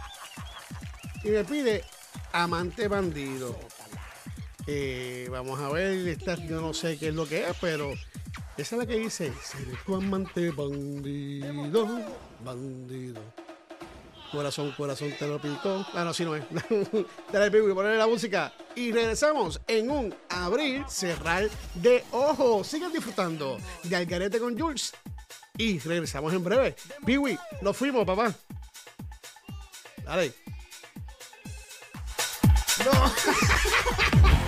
Y 1.24 1.30
me 1.30 1.44
pide 1.44 1.84
Amante 2.32 2.88
Bandido. 2.88 3.58
Eh, 4.66 5.28
vamos 5.32 5.60
a 5.60 5.70
ver, 5.70 6.08
esta, 6.08 6.36
yo 6.36 6.60
no 6.60 6.74
sé 6.74 6.98
qué 6.98 7.10
es 7.10 7.16
lo 7.16 7.26
que 7.26 7.50
es, 7.50 7.56
pero 7.62 7.94
esa 8.58 8.76
es 8.76 8.80
la 8.80 8.86
que 8.86 8.98
dice, 8.98 9.32
seré 9.42 9.72
tu 9.86 9.96
amante 9.96 10.52
bandido, 10.52 12.02
bandido. 12.44 13.22
Corazón, 14.32 14.74
corazón 14.76 15.14
te 15.18 15.26
lo 15.26 15.40
picó. 15.40 15.86
Ah, 15.94 16.04
no, 16.04 16.14
si 16.14 16.26
no 16.26 16.36
es. 16.36 16.44
Dale 17.32 17.48
y 17.48 17.74
ponerle 17.74 17.98
la 17.98 18.08
música. 18.08 18.52
Y 18.76 18.92
regresamos 18.92 19.62
en 19.68 19.90
un 19.90 20.16
abrir, 20.28 20.84
cerrar 20.90 21.48
de 21.76 22.04
ojos. 22.12 22.68
Sigan 22.68 22.92
disfrutando 22.92 23.58
de 23.84 23.96
Algarete 23.96 24.40
con 24.40 24.60
Jules 24.60 24.94
y 25.58 25.80
regresamos 25.80 26.34
en 26.34 26.44
breve. 26.44 26.76
Biwi, 27.02 27.38
nos 27.62 27.76
fuimos, 27.76 28.06
papá. 28.06 28.34
Dale. 30.06 30.34
No. 32.86 34.38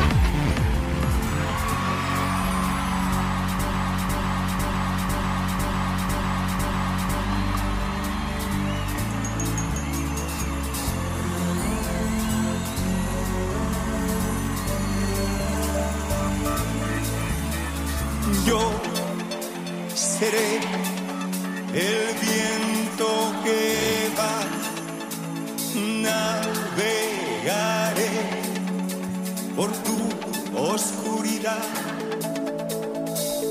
vida. 31.40 31.58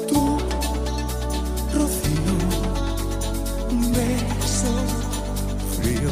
Tú, 0.09 0.39
rocío, 1.75 2.35
un 3.71 3.93
beso 3.93 4.73
frío 5.77 6.11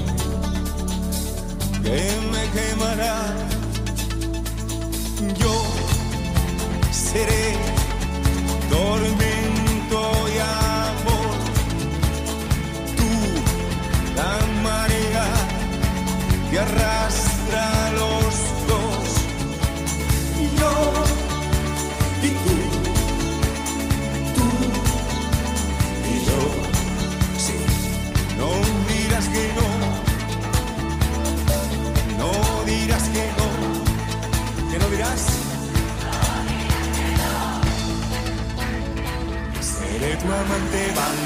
que 1.83 2.01
me 2.33 2.43
quemará. 2.57 3.17
Yo 5.39 5.55
seré 6.91 7.55
dormido. 8.71 9.26
eternamente 40.37 40.93
van 40.95 41.26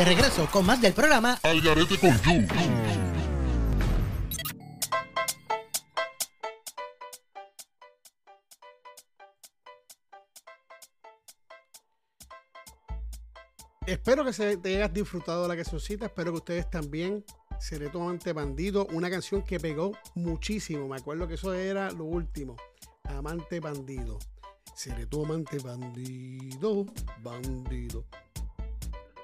de 0.00 0.06
regreso 0.06 0.48
con 0.50 0.64
más 0.64 0.80
del 0.80 0.94
programa 0.94 1.38
Al 1.42 1.60
Garete 1.60 1.98
con 1.98 2.10
You. 2.22 2.46
Espero 13.84 14.24
que 14.24 14.32
se 14.32 14.56
te 14.56 14.76
hayas 14.76 14.90
disfrutado 14.94 15.42
de 15.42 15.48
la 15.48 15.56
cancioncita. 15.56 16.06
Espero 16.06 16.32
que 16.32 16.38
ustedes 16.38 16.70
también. 16.70 17.22
Seré 17.58 17.90
tu 17.90 18.00
amante 18.00 18.32
bandido. 18.32 18.86
Una 18.92 19.10
canción 19.10 19.42
que 19.42 19.60
pegó 19.60 19.92
muchísimo. 20.14 20.88
Me 20.88 20.96
acuerdo 20.96 21.28
que 21.28 21.34
eso 21.34 21.52
era 21.52 21.90
lo 21.90 22.04
último. 22.04 22.56
Amante 23.04 23.60
bandido. 23.60 24.18
Seré 24.74 25.04
tu 25.04 25.26
amante 25.26 25.58
bandido. 25.58 26.86
Bandido. 27.22 28.06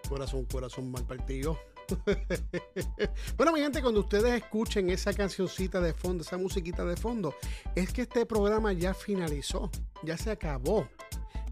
Corazón, 0.08 0.44
corazón 0.44 0.90
mal 0.90 1.04
partido. 1.04 1.58
bueno, 3.36 3.52
mi 3.52 3.60
gente, 3.60 3.80
cuando 3.80 4.00
ustedes 4.00 4.42
escuchen 4.42 4.90
esa 4.90 5.12
cancioncita 5.12 5.80
de 5.80 5.92
fondo, 5.92 6.22
esa 6.22 6.36
musiquita 6.36 6.84
de 6.84 6.96
fondo, 6.96 7.34
es 7.74 7.92
que 7.92 8.02
este 8.02 8.26
programa 8.26 8.72
ya 8.72 8.94
finalizó, 8.94 9.70
ya 10.02 10.16
se 10.16 10.30
acabó. 10.30 10.88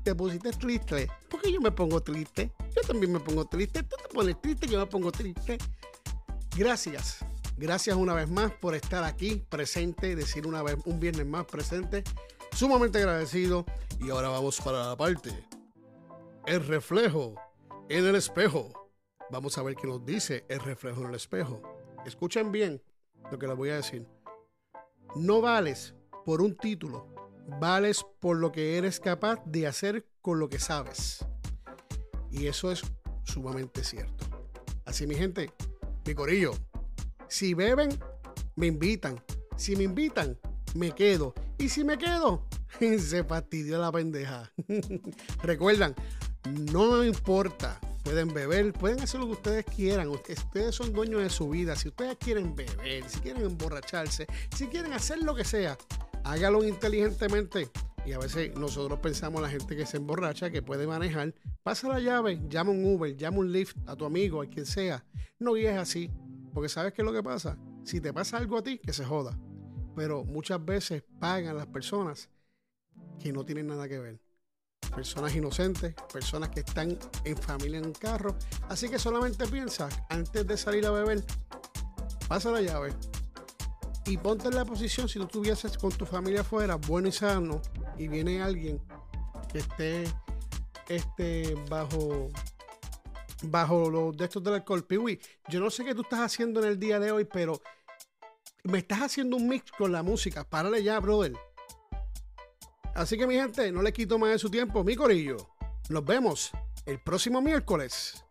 Te 0.02 0.14
pusiste 0.14 0.50
triste. 0.52 1.09
¿Por 1.30 1.40
qué 1.40 1.50
yo 1.50 1.61
me 1.61 1.70
pongo 1.70 2.00
triste? 2.00 2.52
Yo 2.76 2.82
también 2.86 3.12
me 3.12 3.20
pongo 3.20 3.46
triste. 3.46 3.82
Tú 3.84 3.96
te 3.96 4.14
pones 4.14 4.40
triste, 4.40 4.66
yo 4.66 4.78
me 4.78 4.86
pongo 4.86 5.11
triste. 5.11 5.57
Gracias. 6.57 7.24
Gracias 7.57 7.96
una 7.96 8.12
vez 8.14 8.28
más 8.28 8.52
por 8.52 8.74
estar 8.74 9.02
aquí 9.05 9.42
presente, 9.48 10.14
decir 10.14 10.46
una 10.46 10.62
vez, 10.62 10.76
un 10.84 11.00
viernes 11.00 11.26
más 11.26 11.46
presente. 11.46 12.05
Sumamente 12.52 12.98
agradecido. 12.98 13.64
Y 13.98 14.11
ahora 14.11 14.28
vamos 14.28 14.61
para 14.61 14.88
la 14.88 14.96
parte. 14.96 15.30
El 16.44 16.66
reflejo 16.66 17.34
en 17.89 18.07
el 18.07 18.16
espejo. 18.16 18.91
Vamos 19.30 19.59
a 19.59 19.62
ver 19.62 19.74
qué 19.76 19.87
nos 19.87 20.05
dice 20.05 20.45
el 20.49 20.61
reflejo 20.61 21.03
en 21.03 21.09
el 21.09 21.14
espejo. 21.14 21.62
Escuchen 22.07 22.53
bien 22.53 22.82
lo 23.30 23.39
que 23.39 23.47
les 23.47 23.57
voy 23.57 23.70
a 23.70 23.76
decir. 23.76 24.07
No 25.16 25.41
vales 25.41 25.95
por 26.24 26.41
un 26.41 26.57
título, 26.57 27.14
vales 27.61 28.05
por 28.20 28.37
lo 28.37 28.53
que 28.53 28.76
eres 28.76 29.01
capaz 29.01 29.43
de 29.45 29.66
hacer 29.66 30.07
con 30.20 30.39
lo 30.39 30.49
que 30.49 30.59
sabes. 30.59 31.24
Y 32.30 32.47
eso 32.47 32.70
es 32.70 32.82
sumamente 33.22 33.85
cierto. 33.85 34.26
Así 34.85 35.07
mi 35.07 35.14
gente, 35.14 35.53
mi 36.07 36.14
corillo, 36.14 36.53
si 37.28 37.55
beben, 37.55 37.91
me 38.57 38.66
invitan. 38.66 39.22
Si 39.57 39.76
me 39.76 39.85
invitan, 39.85 40.39
me 40.74 40.93
quedo. 40.93 41.35
Y 41.59 41.68
si 41.68 41.85
me 41.85 41.97
quedo, 41.97 42.47
se 42.99 43.24
fastidió 43.24 43.78
la 43.78 43.93
pendeja. 43.93 44.53
Recuerdan, 45.43 45.95
no 46.51 47.05
importa. 47.05 47.78
Pueden 48.03 48.34
beber, 48.34 48.72
pueden 48.74 49.01
hacer 49.01 49.20
lo 49.20 49.26
que 49.26 49.32
ustedes 49.32 49.64
quieran. 49.64 50.09
Ustedes 50.09 50.74
son 50.74 50.92
dueños 50.92 51.22
de 51.22 51.30
su 51.30 51.49
vida. 51.49 51.74
Si 51.74 51.88
ustedes 51.88 52.18
quieren 52.18 52.55
beber, 52.55 53.09
si 53.09 53.20
quieren 53.20 53.45
emborracharse, 53.45 54.26
si 54.55 54.66
quieren 54.66 54.92
hacer 54.92 55.22
lo 55.22 55.34
que 55.34 55.45
sea, 55.45 55.78
hágalo 56.22 56.62
inteligentemente. 56.64 57.70
Y 58.05 58.12
a 58.12 58.18
veces 58.18 58.55
nosotros 58.59 58.99
pensamos 59.01 59.40
la 59.40 59.49
gente 59.49 59.74
que 59.74 59.86
se 59.86 59.97
emborracha, 59.97 60.51
que 60.51 60.61
puede 60.61 60.86
manejar, 60.86 61.34
pasa 61.62 61.88
la 61.88 61.99
llave, 61.99 62.42
llama 62.47 62.72
un 62.72 62.84
Uber, 62.84 63.16
llama 63.16 63.38
un 63.38 63.51
Lyft 63.51 63.78
a 63.86 63.97
tu 63.97 64.05
amigo, 64.05 64.42
a 64.42 64.47
quien 64.47 64.66
sea. 64.66 65.03
No 65.38 65.55
guíes 65.55 65.78
así, 65.78 66.11
porque 66.53 66.68
sabes 66.68 66.92
qué 66.92 67.01
es 67.01 67.07
lo 67.07 67.12
que 67.14 67.22
pasa. 67.22 67.57
Si 67.84 68.03
te 68.03 68.12
pasa 68.12 68.36
algo 68.36 68.59
a 68.59 68.62
ti, 68.62 68.78
que 68.78 68.92
se 68.92 69.07
joda. 69.07 69.38
Pero 69.97 70.24
muchas 70.24 70.62
veces 70.62 71.03
pagan 71.18 71.57
las 71.57 71.66
personas 71.66 72.28
que 73.18 73.32
no 73.32 73.47
tienen 73.47 73.68
nada 73.68 73.88
que 73.88 73.99
ver 73.99 74.24
personas 74.95 75.34
inocentes, 75.34 75.95
personas 76.12 76.51
que 76.51 76.61
están 76.61 76.99
en 77.24 77.36
familia 77.36 77.78
en 77.78 77.86
un 77.86 77.92
carro. 77.92 78.36
Así 78.68 78.88
que 78.88 78.99
solamente 78.99 79.47
piensa, 79.47 79.88
antes 80.09 80.47
de 80.47 80.57
salir 80.57 80.86
a 80.86 80.90
beber, 80.90 81.24
pasa 82.28 82.51
la 82.51 82.61
llave 82.61 82.92
y 84.07 84.18
ponte 84.18 84.49
en 84.49 84.55
la 84.55 84.64
posición 84.64 85.09
si 85.09 85.18
tú 85.18 85.24
estuvieses 85.24 85.78
con 85.78 85.90
tu 85.90 86.05
familia 86.05 86.42
afuera, 86.42 86.76
bueno 86.76 87.09
y 87.09 87.12
sano, 87.12 87.61
y 87.99 88.09
viene 88.09 88.42
alguien 88.42 88.80
que 89.51 89.59
esté 89.59 90.05
este, 90.88 91.55
bajo 91.68 92.28
bajo 93.42 93.90
los 93.90 94.16
de 94.16 94.24
estos 94.24 94.42
del 94.42 94.55
alcohol. 94.55 94.84
Piwi, 94.84 95.20
yo 95.49 95.61
no 95.61 95.70
sé 95.70 95.84
qué 95.84 95.95
tú 95.95 96.03
estás 96.03 96.20
haciendo 96.20 96.61
en 96.62 96.68
el 96.68 96.78
día 96.78 96.99
de 96.99 97.12
hoy, 97.12 97.24
pero 97.24 97.61
me 98.64 98.78
estás 98.78 99.01
haciendo 99.03 99.36
un 99.36 99.49
mix 99.49 99.70
con 99.72 99.92
la 99.92 100.03
música. 100.03 100.45
Párale 100.45 100.82
ya, 100.82 100.99
brother. 101.01 101.34
Así 102.95 103.18
que 103.18 103.26
mi 103.26 103.34
gente, 103.34 103.72
no 103.72 103.82
le 103.82 103.92
quito 103.92 104.18
más 104.18 104.30
de 104.30 104.38
su 104.38 104.51
tiempo. 104.51 104.84
Mi 104.84 104.95
corillo, 104.95 105.36
nos 105.88 106.05
vemos 106.05 106.53
el 106.86 107.01
próximo 107.01 107.40
miércoles. 107.42 108.24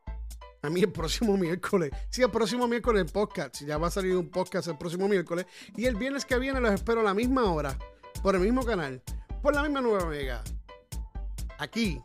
A 0.61 0.69
mí 0.69 0.81
el 0.81 0.91
próximo 0.91 1.35
miércoles. 1.37 1.91
Sí, 2.09 2.21
el 2.21 2.31
próximo 2.31 2.67
miércoles 2.67 3.01
en 3.01 3.09
podcast. 3.09 3.61
Ya 3.63 3.77
va 3.77 3.87
a 3.87 3.91
salir 3.91 4.15
un 4.15 4.29
podcast 4.29 4.69
el 4.69 4.77
próximo 4.77 5.09
miércoles. 5.09 5.45
Y 5.75 5.85
el 5.85 5.95
viernes 5.95 6.25
que 6.25 6.39
viene 6.39 6.61
los 6.61 6.73
espero 6.73 7.01
a 7.01 7.03
la 7.03 7.13
misma 7.13 7.43
hora. 7.51 7.77
Por 8.21 8.35
el 8.35 8.41
mismo 8.41 8.63
canal. 8.63 9.01
Por 9.41 9.53
la 9.53 9.63
misma 9.63 9.81
nueva 9.81 10.05
mega. 10.05 10.41
Aquí, 11.59 12.01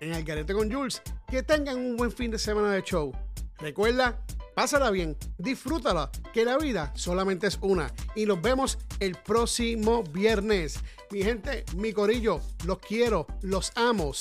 en 0.00 0.14
el 0.14 0.24
Garete 0.24 0.54
con 0.54 0.72
Jules. 0.72 1.02
Que 1.28 1.42
tengan 1.42 1.76
un 1.76 1.98
buen 1.98 2.10
fin 2.10 2.30
de 2.30 2.38
semana 2.38 2.72
de 2.72 2.82
show. 2.82 3.12
Recuerda, 3.58 4.24
pásala 4.60 4.90
bien, 4.90 5.16
disfrútala, 5.38 6.10
que 6.34 6.44
la 6.44 6.58
vida 6.58 6.92
solamente 6.94 7.46
es 7.46 7.56
una. 7.62 7.90
Y 8.14 8.26
nos 8.26 8.42
vemos 8.42 8.76
el 8.98 9.14
próximo 9.14 10.02
viernes. 10.02 10.78
Mi 11.10 11.22
gente, 11.22 11.64
mi 11.76 11.94
corillo, 11.94 12.42
los 12.66 12.78
quiero, 12.78 13.26
los 13.40 13.72
amo, 13.74 14.12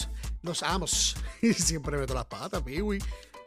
los 0.42 0.64
amo. 0.64 0.86
Y 1.42 1.52
siempre 1.52 1.98
meto 1.98 2.14
las 2.14 2.24
patas, 2.28 2.62
piwi. 2.62 3.00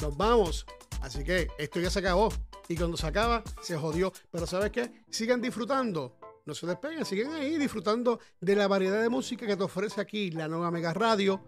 Nos 0.03 0.15
vamos. 0.19 0.67
Así 1.01 1.25
que 1.25 1.49
esto 1.57 1.81
ya 1.81 1.89
se 1.89 2.01
acabó. 2.01 2.31
Y 2.69 2.77
cuando 2.77 2.99
se 2.99 3.07
acaba, 3.07 3.43
se 3.63 3.79
jodió. 3.79 4.13
Pero 4.31 4.47
¿sabes 4.47 4.71
qué? 4.71 4.93
Sigan 5.09 5.41
disfrutando. 5.41 6.19
No 6.45 6.55
se 6.55 6.67
despeguen, 6.67 7.07
siguen 7.07 7.33
ahí 7.33 7.57
disfrutando 7.57 8.21
de 8.39 8.55
la 8.55 8.69
variedad 8.69 9.01
de 9.01 9.09
música 9.09 9.47
que 9.47 9.57
te 9.57 9.63
ofrece 9.63 9.99
aquí 9.99 10.31
la 10.31 10.47
nueva 10.47 10.71
Mega 10.71 10.93
Radio. 10.93 11.43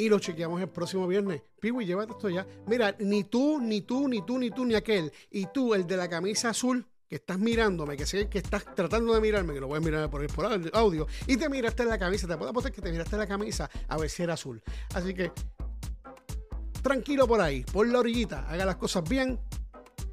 Y 0.00 0.08
lo 0.08 0.18
chequeamos 0.18 0.62
el 0.62 0.70
próximo 0.70 1.06
viernes. 1.06 1.42
Piwi, 1.60 1.84
llévate 1.84 2.12
esto 2.12 2.30
ya. 2.30 2.46
Mira, 2.66 2.96
ni 3.00 3.24
tú, 3.24 3.60
ni 3.60 3.82
tú, 3.82 4.08
ni 4.08 4.24
tú, 4.24 4.38
ni 4.38 4.50
tú, 4.50 4.64
ni 4.64 4.74
aquel. 4.74 5.12
Y 5.30 5.44
tú, 5.52 5.74
el 5.74 5.86
de 5.86 5.94
la 5.98 6.08
camisa 6.08 6.48
azul, 6.48 6.86
que 7.06 7.16
estás 7.16 7.38
mirándome, 7.38 7.98
que 7.98 8.06
sé 8.06 8.26
que 8.30 8.38
estás 8.38 8.64
tratando 8.74 9.12
de 9.12 9.20
mirarme, 9.20 9.52
que 9.52 9.60
lo 9.60 9.74
a 9.74 9.78
mirar 9.78 10.08
por, 10.08 10.26
por 10.28 10.46
audio, 10.72 11.06
y 11.26 11.36
te 11.36 11.50
miraste 11.50 11.82
en 11.82 11.90
la 11.90 11.98
camisa. 11.98 12.26
Te 12.26 12.38
puedo 12.38 12.50
apostar 12.50 12.72
que 12.72 12.80
te 12.80 12.90
miraste 12.90 13.14
en 13.14 13.20
la 13.20 13.26
camisa 13.26 13.68
a 13.88 13.98
ver 13.98 14.08
si 14.08 14.22
era 14.22 14.32
azul. 14.32 14.62
Así 14.94 15.12
que, 15.12 15.32
tranquilo 16.80 17.28
por 17.28 17.42
ahí, 17.42 17.62
por 17.70 17.86
la 17.86 17.98
orillita, 17.98 18.48
haga 18.48 18.64
las 18.64 18.76
cosas 18.76 19.06
bien. 19.06 19.38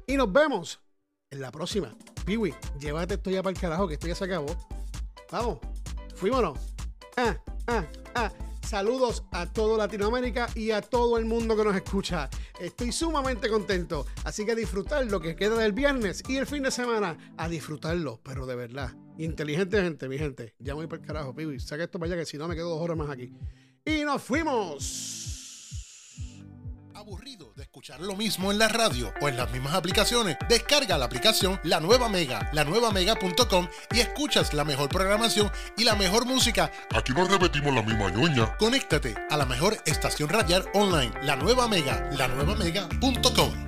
Y 0.06 0.18
nos 0.18 0.30
vemos 0.30 0.82
en 1.30 1.40
la 1.40 1.50
próxima. 1.50 1.96
Piwi, 2.26 2.54
llévate 2.78 3.14
esto 3.14 3.30
ya 3.30 3.42
para 3.42 3.54
el 3.54 3.58
carajo, 3.58 3.88
que 3.88 3.94
esto 3.94 4.06
ya 4.06 4.14
se 4.14 4.24
acabó. 4.24 4.54
Vamos, 5.32 5.60
fuímonos. 6.14 6.58
Ah, 7.16 7.38
ah, 7.68 7.86
ah. 8.14 8.30
Saludos 8.68 9.24
a 9.30 9.50
todo 9.50 9.78
Latinoamérica 9.78 10.46
y 10.54 10.72
a 10.72 10.82
todo 10.82 11.16
el 11.16 11.24
mundo 11.24 11.56
que 11.56 11.64
nos 11.64 11.74
escucha. 11.74 12.28
Estoy 12.60 12.92
sumamente 12.92 13.48
contento. 13.48 14.04
Así 14.24 14.44
que 14.44 14.52
a 14.52 14.54
disfrutar 14.54 15.06
lo 15.06 15.22
que 15.22 15.34
queda 15.34 15.56
del 15.56 15.72
viernes 15.72 16.22
y 16.28 16.36
el 16.36 16.46
fin 16.46 16.64
de 16.64 16.70
semana. 16.70 17.16
A 17.38 17.48
disfrutarlo, 17.48 18.20
pero 18.22 18.44
de 18.44 18.56
verdad. 18.56 18.94
Inteligente 19.16 19.80
gente, 19.80 20.06
mi 20.06 20.18
gente. 20.18 20.54
Ya 20.58 20.74
voy 20.74 20.86
para 20.86 21.00
el 21.00 21.06
carajo, 21.06 21.34
pibi. 21.34 21.58
Saca 21.58 21.84
esto 21.84 21.98
para 21.98 22.12
allá 22.12 22.20
que 22.20 22.26
si 22.26 22.36
no 22.36 22.46
me 22.46 22.54
quedo 22.54 22.68
dos 22.68 22.82
horas 22.82 22.98
más 22.98 23.08
aquí. 23.08 23.32
Y 23.86 24.04
nos 24.04 24.22
fuimos. 24.22 25.17
¿Aburrido 26.98 27.52
de 27.54 27.62
escuchar 27.62 28.00
lo 28.00 28.16
mismo 28.16 28.50
en 28.50 28.58
la 28.58 28.66
radio 28.66 29.14
o 29.20 29.28
en 29.28 29.36
las 29.36 29.48
mismas 29.52 29.72
aplicaciones? 29.74 30.36
Descarga 30.48 30.98
la 30.98 31.04
aplicación 31.04 31.60
La 31.62 31.78
Nueva 31.78 32.08
Mega, 32.08 32.50
lanuevamega.com 32.52 33.68
y 33.92 34.00
escuchas 34.00 34.52
la 34.52 34.64
mejor 34.64 34.88
programación 34.88 35.48
y 35.76 35.84
la 35.84 35.94
mejor 35.94 36.26
música. 36.26 36.72
Aquí 36.92 37.12
no 37.12 37.28
repetimos 37.28 37.72
la 37.72 37.82
misma 37.82 38.10
ñoña. 38.10 38.56
Conéctate 38.56 39.14
a 39.30 39.36
la 39.36 39.46
mejor 39.46 39.76
estación 39.86 40.28
radial 40.28 40.68
online, 40.74 41.12
La 41.22 41.36
Nueva 41.36 41.68
Mega, 41.68 42.10
lanuevamega.com. 42.16 43.67